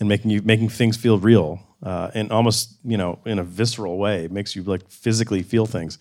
and 0.00 0.08
making 0.08 0.30
you 0.30 0.40
making 0.40 0.70
things 0.70 0.96
feel 0.96 1.18
real 1.18 1.60
uh, 1.82 2.10
and 2.14 2.32
almost 2.32 2.78
you 2.84 2.96
know 2.96 3.18
in 3.26 3.38
a 3.38 3.44
visceral 3.44 3.98
way. 3.98 4.24
It 4.24 4.32
makes 4.32 4.56
you 4.56 4.62
like 4.62 4.88
physically 4.88 5.42
feel 5.42 5.66
things, 5.66 5.98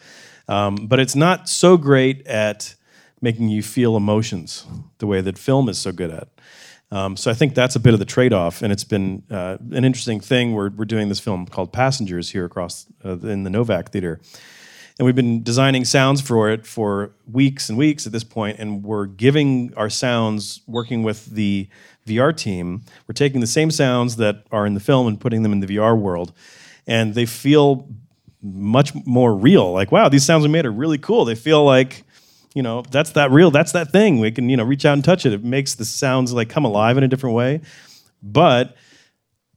um, 0.48 0.76
but 0.88 1.02
it's 1.02 1.16
not 1.16 1.50
so 1.50 1.76
great 1.76 2.26
at 2.28 2.76
making 3.22 3.50
you 3.50 3.62
feel 3.62 3.98
emotions 3.98 4.66
the 5.00 5.08
way 5.08 5.20
that 5.20 5.38
film 5.38 5.68
is 5.68 5.78
so 5.78 5.92
good 5.92 6.12
at. 6.12 6.30
Um, 6.92 7.18
so 7.18 7.30
I 7.30 7.34
think 7.34 7.54
that's 7.54 7.76
a 7.76 7.80
bit 7.80 7.94
of 7.94 8.00
the 8.00 8.06
trade-off, 8.06 8.62
and 8.62 8.72
it's 8.72 8.86
been 8.86 9.24
uh, 9.30 9.58
an 9.72 9.84
interesting 9.84 10.22
thing. 10.22 10.54
We're 10.54 10.70
we're 10.70 10.86
doing 10.86 11.10
this 11.10 11.20
film 11.20 11.46
called 11.46 11.74
Passengers 11.74 12.30
here 12.30 12.46
across 12.46 12.88
uh, 13.04 13.18
in 13.20 13.44
the 13.44 13.50
Novak 13.50 13.90
Theater, 13.92 14.22
and 14.98 15.06
we've 15.06 15.16
been 15.16 15.44
designing 15.44 15.84
sounds 15.84 16.22
for 16.22 16.50
it 16.50 16.66
for 16.66 17.12
weeks 17.30 17.68
and 17.68 17.78
weeks 17.78 18.08
at 18.08 18.14
this 18.14 18.24
point, 18.24 18.58
and 18.60 18.84
we're 18.84 19.06
giving 19.06 19.74
our 19.76 19.90
sounds 19.90 20.62
working 20.66 21.04
with 21.04 21.26
the 21.26 21.68
VR 22.06 22.36
team. 22.36 22.84
We're 23.06 23.14
taking 23.14 23.42
the 23.42 23.48
same 23.48 23.70
sounds 23.70 24.16
that 24.16 24.46
are 24.52 24.66
in 24.66 24.74
the 24.74 24.80
film 24.80 25.08
and 25.08 25.20
putting 25.20 25.44
them 25.44 25.52
in 25.52 25.60
the 25.60 25.68
VR 25.68 25.98
world, 25.98 26.32
and 26.88 27.16
they 27.16 27.26
feel 27.26 27.90
much 28.42 28.94
more 29.06 29.36
real. 29.36 29.74
Like 29.74 29.92
wow, 29.92 30.08
these 30.08 30.24
sounds 30.24 30.44
we 30.44 30.50
made 30.50 30.66
are 30.66 30.72
really 30.72 30.98
cool. 30.98 31.26
They 31.26 31.36
feel 31.36 31.66
like 31.66 32.06
you 32.58 32.64
know 32.64 32.82
that's 32.92 33.12
that 33.12 33.32
real 33.32 33.52
that's 33.52 33.72
that 33.72 33.92
thing. 33.92 34.20
We 34.20 34.32
can 34.32 34.50
you 34.50 34.58
know 34.58 34.64
reach 34.64 34.86
out 34.86 34.94
and 34.94 35.04
touch 35.04 35.26
it. 35.26 35.34
It 35.34 35.44
makes 35.44 35.76
the 35.76 35.86
sounds 35.86 36.34
like 36.34 36.50
come 36.50 36.66
alive 36.66 36.98
in 36.98 37.04
a 37.04 37.08
different 37.08 37.36
way. 37.36 37.62
But 38.22 38.76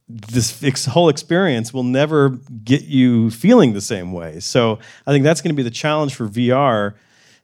this 0.07 0.63
ex- 0.63 0.85
whole 0.85 1.09
experience 1.09 1.73
will 1.73 1.83
never 1.83 2.29
get 2.63 2.83
you 2.83 3.31
feeling 3.31 3.73
the 3.73 3.81
same 3.81 4.13
way. 4.13 4.39
So 4.39 4.79
i 5.07 5.11
think 5.11 5.23
that's 5.23 5.41
going 5.41 5.53
to 5.53 5.55
be 5.55 5.63
the 5.63 5.71
challenge 5.71 6.15
for 6.15 6.27
vr 6.27 6.93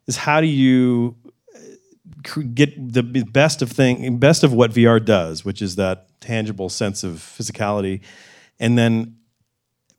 is 0.05 0.17
how 0.17 0.41
do 0.41 0.47
you 0.47 1.15
uh, 1.55 2.41
get 2.53 2.71
the 2.93 3.03
best 3.03 3.61
of 3.61 3.71
thing 3.71 4.17
best 4.17 4.43
of 4.43 4.51
what 4.53 4.71
vr 4.71 5.03
does 5.03 5.45
which 5.45 5.61
is 5.61 5.77
that 5.77 6.07
tangible 6.19 6.69
sense 6.69 7.03
of 7.03 7.15
physicality. 7.15 8.01
And 8.59 8.77
then 8.77 9.16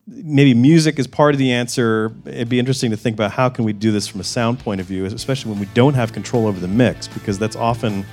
maybe 0.09 0.55
music 0.55 0.99
is 0.99 1.07
part 1.07 1.35
of 1.35 1.39
the 1.39 1.53
answer. 1.53 2.13
It'd 2.25 2.49
be 2.49 2.59
interesting 2.59 2.91
to 2.91 2.97
think 2.97 3.15
about 3.15 3.31
how 3.31 3.49
can 3.49 3.65
we 3.65 3.73
do 3.73 3.93
this 3.93 4.09
from 4.09 4.21
a 4.21 4.25
sound 4.25 4.59
point 4.59 4.81
of 4.81 4.87
view, 4.87 5.05
especially 5.05 5.51
when 5.51 5.61
we 5.61 5.67
don't 5.75 5.95
have 5.95 6.13
control 6.13 6.47
over 6.47 6.59
the 6.59 6.69
mix, 6.69 7.07
because 7.07 7.39
that's 7.39 7.57
often 7.57 8.05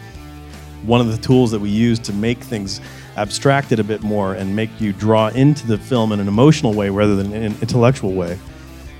one 0.83 1.01
of 1.01 1.07
the 1.07 1.17
tools 1.17 1.51
that 1.51 1.59
we 1.59 1.69
use 1.69 1.97
to 1.99 2.13
make 2.13 2.39
things 2.39 2.81
abstracted 3.17 3.79
a 3.79 3.83
bit 3.83 4.03
more 4.03 4.33
and 4.33 4.55
make 4.55 4.69
you 4.79 4.93
draw 4.93 5.29
into 5.29 5.65
the 5.65 5.77
film 5.77 6.11
in 6.11 6.19
an 6.19 6.27
emotional 6.27 6.73
way 6.73 6.89
rather 6.89 7.15
than 7.15 7.33
an 7.33 7.55
intellectual 7.61 8.13
way. 8.13 8.37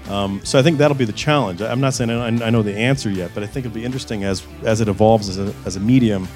Um, 0.09 0.39
so 0.43 0.57
I 0.57 0.61
think 0.61 0.77
that'll 0.77 0.97
be 0.97 1.05
the 1.05 1.13
challenge. 1.13 1.61
I'm 1.61 1.81
not 1.81 1.93
saying 1.93 2.09
I, 2.11 2.49
know 2.49 2.61
the 2.61 2.75
answer 2.75 3.09
yet, 3.09 3.31
but 3.33 3.43
I 3.43 3.47
think 3.47 3.65
it'll 3.65 3.75
be 3.75 3.83
interesting 3.83 4.23
as 4.23 4.45
as 4.63 4.79
it 4.79 4.87
evolves 4.87 5.29
as 5.29 5.39
a, 5.39 5.53
as 5.65 5.75
a 5.75 5.79
medium. 5.79 6.27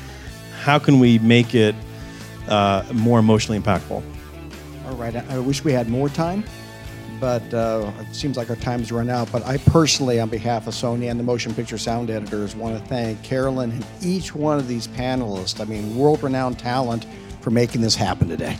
How 0.62 0.80
can 0.80 1.00
we 1.00 1.20
make 1.20 1.54
it 1.54 1.76
uh, 2.48 2.84
more 2.92 3.20
emotionally 3.20 3.60
impactful? 3.60 4.04
All 4.90 4.96
right. 4.96 5.16
I 5.16 5.38
wish 5.38 5.64
we 5.64 5.72
had 5.72 5.88
more 5.88 6.10
time, 6.10 6.44
but 7.20 7.54
uh, 7.54 7.92
it 8.00 8.16
seems 8.16 8.38
like 8.38 8.50
our 8.50 8.56
time's 8.56 8.92
run 8.92 9.08
out. 9.08 9.32
But 9.32 9.46
I 9.46 9.58
personally, 9.58 10.20
on 10.20 10.30
behalf 10.30 10.66
of 10.66 10.74
Sony 10.74 11.12
and 11.12 11.20
the 11.20 11.24
motion 11.24 11.54
picture 11.54 11.78
sound 11.78 12.10
editors, 12.10 12.56
want 12.56 12.76
to 12.76 12.84
thank 12.90 13.22
Carolyn 13.22 13.70
and 13.70 13.86
each 14.02 14.34
one 14.34 14.58
of 14.58 14.68
these 14.68 14.88
panelists. 14.88 15.62
I 15.62 15.66
mean, 15.66 15.96
world 15.96 16.24
renowned 16.24 16.58
talent 16.58 17.06
for 17.42 17.52
making 17.52 17.82
this 17.82 17.94
happen 17.94 18.30
today. 18.30 18.58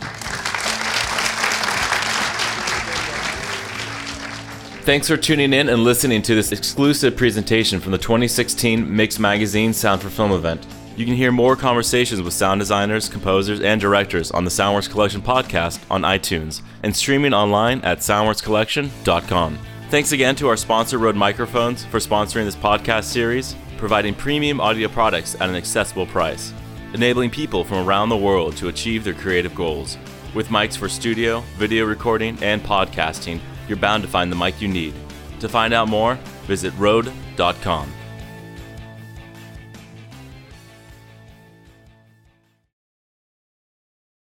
Thanks 4.84 5.08
for 5.08 5.16
tuning 5.16 5.52
in 5.52 5.68
and 5.68 5.82
listening 5.82 6.22
to 6.22 6.36
this 6.36 6.52
exclusive 6.52 7.16
presentation 7.16 7.80
from 7.80 7.90
the 7.90 7.98
2016 7.98 8.94
Mix 8.94 9.18
Magazine 9.18 9.72
Sound 9.72 10.00
for 10.00 10.10
Film 10.10 10.30
event. 10.30 10.64
You 10.96 11.06
can 11.06 11.14
hear 11.14 11.32
more 11.32 11.56
conversations 11.56 12.20
with 12.20 12.34
sound 12.34 12.60
designers, 12.60 13.08
composers, 13.08 13.60
and 13.60 13.80
directors 13.80 14.30
on 14.30 14.44
the 14.44 14.50
Soundworks 14.50 14.90
Collection 14.90 15.22
podcast 15.22 15.80
on 15.90 16.02
iTunes 16.02 16.62
and 16.82 16.94
streaming 16.94 17.32
online 17.32 17.80
at 17.82 17.98
soundworkscollection.com. 17.98 19.58
Thanks 19.88 20.12
again 20.12 20.36
to 20.36 20.48
our 20.48 20.56
sponsor, 20.56 20.98
Rode 20.98 21.16
Microphones, 21.16 21.84
for 21.86 21.98
sponsoring 21.98 22.44
this 22.44 22.56
podcast 22.56 23.04
series, 23.04 23.56
providing 23.78 24.14
premium 24.14 24.60
audio 24.60 24.88
products 24.88 25.34
at 25.36 25.48
an 25.48 25.56
accessible 25.56 26.06
price, 26.06 26.52
enabling 26.92 27.30
people 27.30 27.64
from 27.64 27.88
around 27.88 28.08
the 28.08 28.16
world 28.16 28.56
to 28.58 28.68
achieve 28.68 29.02
their 29.02 29.14
creative 29.14 29.54
goals. 29.54 29.96
With 30.34 30.48
mics 30.48 30.76
for 30.76 30.88
studio, 30.88 31.40
video 31.56 31.86
recording, 31.86 32.38
and 32.42 32.62
podcasting, 32.62 33.40
you're 33.68 33.78
bound 33.78 34.02
to 34.02 34.08
find 34.08 34.30
the 34.30 34.36
mic 34.36 34.60
you 34.60 34.68
need. 34.68 34.94
To 35.40 35.48
find 35.48 35.72
out 35.72 35.88
more, 35.88 36.16
visit 36.46 36.72
Rode.com. 36.76 37.90